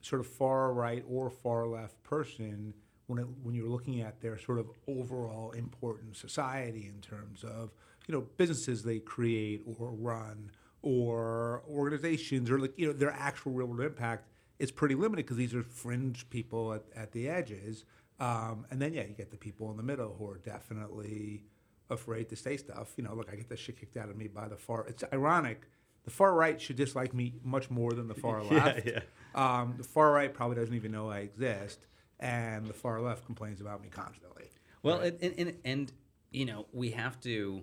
sort 0.00 0.20
of 0.20 0.26
far 0.26 0.72
right 0.72 1.04
or 1.08 1.30
far 1.30 1.66
left 1.66 2.02
person, 2.04 2.74
when 3.06 3.18
it, 3.18 3.26
when 3.42 3.54
you're 3.54 3.68
looking 3.68 4.00
at 4.00 4.20
their 4.20 4.38
sort 4.38 4.58
of 4.58 4.70
overall 4.86 5.50
important 5.52 6.16
society 6.16 6.88
in 6.92 7.00
terms 7.00 7.42
of 7.42 7.72
you 8.06 8.14
know 8.14 8.22
businesses 8.36 8.84
they 8.84 8.98
create 9.00 9.62
or 9.66 9.90
run 9.90 10.50
or 10.82 11.62
organizations 11.68 12.50
or 12.50 12.58
like 12.58 12.72
you 12.76 12.86
know 12.86 12.92
their 12.92 13.12
actual 13.12 13.52
real 13.52 13.68
world 13.68 13.80
impact 13.80 14.28
is 14.58 14.70
pretty 14.70 14.94
limited 14.94 15.24
because 15.24 15.36
these 15.36 15.54
are 15.54 15.62
fringe 15.62 16.28
people 16.30 16.74
at, 16.74 16.82
at 16.94 17.12
the 17.12 17.28
edges. 17.28 17.84
Um, 18.20 18.66
and 18.70 18.80
then 18.80 18.92
yeah, 18.92 19.02
you 19.02 19.14
get 19.14 19.30
the 19.30 19.36
people 19.36 19.70
in 19.70 19.76
the 19.76 19.82
middle 19.82 20.14
who 20.18 20.28
are 20.28 20.38
definitely 20.38 21.44
afraid 21.90 22.28
to 22.28 22.36
say 22.36 22.56
stuff. 22.56 22.92
You 22.96 23.04
know, 23.04 23.14
look, 23.14 23.28
I 23.32 23.36
get 23.36 23.48
the 23.48 23.56
shit 23.56 23.80
kicked 23.80 23.96
out 23.96 24.08
of 24.10 24.16
me 24.16 24.28
by 24.28 24.48
the 24.48 24.56
far. 24.56 24.86
It's 24.86 25.02
ironic 25.12 25.62
the 26.04 26.10
far 26.10 26.34
right 26.34 26.60
should 26.60 26.76
dislike 26.76 27.14
me 27.14 27.34
much 27.44 27.70
more 27.70 27.92
than 27.92 28.08
the 28.08 28.14
far 28.14 28.42
left. 28.50 28.86
yeah. 28.86 29.00
Um, 29.34 29.74
the 29.78 29.84
far 29.84 30.12
right 30.12 30.32
probably 30.32 30.56
doesn't 30.56 30.74
even 30.74 30.92
know 30.92 31.10
I 31.10 31.20
exist, 31.20 31.86
and 32.20 32.66
the 32.66 32.72
far 32.72 33.00
left 33.00 33.24
complains 33.24 33.60
about 33.60 33.82
me 33.82 33.88
constantly. 33.88 34.50
Well, 34.82 35.00
and, 35.00 35.16
and, 35.22 35.34
and, 35.38 35.54
and, 35.64 35.92
you 36.32 36.44
know, 36.44 36.66
we 36.72 36.90
have 36.90 37.20
to, 37.20 37.62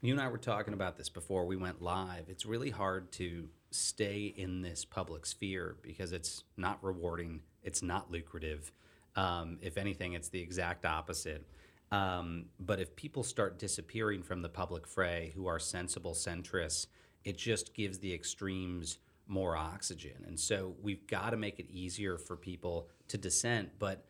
you 0.00 0.12
and 0.12 0.20
I 0.20 0.28
were 0.28 0.38
talking 0.38 0.74
about 0.74 0.96
this 0.96 1.08
before 1.08 1.44
we 1.44 1.56
went 1.56 1.82
live. 1.82 2.28
It's 2.28 2.46
really 2.46 2.70
hard 2.70 3.10
to 3.12 3.48
stay 3.70 4.32
in 4.36 4.62
this 4.62 4.84
public 4.84 5.26
sphere 5.26 5.76
because 5.82 6.12
it's 6.12 6.44
not 6.56 6.82
rewarding, 6.82 7.40
it's 7.62 7.82
not 7.82 8.10
lucrative. 8.10 8.70
Um, 9.16 9.58
if 9.60 9.76
anything, 9.76 10.12
it's 10.12 10.28
the 10.28 10.40
exact 10.40 10.86
opposite. 10.86 11.44
Um, 11.90 12.46
but 12.60 12.78
if 12.80 12.94
people 12.94 13.24
start 13.24 13.58
disappearing 13.58 14.22
from 14.22 14.42
the 14.42 14.48
public 14.48 14.86
fray 14.86 15.32
who 15.34 15.46
are 15.46 15.58
sensible 15.58 16.12
centrists, 16.12 16.86
it 17.24 17.36
just 17.36 17.74
gives 17.74 17.98
the 17.98 18.14
extremes 18.14 18.98
more 19.26 19.56
oxygen. 19.56 20.24
And 20.26 20.38
so 20.38 20.74
we've 20.80 21.06
got 21.06 21.30
to 21.30 21.36
make 21.36 21.58
it 21.58 21.68
easier 21.70 22.18
for 22.18 22.36
people 22.36 22.88
to 23.08 23.18
dissent. 23.18 23.70
But 23.78 24.04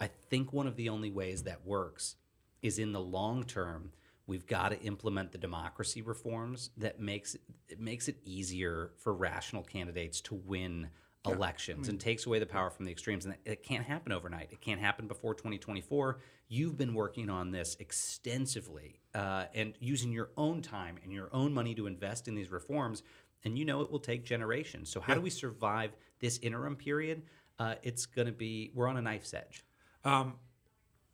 I 0.00 0.08
think 0.30 0.52
one 0.52 0.66
of 0.66 0.76
the 0.76 0.88
only 0.88 1.10
ways 1.10 1.42
that 1.42 1.66
works 1.66 2.16
is 2.62 2.78
in 2.78 2.92
the 2.92 3.00
long 3.00 3.44
term. 3.44 3.92
We've 4.26 4.46
got 4.46 4.70
to 4.70 4.80
implement 4.80 5.32
the 5.32 5.38
democracy 5.38 6.02
reforms 6.02 6.70
that 6.78 7.00
makes 7.00 7.36
it 7.68 7.80
makes 7.80 8.08
it 8.08 8.16
easier 8.24 8.90
for 8.98 9.14
rational 9.14 9.62
candidates 9.62 10.20
to 10.22 10.34
win 10.34 10.88
elections 11.26 11.88
and 11.88 12.00
takes 12.00 12.26
away 12.26 12.38
the 12.38 12.46
power 12.46 12.70
from 12.70 12.84
the 12.84 12.92
extremes. 12.92 13.24
And 13.24 13.36
it 13.44 13.62
can't 13.62 13.84
happen 13.84 14.12
overnight. 14.12 14.48
It 14.52 14.60
can't 14.60 14.80
happen 14.80 15.06
before 15.06 15.34
2024. 15.34 16.18
You've 16.48 16.78
been 16.78 16.94
working 16.94 17.28
on 17.28 17.50
this 17.50 17.76
extensively 17.80 19.00
uh, 19.14 19.46
and 19.54 19.74
using 19.80 20.12
your 20.12 20.30
own 20.36 20.62
time 20.62 20.96
and 21.02 21.12
your 21.12 21.28
own 21.32 21.52
money 21.52 21.74
to 21.74 21.86
invest 21.86 22.28
in 22.28 22.34
these 22.34 22.50
reforms. 22.50 23.02
And 23.44 23.58
you 23.58 23.64
know 23.64 23.80
it 23.80 23.90
will 23.90 24.00
take 24.00 24.24
generations. 24.24 24.90
So 24.90 25.00
how 25.00 25.14
do 25.14 25.20
we 25.20 25.30
survive 25.30 25.96
this 26.20 26.38
interim 26.38 26.76
period? 26.76 27.22
Uh, 27.58 27.74
it's 27.82 28.06
going 28.06 28.26
to 28.26 28.32
be 28.32 28.70
we're 28.74 28.88
on 28.88 28.96
a 28.96 29.02
knife's 29.02 29.34
edge. 29.34 29.64
Um, 30.04 30.34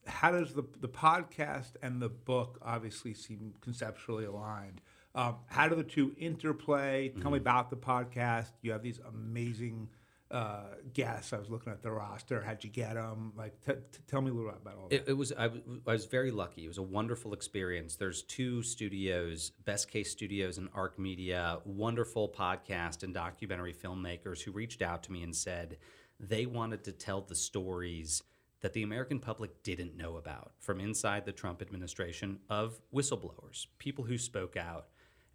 how 0.06 0.30
does 0.30 0.52
the 0.52 0.64
the 0.80 0.88
podcast 0.88 1.72
and 1.82 2.00
the 2.00 2.08
book 2.08 2.58
obviously 2.62 3.14
seem 3.14 3.54
conceptually 3.60 4.24
aligned? 4.24 4.80
Um, 5.14 5.36
how 5.46 5.68
do 5.68 5.76
the 5.76 5.84
two 5.84 6.14
interplay? 6.16 7.10
Tell 7.20 7.30
me 7.30 7.38
about 7.38 7.70
the 7.70 7.76
podcast. 7.76 8.48
You 8.62 8.72
have 8.72 8.82
these 8.82 8.98
amazing 9.06 9.88
uh, 10.30 10.62
guests. 10.94 11.34
I 11.34 11.38
was 11.38 11.50
looking 11.50 11.70
at 11.70 11.82
the 11.82 11.90
roster. 11.90 12.40
How'd 12.40 12.64
you 12.64 12.70
get 12.70 12.94
them? 12.94 13.34
Like, 13.36 13.60
t- 13.60 13.72
t- 13.74 13.98
tell 14.06 14.22
me 14.22 14.30
a 14.30 14.32
little 14.32 14.50
bit 14.50 14.60
about 14.62 14.76
all 14.78 14.88
that. 14.88 14.94
It, 14.96 15.08
it 15.08 15.12
was 15.12 15.30
I, 15.32 15.48
w- 15.48 15.82
I 15.86 15.92
was 15.92 16.06
very 16.06 16.30
lucky. 16.30 16.64
It 16.64 16.68
was 16.68 16.78
a 16.78 16.82
wonderful 16.82 17.34
experience. 17.34 17.96
There's 17.96 18.22
two 18.22 18.62
studios, 18.62 19.50
Best 19.66 19.90
Case 19.90 20.10
Studios 20.10 20.56
and 20.56 20.70
Arc 20.74 20.98
Media, 20.98 21.58
wonderful 21.66 22.30
podcast 22.30 23.02
and 23.02 23.12
documentary 23.12 23.74
filmmakers 23.74 24.40
who 24.40 24.52
reached 24.52 24.80
out 24.80 25.02
to 25.02 25.12
me 25.12 25.22
and 25.22 25.36
said 25.36 25.76
they 26.18 26.46
wanted 26.46 26.84
to 26.84 26.92
tell 26.92 27.20
the 27.20 27.34
stories 27.34 28.22
that 28.62 28.72
the 28.72 28.82
American 28.82 29.18
public 29.18 29.62
didn't 29.62 29.96
know 29.96 30.16
about 30.16 30.52
from 30.58 30.80
inside 30.80 31.24
the 31.24 31.32
Trump 31.32 31.60
administration 31.60 32.38
of 32.48 32.80
whistleblowers, 32.94 33.66
people 33.78 34.04
who 34.04 34.16
spoke 34.16 34.56
out. 34.56 34.86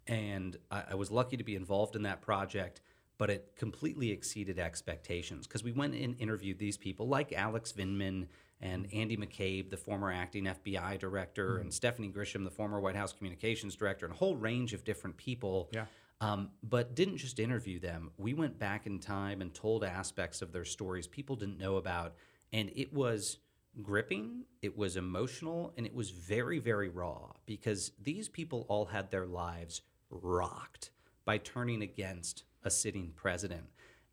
And 0.06 0.56
I, 0.70 0.84
I 0.90 0.94
was 0.96 1.10
lucky 1.10 1.36
to 1.36 1.44
be 1.44 1.54
involved 1.54 1.94
in 1.94 2.02
that 2.02 2.20
project 2.22 2.80
but 3.18 3.30
it 3.30 3.52
completely 3.56 4.12
exceeded 4.12 4.58
expectations 4.58 5.46
because 5.46 5.64
we 5.64 5.72
went 5.72 5.94
and 5.94 6.18
interviewed 6.20 6.58
these 6.58 6.76
people 6.76 7.08
like 7.08 7.32
Alex 7.32 7.72
Vindman 7.76 8.28
and 8.60 8.88
Andy 8.92 9.16
McCabe, 9.16 9.70
the 9.70 9.76
former 9.76 10.10
acting 10.10 10.44
FBI 10.44 10.98
director, 10.98 11.58
and 11.58 11.72
Stephanie 11.72 12.10
Grisham, 12.10 12.44
the 12.44 12.50
former 12.50 12.80
White 12.80 12.96
House 12.96 13.12
communications 13.12 13.76
director, 13.76 14.06
and 14.06 14.14
a 14.14 14.18
whole 14.18 14.36
range 14.36 14.72
of 14.72 14.84
different 14.84 15.16
people. 15.16 15.68
Yeah. 15.72 15.84
Um, 16.20 16.50
but 16.64 16.96
didn't 16.96 17.18
just 17.18 17.38
interview 17.38 17.78
them. 17.78 18.10
We 18.16 18.34
went 18.34 18.58
back 18.58 18.88
in 18.88 18.98
time 18.98 19.40
and 19.40 19.54
told 19.54 19.84
aspects 19.84 20.42
of 20.42 20.50
their 20.50 20.64
stories 20.64 21.06
people 21.06 21.36
didn't 21.36 21.58
know 21.58 21.76
about. 21.76 22.16
And 22.52 22.70
it 22.74 22.92
was 22.92 23.38
gripping, 23.82 24.44
it 24.62 24.76
was 24.76 24.96
emotional, 24.96 25.72
and 25.76 25.86
it 25.86 25.94
was 25.94 26.10
very, 26.10 26.58
very 26.58 26.88
raw 26.88 27.32
because 27.46 27.92
these 28.02 28.28
people 28.28 28.66
all 28.68 28.86
had 28.86 29.10
their 29.10 29.26
lives 29.26 29.82
rocked 30.10 30.90
by 31.24 31.38
turning 31.38 31.82
against 31.82 32.44
a 32.64 32.70
sitting 32.70 33.12
president. 33.14 33.64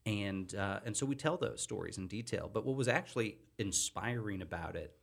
And, 0.06 0.54
uh, 0.54 0.82
and 0.86 0.96
so 0.96 1.06
we 1.06 1.16
tell 1.16 1.38
those 1.38 1.62
stories 1.62 1.98
in 1.98 2.08
detail. 2.08 2.50
But 2.54 2.66
what 2.66 2.76
was 2.76 2.88
actually 2.88 3.38
inspiring 3.58 4.42
about 4.42 4.76
it 4.76 4.96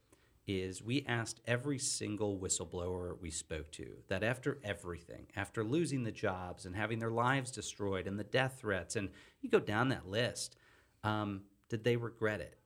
is 0.47 0.83
we 0.83 1.05
asked 1.07 1.41
every 1.47 1.79
single 1.79 2.39
whistleblower 2.39 3.21
we 3.21 3.31
spoke 3.31 3.71
to 3.73 3.87
that 4.09 4.23
after 4.23 4.59
everything, 4.65 5.27
after 5.37 5.63
losing 5.63 6.03
the 6.03 6.13
jobs 6.13 6.67
and 6.67 6.75
having 6.75 6.99
their 6.99 7.11
lives 7.11 7.51
destroyed 7.51 8.07
and 8.07 8.19
the 8.19 8.25
death 8.25 8.59
threats, 8.61 8.97
and 8.97 9.09
you 9.41 9.49
go 9.49 9.61
down 9.61 9.89
that 9.89 10.09
list, 10.09 10.57
um, 11.05 11.43
did 11.69 11.85
they 11.85 11.97
regret 11.97 12.41
it? 12.41 12.59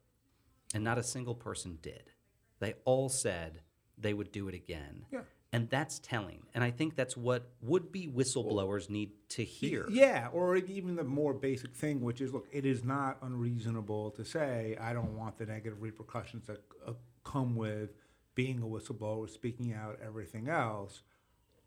And 0.77 0.85
not 0.85 0.99
a 0.99 1.03
single 1.03 1.35
person 1.35 1.79
did. 1.81 2.12
They 2.59 2.75
all 2.85 3.09
said 3.09 3.62
they 3.97 4.12
would 4.12 4.31
do 4.31 4.47
it 4.47 4.55
again. 4.55 5.07
Yeah. 5.11 5.21
And 5.51 5.71
that's 5.71 5.99
telling. 6.01 6.43
And 6.53 6.62
I 6.62 6.71
think 6.71 6.97
that's 6.97 7.17
what 7.17 7.49
would 7.62 7.91
be 7.91 8.07
whistleblowers 8.07 8.91
need 8.91 9.12
to 9.31 9.43
hear. 9.43 9.87
Yeah, 9.89 10.29
or 10.35 10.55
even 10.57 10.97
the 10.97 11.03
more 11.03 11.33
basic 11.33 11.75
thing, 11.75 12.03
which 12.03 12.21
is 12.21 12.35
look, 12.35 12.47
it 12.53 12.67
is 12.67 12.85
not 12.85 13.17
unreasonable 13.23 14.11
to 14.11 14.23
say, 14.23 14.77
I 14.79 14.93
don't 14.93 15.17
want 15.17 15.39
the 15.39 15.47
negative 15.47 15.81
repercussions 15.81 16.47
that 16.47 16.62
uh, 16.87 16.93
come 17.25 17.57
with 17.57 17.95
being 18.35 18.59
a 18.59 18.67
whistleblower, 18.67 19.31
speaking 19.31 19.73
out, 19.73 19.99
everything 20.05 20.47
else. 20.51 21.05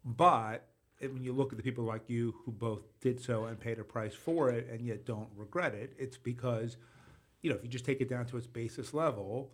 But 0.05 0.67
when 1.01 1.23
you 1.23 1.33
look 1.33 1.51
at 1.51 1.57
the 1.57 1.63
people 1.63 1.83
like 1.83 2.03
you 2.11 2.35
who 2.45 2.51
both 2.51 2.83
did 3.01 3.19
so 3.19 3.45
and 3.45 3.59
paid 3.59 3.79
a 3.79 3.83
price 3.83 4.13
for 4.13 4.51
it 4.51 4.67
and 4.71 4.85
yet 4.85 5.03
don't 5.03 5.29
regret 5.35 5.73
it, 5.73 5.93
it's 5.97 6.17
because, 6.17 6.77
you 7.41 7.49
know, 7.49 7.55
if 7.55 7.63
you 7.63 7.69
just 7.69 7.85
take 7.85 8.01
it 8.01 8.09
down 8.09 8.25
to 8.27 8.37
its 8.37 8.47
basis 8.47 8.93
level, 8.93 9.51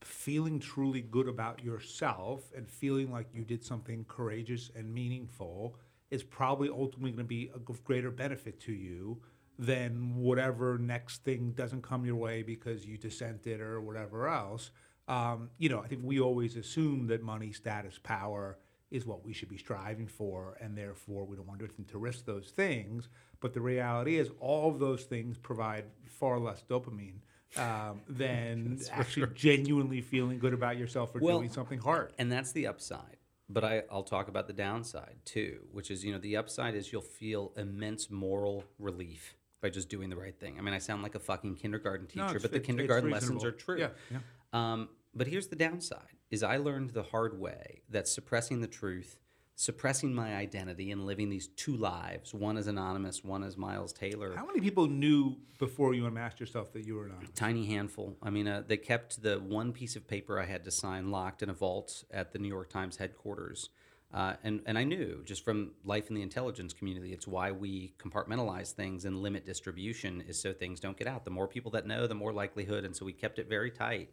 feeling 0.00 0.58
truly 0.58 1.00
good 1.00 1.28
about 1.28 1.62
yourself 1.62 2.50
and 2.56 2.68
feeling 2.68 3.10
like 3.10 3.26
you 3.32 3.44
did 3.44 3.64
something 3.64 4.04
courageous 4.08 4.70
and 4.74 4.92
meaningful 4.92 5.76
is 6.10 6.22
probably 6.22 6.68
ultimately 6.68 7.10
going 7.10 7.18
to 7.18 7.24
be 7.24 7.50
of 7.54 7.84
greater 7.84 8.10
benefit 8.10 8.60
to 8.60 8.72
you 8.72 9.20
than 9.58 10.16
whatever 10.16 10.78
next 10.78 11.24
thing 11.24 11.52
doesn't 11.52 11.82
come 11.82 12.04
your 12.04 12.16
way 12.16 12.42
because 12.42 12.84
you 12.84 12.98
dissented 12.98 13.60
or 13.60 13.80
whatever 13.80 14.28
else. 14.28 14.70
Um, 15.08 15.50
you 15.58 15.68
know, 15.68 15.80
I 15.80 15.86
think 15.86 16.02
we 16.04 16.20
always 16.20 16.56
assume 16.56 17.06
that 17.08 17.22
money, 17.22 17.52
status, 17.52 17.98
power 18.02 18.58
is 18.92 19.06
what 19.06 19.24
we 19.24 19.32
should 19.32 19.48
be 19.48 19.56
striving 19.56 20.06
for, 20.06 20.56
and 20.60 20.76
therefore 20.76 21.24
we 21.24 21.36
don't 21.36 21.48
want 21.48 21.60
anything 21.60 21.86
to 21.86 21.98
risk 21.98 22.26
those 22.26 22.50
things. 22.54 23.08
But 23.40 23.54
the 23.54 23.60
reality 23.60 24.18
is, 24.18 24.30
all 24.38 24.70
of 24.70 24.78
those 24.78 25.04
things 25.04 25.38
provide 25.38 25.84
far 26.04 26.38
less 26.38 26.62
dopamine 26.68 27.20
um, 27.56 28.00
than 28.08 28.78
actually 28.92 29.26
genuinely 29.34 30.00
feeling 30.00 30.38
good 30.38 30.54
about 30.54 30.76
yourself 30.76 31.12
for 31.12 31.18
Well, 31.18 31.38
doing 31.38 31.50
something 31.50 31.78
hard. 31.78 32.12
And 32.18 32.30
that's 32.30 32.52
the 32.52 32.66
upside. 32.66 33.16
But 33.48 33.64
I, 33.64 33.82
I'll 33.90 34.04
talk 34.04 34.28
about 34.28 34.46
the 34.46 34.52
downside 34.52 35.16
too, 35.24 35.60
which 35.72 35.90
is, 35.90 36.04
you 36.04 36.12
know, 36.12 36.18
the 36.18 36.36
upside 36.36 36.74
is 36.74 36.92
you'll 36.92 37.02
feel 37.02 37.52
immense 37.56 38.10
moral 38.10 38.64
relief 38.78 39.36
by 39.60 39.68
just 39.68 39.88
doing 39.88 40.10
the 40.10 40.16
right 40.16 40.38
thing. 40.38 40.58
I 40.58 40.62
mean, 40.62 40.74
I 40.74 40.78
sound 40.78 41.02
like 41.02 41.14
a 41.14 41.20
fucking 41.20 41.56
kindergarten 41.56 42.06
teacher, 42.06 42.34
No, 42.34 42.38
but 42.40 42.52
the 42.52 42.60
kindergarten 42.60 43.10
lessons 43.10 43.44
are 43.44 43.52
true. 43.52 43.78
Yeah, 43.78 43.88
yeah. 44.10 44.18
Um, 44.52 44.88
but 45.14 45.26
here's 45.26 45.48
the 45.48 45.56
downside: 45.56 46.16
is 46.32 46.42
I 46.42 46.56
learned 46.56 46.90
the 46.90 47.04
hard 47.04 47.38
way 47.38 47.82
that 47.90 48.08
suppressing 48.08 48.62
the 48.62 48.66
truth, 48.66 49.20
suppressing 49.54 50.14
my 50.14 50.34
identity, 50.34 50.90
and 50.90 51.06
living 51.06 51.28
these 51.28 51.46
two 51.46 51.76
lives—one 51.76 52.56
as 52.56 52.66
anonymous, 52.66 53.22
one 53.22 53.44
as 53.44 53.56
Miles 53.56 53.92
Taylor. 53.92 54.34
How 54.34 54.46
many 54.46 54.60
people 54.60 54.88
knew 54.88 55.36
before 55.58 55.94
you 55.94 56.06
unmasked 56.06 56.40
yourself 56.40 56.72
that 56.72 56.86
you 56.86 56.94
were 56.94 57.04
anonymous? 57.04 57.30
tiny 57.34 57.66
handful. 57.66 58.16
I 58.22 58.30
mean, 58.30 58.48
uh, 58.48 58.64
they 58.66 58.78
kept 58.78 59.22
the 59.22 59.36
one 59.36 59.72
piece 59.72 59.94
of 59.94 60.08
paper 60.08 60.40
I 60.40 60.46
had 60.46 60.64
to 60.64 60.70
sign 60.70 61.10
locked 61.10 61.42
in 61.42 61.50
a 61.50 61.54
vault 61.54 62.02
at 62.10 62.32
the 62.32 62.38
New 62.38 62.48
York 62.48 62.70
Times 62.70 62.96
headquarters. 62.96 63.68
Uh, 64.14 64.34
and, 64.44 64.60
and 64.66 64.76
I 64.76 64.84
knew 64.84 65.22
just 65.24 65.42
from 65.42 65.70
life 65.84 66.10
in 66.10 66.14
the 66.14 66.20
intelligence 66.20 66.74
community, 66.74 67.14
it's 67.14 67.26
why 67.26 67.50
we 67.50 67.94
compartmentalize 67.98 68.72
things 68.72 69.06
and 69.06 69.22
limit 69.22 69.46
distribution 69.46 70.22
is 70.28 70.38
so 70.38 70.52
things 70.52 70.80
don't 70.80 70.98
get 70.98 71.06
out. 71.06 71.24
The 71.24 71.30
more 71.30 71.48
people 71.48 71.70
that 71.70 71.86
know, 71.86 72.06
the 72.06 72.14
more 72.14 72.32
likelihood. 72.32 72.84
And 72.84 72.94
so 72.94 73.06
we 73.06 73.14
kept 73.14 73.38
it 73.38 73.48
very 73.48 73.70
tight, 73.70 74.10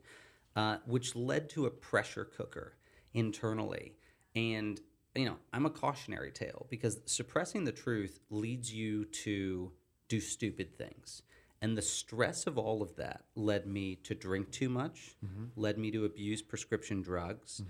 uh, 0.59 0.77
which 0.85 1.15
led 1.15 1.49
to 1.49 1.65
a 1.67 1.69
pressure 1.69 2.25
cooker 2.25 2.75
internally. 3.13 3.93
And, 4.35 4.77
you 5.15 5.23
know, 5.23 5.37
I'm 5.53 5.65
a 5.65 5.69
cautionary 5.69 6.31
tale 6.31 6.67
because 6.69 6.99
suppressing 7.05 7.63
the 7.63 7.71
truth 7.71 8.19
leads 8.29 8.73
you 8.73 9.05
to 9.05 9.71
do 10.09 10.19
stupid 10.19 10.77
things. 10.77 11.21
And 11.61 11.77
the 11.77 11.81
stress 11.81 12.45
of 12.45 12.57
all 12.57 12.81
of 12.81 12.97
that 12.97 13.23
led 13.35 13.67
me 13.67 13.95
to 14.03 14.13
drink 14.13 14.51
too 14.51 14.67
much, 14.67 15.15
led 15.55 15.77
me 15.77 15.91
to 15.91 16.03
abuse 16.03 16.41
prescription 16.41 17.01
drugs, 17.01 17.61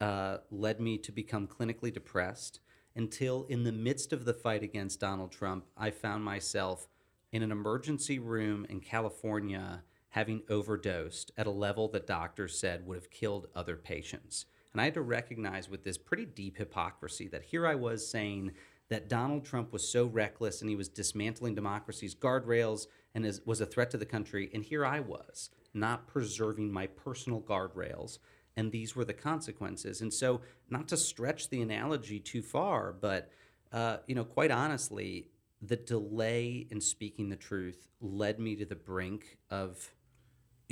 uh, 0.00 0.38
led 0.50 0.80
me 0.80 0.98
to 0.98 1.12
become 1.12 1.46
clinically 1.46 1.92
depressed 1.92 2.58
until, 2.96 3.44
in 3.48 3.62
the 3.62 3.72
midst 3.72 4.12
of 4.12 4.24
the 4.24 4.34
fight 4.34 4.64
against 4.64 4.98
Donald 4.98 5.30
Trump, 5.30 5.66
I 5.76 5.90
found 5.92 6.24
myself 6.24 6.88
in 7.30 7.44
an 7.44 7.52
emergency 7.52 8.18
room 8.18 8.66
in 8.68 8.80
California 8.80 9.84
having 10.12 10.42
overdosed 10.48 11.32
at 11.36 11.46
a 11.46 11.50
level 11.50 11.88
that 11.88 12.06
doctors 12.06 12.58
said 12.58 12.86
would 12.86 12.96
have 12.96 13.10
killed 13.10 13.46
other 13.54 13.76
patients. 13.76 14.44
And 14.72 14.80
I 14.80 14.84
had 14.84 14.94
to 14.94 15.02
recognize 15.02 15.68
with 15.68 15.84
this 15.84 15.98
pretty 15.98 16.26
deep 16.26 16.58
hypocrisy 16.58 17.28
that 17.28 17.44
here 17.44 17.66
I 17.66 17.74
was 17.74 18.06
saying 18.06 18.52
that 18.88 19.08
Donald 19.08 19.44
Trump 19.44 19.72
was 19.72 19.88
so 19.88 20.04
reckless 20.04 20.60
and 20.60 20.68
he 20.68 20.76
was 20.76 20.88
dismantling 20.88 21.54
democracy's 21.54 22.14
guardrails 22.14 22.86
and 23.14 23.24
is, 23.24 23.40
was 23.46 23.62
a 23.62 23.66
threat 23.66 23.90
to 23.92 23.96
the 23.96 24.06
country. 24.06 24.50
And 24.52 24.62
here 24.62 24.84
I 24.84 25.00
was, 25.00 25.48
not 25.72 26.06
preserving 26.06 26.70
my 26.70 26.88
personal 26.88 27.40
guardrails. 27.40 28.18
And 28.54 28.70
these 28.70 28.94
were 28.94 29.06
the 29.06 29.14
consequences. 29.14 30.02
And 30.02 30.12
so, 30.12 30.42
not 30.68 30.88
to 30.88 30.98
stretch 30.98 31.48
the 31.48 31.62
analogy 31.62 32.20
too 32.20 32.42
far, 32.42 32.92
but 32.92 33.30
uh, 33.72 33.98
you 34.06 34.14
know, 34.14 34.24
quite 34.24 34.50
honestly, 34.50 35.28
the 35.62 35.76
delay 35.76 36.66
in 36.70 36.80
speaking 36.80 37.30
the 37.30 37.36
truth 37.36 37.88
led 38.00 38.38
me 38.38 38.56
to 38.56 38.66
the 38.66 38.76
brink 38.76 39.38
of, 39.48 39.90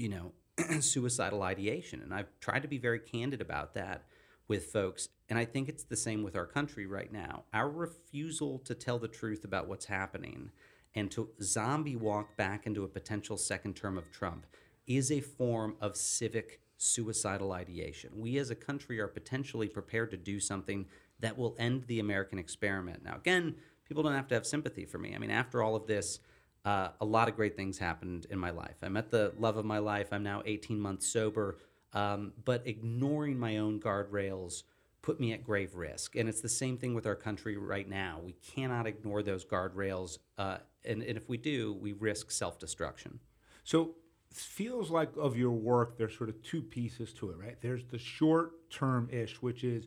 you 0.01 0.09
know, 0.09 0.32
suicidal 0.80 1.42
ideation. 1.42 2.01
And 2.03 2.14
I've 2.14 2.28
tried 2.40 2.62
to 2.62 2.68
be 2.68 2.78
very 2.78 2.98
candid 2.98 3.40
about 3.40 3.74
that 3.74 4.05
with 4.48 4.66
folks. 4.66 5.09
And 5.28 5.38
I 5.38 5.44
think 5.44 5.68
it's 5.68 5.84
the 5.84 5.96
same 5.96 6.22
with 6.22 6.34
our 6.34 6.46
country 6.46 6.86
right 6.86 7.12
now. 7.12 7.44
Our 7.53 7.68
refusal 7.68 8.59
to 8.61 8.74
tell 8.74 8.98
the 8.98 9.09
truth 9.09 9.44
about 9.44 9.68
what's 9.68 9.84
happening 9.84 10.51
and 10.94 11.11
to 11.12 11.28
zombie 11.40 11.96
walk 11.96 12.36
back 12.36 12.66
into 12.66 12.82
a 12.82 12.88
potential 12.88 13.36
second 13.36 13.74
term 13.76 13.96
of 13.96 14.11
Trump 14.11 14.46
is 14.86 15.12
a 15.12 15.20
form 15.20 15.76
of 15.80 15.96
civic 15.96 16.61
suicidal 16.78 17.53
ideation. 17.53 18.11
We 18.16 18.38
as 18.38 18.51
a 18.51 18.57
country 18.57 18.98
are 18.98 19.07
potentially 19.07 19.68
prepared 19.68 20.11
to 20.12 20.16
do 20.16 20.40
something 20.40 20.86
that 21.20 21.36
will 21.38 21.55
end 21.59 21.84
the 21.84 22.01
American 22.01 22.38
experiment. 22.38 23.05
Now, 23.05 23.16
again, 23.16 23.55
people 23.86 24.03
don't 24.03 24.14
have 24.14 24.28
to 24.28 24.34
have 24.34 24.46
sympathy 24.46 24.86
for 24.86 24.98
me. 24.98 25.14
I 25.14 25.18
mean, 25.18 25.30
after 25.30 25.62
all 25.62 25.76
of 25.76 25.86
this, 25.86 26.18
uh, 26.64 26.88
a 27.00 27.04
lot 27.04 27.28
of 27.28 27.36
great 27.36 27.56
things 27.56 27.78
happened 27.78 28.26
in 28.30 28.38
my 28.38 28.50
life. 28.50 28.76
I 28.82 28.88
met 28.88 29.11
the 29.11 29.32
love 29.38 29.56
of 29.56 29.64
my 29.64 29.78
life. 29.78 30.08
I'm 30.12 30.22
now 30.22 30.42
18 30.44 30.78
months 30.78 31.06
sober. 31.06 31.58
Um, 31.92 32.32
but 32.44 32.66
ignoring 32.66 33.38
my 33.38 33.58
own 33.58 33.80
guardrails 33.80 34.62
put 35.02 35.18
me 35.18 35.32
at 35.32 35.42
grave 35.42 35.74
risk. 35.74 36.16
And 36.16 36.28
it's 36.28 36.40
the 36.40 36.48
same 36.48 36.76
thing 36.76 36.94
with 36.94 37.06
our 37.06 37.16
country 37.16 37.56
right 37.56 37.88
now. 37.88 38.20
We 38.22 38.32
cannot 38.32 38.86
ignore 38.86 39.22
those 39.22 39.44
guardrails. 39.44 40.18
Uh, 40.36 40.58
and, 40.84 41.02
and 41.02 41.16
if 41.16 41.28
we 41.28 41.36
do, 41.36 41.72
we 41.80 41.92
risk 41.92 42.30
self 42.30 42.58
destruction. 42.58 43.20
So 43.64 43.94
it 44.30 44.36
feels 44.36 44.90
like 44.90 45.11
of 45.16 45.36
your 45.36 45.52
work, 45.52 45.96
there's 45.98 46.16
sort 46.16 46.30
of 46.30 46.42
two 46.42 46.62
pieces 46.62 47.12
to 47.14 47.30
it, 47.30 47.38
right? 47.38 47.56
There's 47.61 47.84
the 47.84 47.98
short 47.98 48.70
term 48.70 49.08
ish, 49.11 49.40
which 49.42 49.64
is 49.64 49.86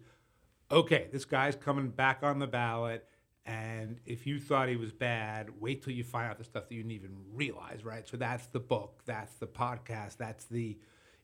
okay, 0.72 1.08
this 1.12 1.26
guy's 1.26 1.56
coming 1.56 1.90
back 1.90 2.20
on 2.24 2.40
the 2.40 2.48
ballot. 2.48 3.08
And 3.46 4.00
if 4.06 4.26
you 4.26 4.40
thought 4.40 4.70
he 4.70 4.78
was 4.78 4.92
bad, 4.92 5.50
wait 5.60 5.84
till 5.84 5.94
you 5.94 6.04
find 6.04 6.30
out 6.30 6.38
the 6.38 6.46
stuff 6.46 6.70
that 6.70 6.76
you 6.76 6.82
didn't 6.82 6.94
even 6.94 7.18
realize, 7.34 7.84
right? 7.84 8.08
So 8.08 8.16
that's 8.16 8.46
the 8.48 8.60
book, 8.60 9.02
that's 9.06 9.34
the 9.36 9.48
podcast, 9.48 10.18
that's 10.18 10.46
the 10.46 10.78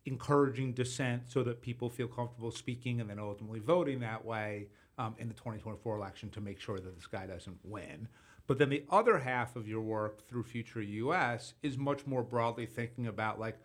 encouraging 0.06 0.74
dissent 0.74 1.24
so 1.30 1.44
that 1.44 1.62
people 1.62 1.90
feel 1.90 2.08
comfortable 2.08 2.52
speaking 2.52 3.00
and 3.00 3.10
then 3.10 3.20
ultimately 3.20 3.60
voting 3.60 4.00
that 4.02 4.26
way 4.26 4.68
um, 4.98 5.16
in 5.18 5.28
the 5.28 5.34
2024 5.34 5.96
election 5.96 6.30
to 6.32 6.42
make 6.42 6.60
sure 6.60 6.80
that 6.80 6.96
this 6.96 7.08
guy 7.08 7.26
doesn't 7.26 7.58
win. 7.64 8.08
But 8.48 8.58
then 8.58 8.70
the 8.70 8.84
other 8.90 9.20
half 9.20 9.56
of 9.56 9.68
your 9.68 9.82
work 9.82 10.28
through 10.28 10.44
Future 10.44 10.82
US 10.82 11.54
is 11.62 11.78
much 11.78 12.06
more 12.06 12.24
broadly 12.24 12.66
thinking 12.66 13.08
about 13.08 13.40
like, 13.40 13.58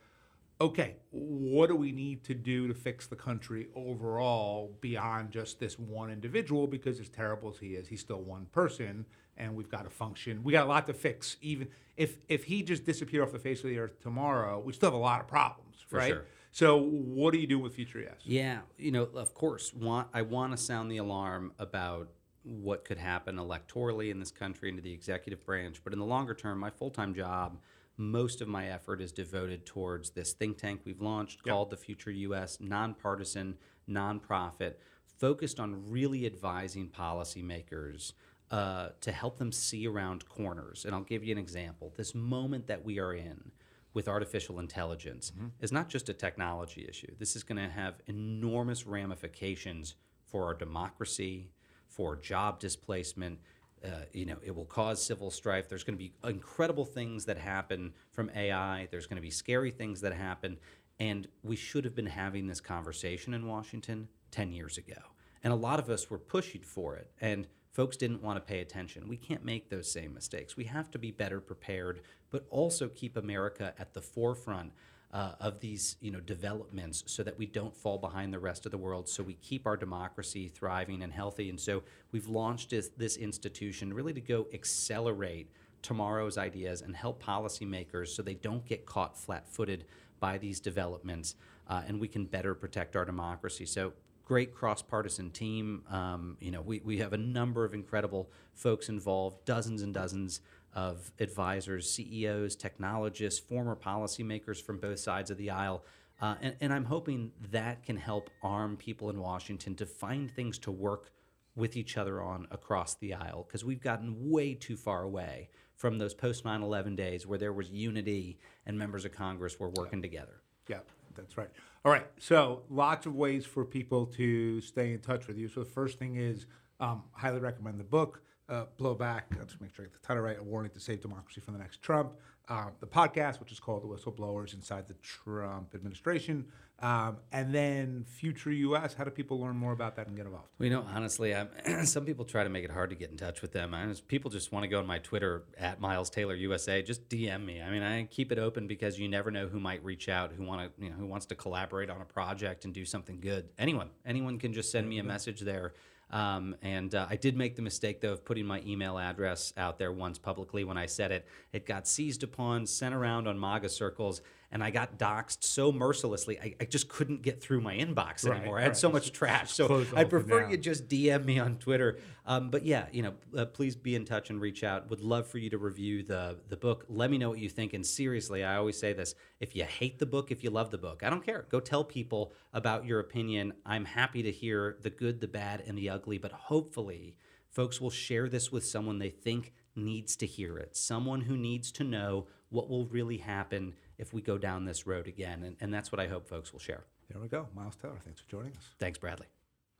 okay, 0.64 0.96
what 1.10 1.68
do 1.68 1.76
we 1.76 1.92
need 1.92 2.24
to 2.24 2.34
do 2.34 2.66
to 2.68 2.74
fix 2.74 3.06
the 3.06 3.16
country 3.16 3.68
overall 3.74 4.76
beyond 4.80 5.30
just 5.30 5.60
this 5.60 5.78
one 5.78 6.10
individual? 6.10 6.66
Because 6.66 7.00
as 7.00 7.08
terrible 7.08 7.50
as 7.50 7.58
he 7.58 7.74
is, 7.74 7.88
he's 7.88 8.00
still 8.00 8.22
one 8.22 8.46
person, 8.46 9.04
and 9.36 9.54
we've 9.54 9.70
got 9.70 9.84
to 9.84 9.90
function. 9.90 10.42
We 10.42 10.52
got 10.52 10.64
a 10.66 10.68
lot 10.68 10.86
to 10.86 10.94
fix. 10.94 11.36
Even 11.42 11.68
if 11.96 12.18
if 12.28 12.44
he 12.44 12.62
just 12.62 12.84
disappeared 12.84 13.24
off 13.24 13.32
the 13.32 13.38
face 13.38 13.62
of 13.62 13.70
the 13.70 13.78
earth 13.78 14.00
tomorrow, 14.00 14.58
we 14.58 14.72
still 14.72 14.88
have 14.88 14.94
a 14.98 15.02
lot 15.02 15.20
of 15.20 15.28
problems, 15.28 15.84
For 15.88 15.98
right? 15.98 16.08
sure. 16.08 16.24
So, 16.50 16.78
what 16.78 17.32
do 17.32 17.40
you 17.40 17.48
do 17.48 17.58
with 17.58 17.74
Future 17.74 18.00
US? 18.06 18.20
Yeah, 18.24 18.60
you 18.78 18.92
know, 18.92 19.02
of 19.02 19.34
course, 19.34 19.74
want 19.74 20.08
I 20.14 20.22
want 20.22 20.52
to 20.52 20.56
sound 20.56 20.90
the 20.90 20.98
alarm 20.98 21.52
about 21.58 22.08
what 22.44 22.84
could 22.84 22.98
happen 22.98 23.36
electorally 23.36 24.10
in 24.10 24.20
this 24.20 24.30
country 24.30 24.68
into 24.68 24.82
the 24.82 24.92
executive 24.92 25.44
branch, 25.44 25.80
but 25.82 25.92
in 25.92 25.98
the 25.98 26.04
longer 26.04 26.34
term, 26.34 26.58
my 26.58 26.70
full-time 26.70 27.14
job, 27.14 27.58
most 27.96 28.40
of 28.40 28.48
my 28.48 28.68
effort 28.68 29.00
is 29.00 29.12
devoted 29.12 29.64
towards 29.66 30.10
this 30.10 30.32
think 30.32 30.58
tank 30.58 30.80
we've 30.84 31.00
launched 31.00 31.40
Yep. 31.44 31.52
called 31.52 31.70
the 31.70 31.76
Future 31.76 32.10
US, 32.10 32.58
nonpartisan, 32.60 33.56
nonprofit, 33.88 34.74
focused 35.18 35.60
on 35.60 35.88
really 35.90 36.26
advising 36.26 36.88
policymakers 36.88 38.12
uh, 38.50 38.90
to 39.00 39.12
help 39.12 39.38
them 39.38 39.52
see 39.52 39.86
around 39.86 40.28
corners. 40.28 40.84
And 40.84 40.94
I'll 40.94 41.02
give 41.02 41.24
you 41.24 41.32
an 41.32 41.38
example. 41.38 41.92
This 41.96 42.14
moment 42.14 42.66
that 42.66 42.84
we 42.84 42.98
are 42.98 43.14
in 43.14 43.52
with 43.94 44.08
artificial 44.08 44.58
intelligence 44.58 45.32
is 45.60 45.70
not 45.70 45.88
just 45.88 46.08
a 46.08 46.14
technology 46.14 46.84
issue. 46.88 47.14
This 47.18 47.36
is 47.36 47.44
going 47.44 47.58
to 47.58 47.68
have 47.72 47.94
enormous 48.06 48.86
ramifications 48.86 49.94
for 50.24 50.44
our 50.44 50.54
democracy, 50.54 51.50
for 51.86 52.16
job 52.16 52.58
displacement. 52.58 53.38
Uh, 53.84 54.04
you 54.12 54.24
know, 54.24 54.36
it 54.42 54.54
will 54.54 54.64
cause 54.64 55.04
civil 55.04 55.30
strife. 55.30 55.68
There's 55.68 55.84
going 55.84 55.98
to 55.98 56.02
be 56.02 56.14
incredible 56.24 56.84
things 56.84 57.26
that 57.26 57.36
happen 57.36 57.92
from 58.12 58.30
AI. 58.34 58.88
There's 58.90 59.06
going 59.06 59.16
to 59.16 59.22
be 59.22 59.30
scary 59.30 59.70
things 59.70 60.00
that 60.00 60.14
happen. 60.14 60.58
And 60.98 61.28
we 61.42 61.56
should 61.56 61.84
have 61.84 61.94
been 61.94 62.06
having 62.06 62.46
this 62.46 62.60
conversation 62.60 63.34
in 63.34 63.46
Washington 63.46 64.08
10 64.30 64.52
years 64.52 64.78
ago. 64.78 65.00
And 65.42 65.52
a 65.52 65.56
lot 65.56 65.78
of 65.78 65.90
us 65.90 66.08
were 66.08 66.18
pushing 66.18 66.62
for 66.62 66.96
it. 66.96 67.10
And 67.20 67.46
folks 67.72 67.96
didn't 67.96 68.22
want 68.22 68.36
to 68.36 68.40
pay 68.40 68.60
attention. 68.60 69.08
We 69.08 69.16
can't 69.16 69.44
make 69.44 69.68
those 69.68 69.90
same 69.90 70.14
mistakes. 70.14 70.56
We 70.56 70.64
have 70.64 70.90
to 70.92 70.98
be 70.98 71.10
better 71.10 71.40
prepared, 71.40 72.00
but 72.30 72.46
also 72.48 72.88
keep 72.88 73.16
America 73.16 73.74
at 73.78 73.92
the 73.92 74.00
forefront 74.00 74.72
uh, 75.14 75.32
of 75.38 75.60
these 75.60 75.96
you 76.00 76.10
know 76.10 76.18
developments 76.18 77.04
so 77.06 77.22
that 77.22 77.38
we 77.38 77.46
don't 77.46 77.74
fall 77.74 77.96
behind 77.96 78.34
the 78.34 78.38
rest 78.38 78.66
of 78.66 78.72
the 78.72 78.78
world 78.78 79.08
so 79.08 79.22
we 79.22 79.34
keep 79.34 79.64
our 79.64 79.76
democracy 79.76 80.48
thriving 80.48 81.02
and 81.02 81.12
healthy. 81.12 81.48
And 81.48 81.58
so 81.58 81.84
we've 82.10 82.26
launched 82.26 82.70
this, 82.70 82.88
this 82.96 83.16
institution 83.16 83.94
really 83.94 84.12
to 84.12 84.20
go 84.20 84.48
accelerate 84.52 85.48
tomorrow's 85.82 86.36
ideas 86.36 86.82
and 86.82 86.96
help 86.96 87.22
policymakers 87.22 88.08
so 88.08 88.22
they 88.22 88.34
don't 88.34 88.66
get 88.66 88.86
caught 88.86 89.16
flat-footed 89.16 89.84
by 90.18 90.36
these 90.36 90.58
developments 90.58 91.36
uh, 91.68 91.82
and 91.86 92.00
we 92.00 92.08
can 92.08 92.24
better 92.24 92.54
protect 92.54 92.96
our 92.96 93.04
democracy. 93.04 93.66
So 93.66 93.92
great 94.24 94.54
cross-partisan 94.54 95.30
team. 95.30 95.84
Um, 95.90 96.36
you 96.40 96.50
know 96.50 96.60
we, 96.60 96.80
we 96.84 96.98
have 96.98 97.12
a 97.12 97.18
number 97.18 97.64
of 97.64 97.72
incredible 97.72 98.30
folks 98.54 98.88
involved 98.88 99.44
dozens 99.44 99.80
and 99.82 99.94
dozens 99.94 100.40
of 100.74 101.12
advisors, 101.18 101.90
CEOs, 101.90 102.56
technologists, 102.56 103.40
former 103.40 103.76
policymakers 103.76 104.60
from 104.60 104.78
both 104.78 104.98
sides 104.98 105.30
of 105.30 105.38
the 105.38 105.50
aisle. 105.50 105.84
Uh, 106.20 106.34
and, 106.40 106.56
and 106.60 106.72
I'm 106.72 106.84
hoping 106.84 107.32
that 107.50 107.82
can 107.84 107.96
help 107.96 108.30
arm 108.42 108.76
people 108.76 109.10
in 109.10 109.18
Washington 109.18 109.74
to 109.76 109.86
find 109.86 110.30
things 110.30 110.58
to 110.60 110.70
work 110.70 111.10
with 111.56 111.76
each 111.76 111.96
other 111.96 112.20
on 112.20 112.46
across 112.50 112.96
the 112.96 113.14
aisle 113.14 113.44
because 113.46 113.64
we've 113.64 113.80
gotten 113.80 114.30
way 114.30 114.54
too 114.54 114.76
far 114.76 115.02
away 115.02 115.48
from 115.76 115.98
those 115.98 116.14
post 116.14 116.44
9 116.44 116.62
11 116.62 116.96
days 116.96 117.26
where 117.26 117.38
there 117.38 117.52
was 117.52 117.70
unity 117.70 118.38
and 118.66 118.78
members 118.78 119.04
of 119.04 119.12
Congress 119.12 119.58
were 119.58 119.70
working 119.70 120.02
together. 120.02 120.40
Yeah, 120.68 120.80
that's 121.14 121.36
right. 121.36 121.50
All 121.84 121.92
right. 121.92 122.06
So, 122.18 122.62
lots 122.70 123.06
of 123.06 123.14
ways 123.14 123.44
for 123.44 123.64
people 123.64 124.06
to 124.06 124.60
stay 124.60 124.92
in 124.92 125.00
touch 125.00 125.26
with 125.26 125.36
you. 125.36 125.48
So, 125.48 125.60
the 125.60 125.70
first 125.70 125.98
thing 125.98 126.16
is 126.16 126.46
um, 126.80 127.02
highly 127.12 127.40
recommend 127.40 127.78
the 127.78 127.84
book, 127.84 128.22
uh, 128.48 128.64
Blowback. 128.78 129.22
I'll 129.38 129.46
just 129.46 129.60
make 129.60 129.74
sure 129.74 129.84
I 129.84 129.88
get 129.88 130.00
the 130.00 130.06
title 130.06 130.22
right 130.22 130.38
A 130.38 130.42
Warning 130.42 130.70
to 130.72 130.80
Save 130.80 131.00
Democracy 131.00 131.40
from 131.40 131.54
the 131.54 131.60
Next 131.60 131.82
Trump. 131.82 132.12
Um, 132.46 132.72
the 132.80 132.86
podcast, 132.86 133.40
which 133.40 133.52
is 133.52 133.58
called 133.58 133.82
The 133.82 133.88
Whistleblowers 133.88 134.52
Inside 134.52 134.86
the 134.86 134.94
Trump 134.94 135.74
Administration. 135.74 136.44
Um, 136.80 137.18
and 137.32 137.54
then 137.54 138.04
Future 138.06 138.50
US. 138.50 138.92
How 138.92 139.04
do 139.04 139.10
people 139.10 139.40
learn 139.40 139.56
more 139.56 139.72
about 139.72 139.96
that 139.96 140.08
and 140.08 140.16
get 140.16 140.26
involved? 140.26 140.48
Well, 140.58 140.68
you 140.68 140.74
know, 140.74 140.84
honestly, 140.94 141.34
I'm, 141.34 141.48
some 141.86 142.04
people 142.04 142.26
try 142.26 142.44
to 142.44 142.50
make 142.50 142.64
it 142.64 142.70
hard 142.70 142.90
to 142.90 142.96
get 142.96 143.10
in 143.10 143.16
touch 143.16 143.40
with 143.40 143.52
them. 143.52 143.72
I 143.72 143.86
just, 143.86 144.08
people 144.08 144.30
just 144.30 144.52
want 144.52 144.64
to 144.64 144.68
go 144.68 144.80
on 144.80 144.86
my 144.86 144.98
Twitter 144.98 145.44
at 145.56 145.80
Miles 145.80 146.10
Taylor 146.10 146.34
USA. 146.34 146.82
Just 146.82 147.08
DM 147.08 147.44
me. 147.46 147.62
I 147.62 147.70
mean, 147.70 147.82
I 147.82 148.04
keep 148.04 148.30
it 148.32 148.38
open 148.38 148.66
because 148.66 148.98
you 148.98 149.08
never 149.08 149.30
know 149.30 149.46
who 149.46 149.60
might 149.60 149.82
reach 149.82 150.10
out, 150.10 150.32
who 150.32 150.44
want 150.44 150.60
to, 150.60 150.84
you 150.84 150.90
know, 150.90 150.96
who 150.96 151.06
wants 151.06 151.26
to 151.26 151.34
collaborate 151.34 151.88
on 151.88 152.02
a 152.02 152.04
project 152.04 152.66
and 152.66 152.74
do 152.74 152.84
something 152.84 153.20
good. 153.20 153.48
Anyone, 153.58 153.88
anyone 154.04 154.38
can 154.38 154.52
just 154.52 154.70
send 154.70 154.86
me 154.88 154.98
a 154.98 155.04
message 155.04 155.40
there. 155.40 155.72
Um, 156.10 156.54
and 156.62 156.94
uh, 156.94 157.06
I 157.08 157.16
did 157.16 157.36
make 157.36 157.56
the 157.56 157.62
mistake, 157.62 158.00
though, 158.00 158.12
of 158.12 158.24
putting 158.24 158.46
my 158.46 158.62
email 158.66 158.98
address 158.98 159.52
out 159.56 159.78
there 159.78 159.92
once 159.92 160.18
publicly 160.18 160.64
when 160.64 160.78
I 160.78 160.86
said 160.86 161.10
it. 161.10 161.26
It 161.52 161.66
got 161.66 161.88
seized 161.88 162.22
upon, 162.22 162.66
sent 162.66 162.94
around 162.94 163.26
on 163.26 163.38
MAGA 163.38 163.68
circles, 163.68 164.20
and 164.54 164.62
I 164.62 164.70
got 164.70 164.98
doxxed 165.00 165.42
so 165.42 165.72
mercilessly, 165.72 166.38
I, 166.38 166.54
I 166.60 166.64
just 166.64 166.88
couldn't 166.88 167.22
get 167.22 167.42
through 167.42 167.60
my 167.60 167.74
inbox 167.74 168.24
Right, 168.24 168.36
anymore. 168.36 168.60
I 168.60 168.62
had 168.62 168.68
right. 168.68 168.76
so 168.76 168.88
much 168.88 169.10
trash. 169.12 169.52
So 169.52 169.84
I 169.96 170.04
prefer 170.04 170.48
you 170.48 170.56
just 170.56 170.88
DM 170.88 171.24
me 171.24 171.40
on 171.40 171.56
Twitter. 171.56 171.98
Um, 172.24 172.50
but 172.50 172.64
yeah, 172.64 172.86
you 172.92 173.02
know, 173.02 173.14
uh, 173.36 173.46
please 173.46 173.74
be 173.74 173.96
in 173.96 174.04
touch 174.04 174.30
and 174.30 174.40
reach 174.40 174.62
out. 174.62 174.88
Would 174.90 175.00
love 175.00 175.26
for 175.26 175.38
you 175.38 175.50
to 175.50 175.58
review 175.58 176.04
the 176.04 176.38
the 176.48 176.56
book. 176.56 176.86
Let 176.88 177.10
me 177.10 177.18
know 177.18 177.30
what 177.30 177.40
you 177.40 177.48
think. 177.48 177.74
And 177.74 177.84
seriously, 177.84 178.44
I 178.44 178.54
always 178.54 178.78
say 178.78 178.92
this: 178.92 179.16
if 179.40 179.56
you 179.56 179.64
hate 179.64 179.98
the 179.98 180.06
book, 180.06 180.30
if 180.30 180.44
you 180.44 180.50
love 180.50 180.70
the 180.70 180.78
book, 180.78 181.02
I 181.02 181.10
don't 181.10 181.26
care. 181.26 181.46
Go 181.50 181.58
tell 181.58 181.82
people 181.82 182.32
about 182.52 182.86
your 182.86 183.00
opinion. 183.00 183.54
I'm 183.66 183.84
happy 183.84 184.22
to 184.22 184.30
hear 184.30 184.76
the 184.80 184.90
good, 184.90 185.20
the 185.20 185.28
bad, 185.28 185.64
and 185.66 185.76
the 185.76 185.90
ugly. 185.90 186.18
But 186.18 186.30
hopefully, 186.30 187.16
folks 187.50 187.80
will 187.80 187.90
share 187.90 188.28
this 188.28 188.52
with 188.52 188.64
someone 188.64 189.00
they 189.00 189.10
think 189.10 189.52
needs 189.74 190.14
to 190.14 190.26
hear 190.26 190.58
it. 190.58 190.76
Someone 190.76 191.22
who 191.22 191.36
needs 191.36 191.72
to 191.72 191.82
know 191.82 192.28
what 192.50 192.68
will 192.68 192.86
really 192.86 193.18
happen 193.18 193.74
if 193.98 194.12
we 194.12 194.22
go 194.22 194.38
down 194.38 194.64
this 194.64 194.86
road 194.86 195.06
again. 195.06 195.42
And, 195.42 195.56
and 195.60 195.72
that's 195.72 195.92
what 195.92 196.00
I 196.00 196.06
hope 196.06 196.28
folks 196.28 196.52
will 196.52 196.60
share. 196.60 196.84
There 197.10 197.20
we 197.20 197.28
go. 197.28 197.48
Miles 197.54 197.76
Taylor, 197.76 197.98
thanks 198.04 198.20
for 198.20 198.30
joining 198.30 198.52
us. 198.52 198.74
Thanks, 198.78 198.98
Bradley. 198.98 199.26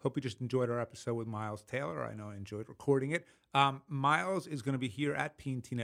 Hope 0.04 0.16
you 0.16 0.22
just 0.22 0.42
enjoyed 0.42 0.68
our 0.68 0.80
episode 0.80 1.14
with 1.14 1.26
Miles 1.26 1.62
Taylor. 1.62 2.04
I 2.04 2.14
know 2.14 2.28
I 2.28 2.36
enjoyed 2.36 2.68
recording 2.68 3.12
it. 3.12 3.26
Um, 3.54 3.80
Miles 3.88 4.46
is 4.46 4.60
going 4.60 4.74
to 4.74 4.78
be 4.78 4.88
here 4.88 5.14
at 5.14 5.38
P&T 5.38 5.82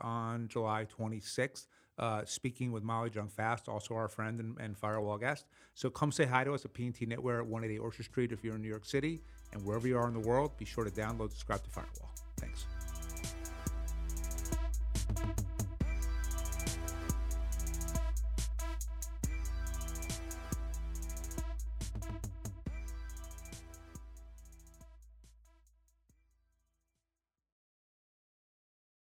on 0.00 0.48
July 0.48 0.86
26th, 0.86 1.66
uh, 1.98 2.22
speaking 2.24 2.72
with 2.72 2.82
Molly 2.82 3.10
Jong-Fast, 3.10 3.68
also 3.68 3.94
our 3.94 4.08
friend 4.08 4.40
and, 4.40 4.56
and 4.58 4.78
firewall 4.78 5.18
guest. 5.18 5.44
So 5.74 5.90
come 5.90 6.12
say 6.12 6.24
hi 6.24 6.44
to 6.44 6.54
us 6.54 6.64
at 6.64 6.72
P&T 6.72 7.06
at 7.12 7.22
188 7.22 7.78
Orchard 7.78 8.04
Street 8.04 8.32
if 8.32 8.42
you're 8.42 8.54
in 8.54 8.62
New 8.62 8.68
York 8.68 8.86
City. 8.86 9.20
And 9.52 9.62
wherever 9.64 9.86
you 9.86 9.98
are 9.98 10.08
in 10.08 10.14
the 10.14 10.26
world, 10.26 10.56
be 10.56 10.64
sure 10.64 10.84
to 10.84 10.90
download, 10.90 11.30
subscribe 11.30 11.62
to 11.64 11.70
Firewall. 11.70 12.10
Thanks. 12.38 12.64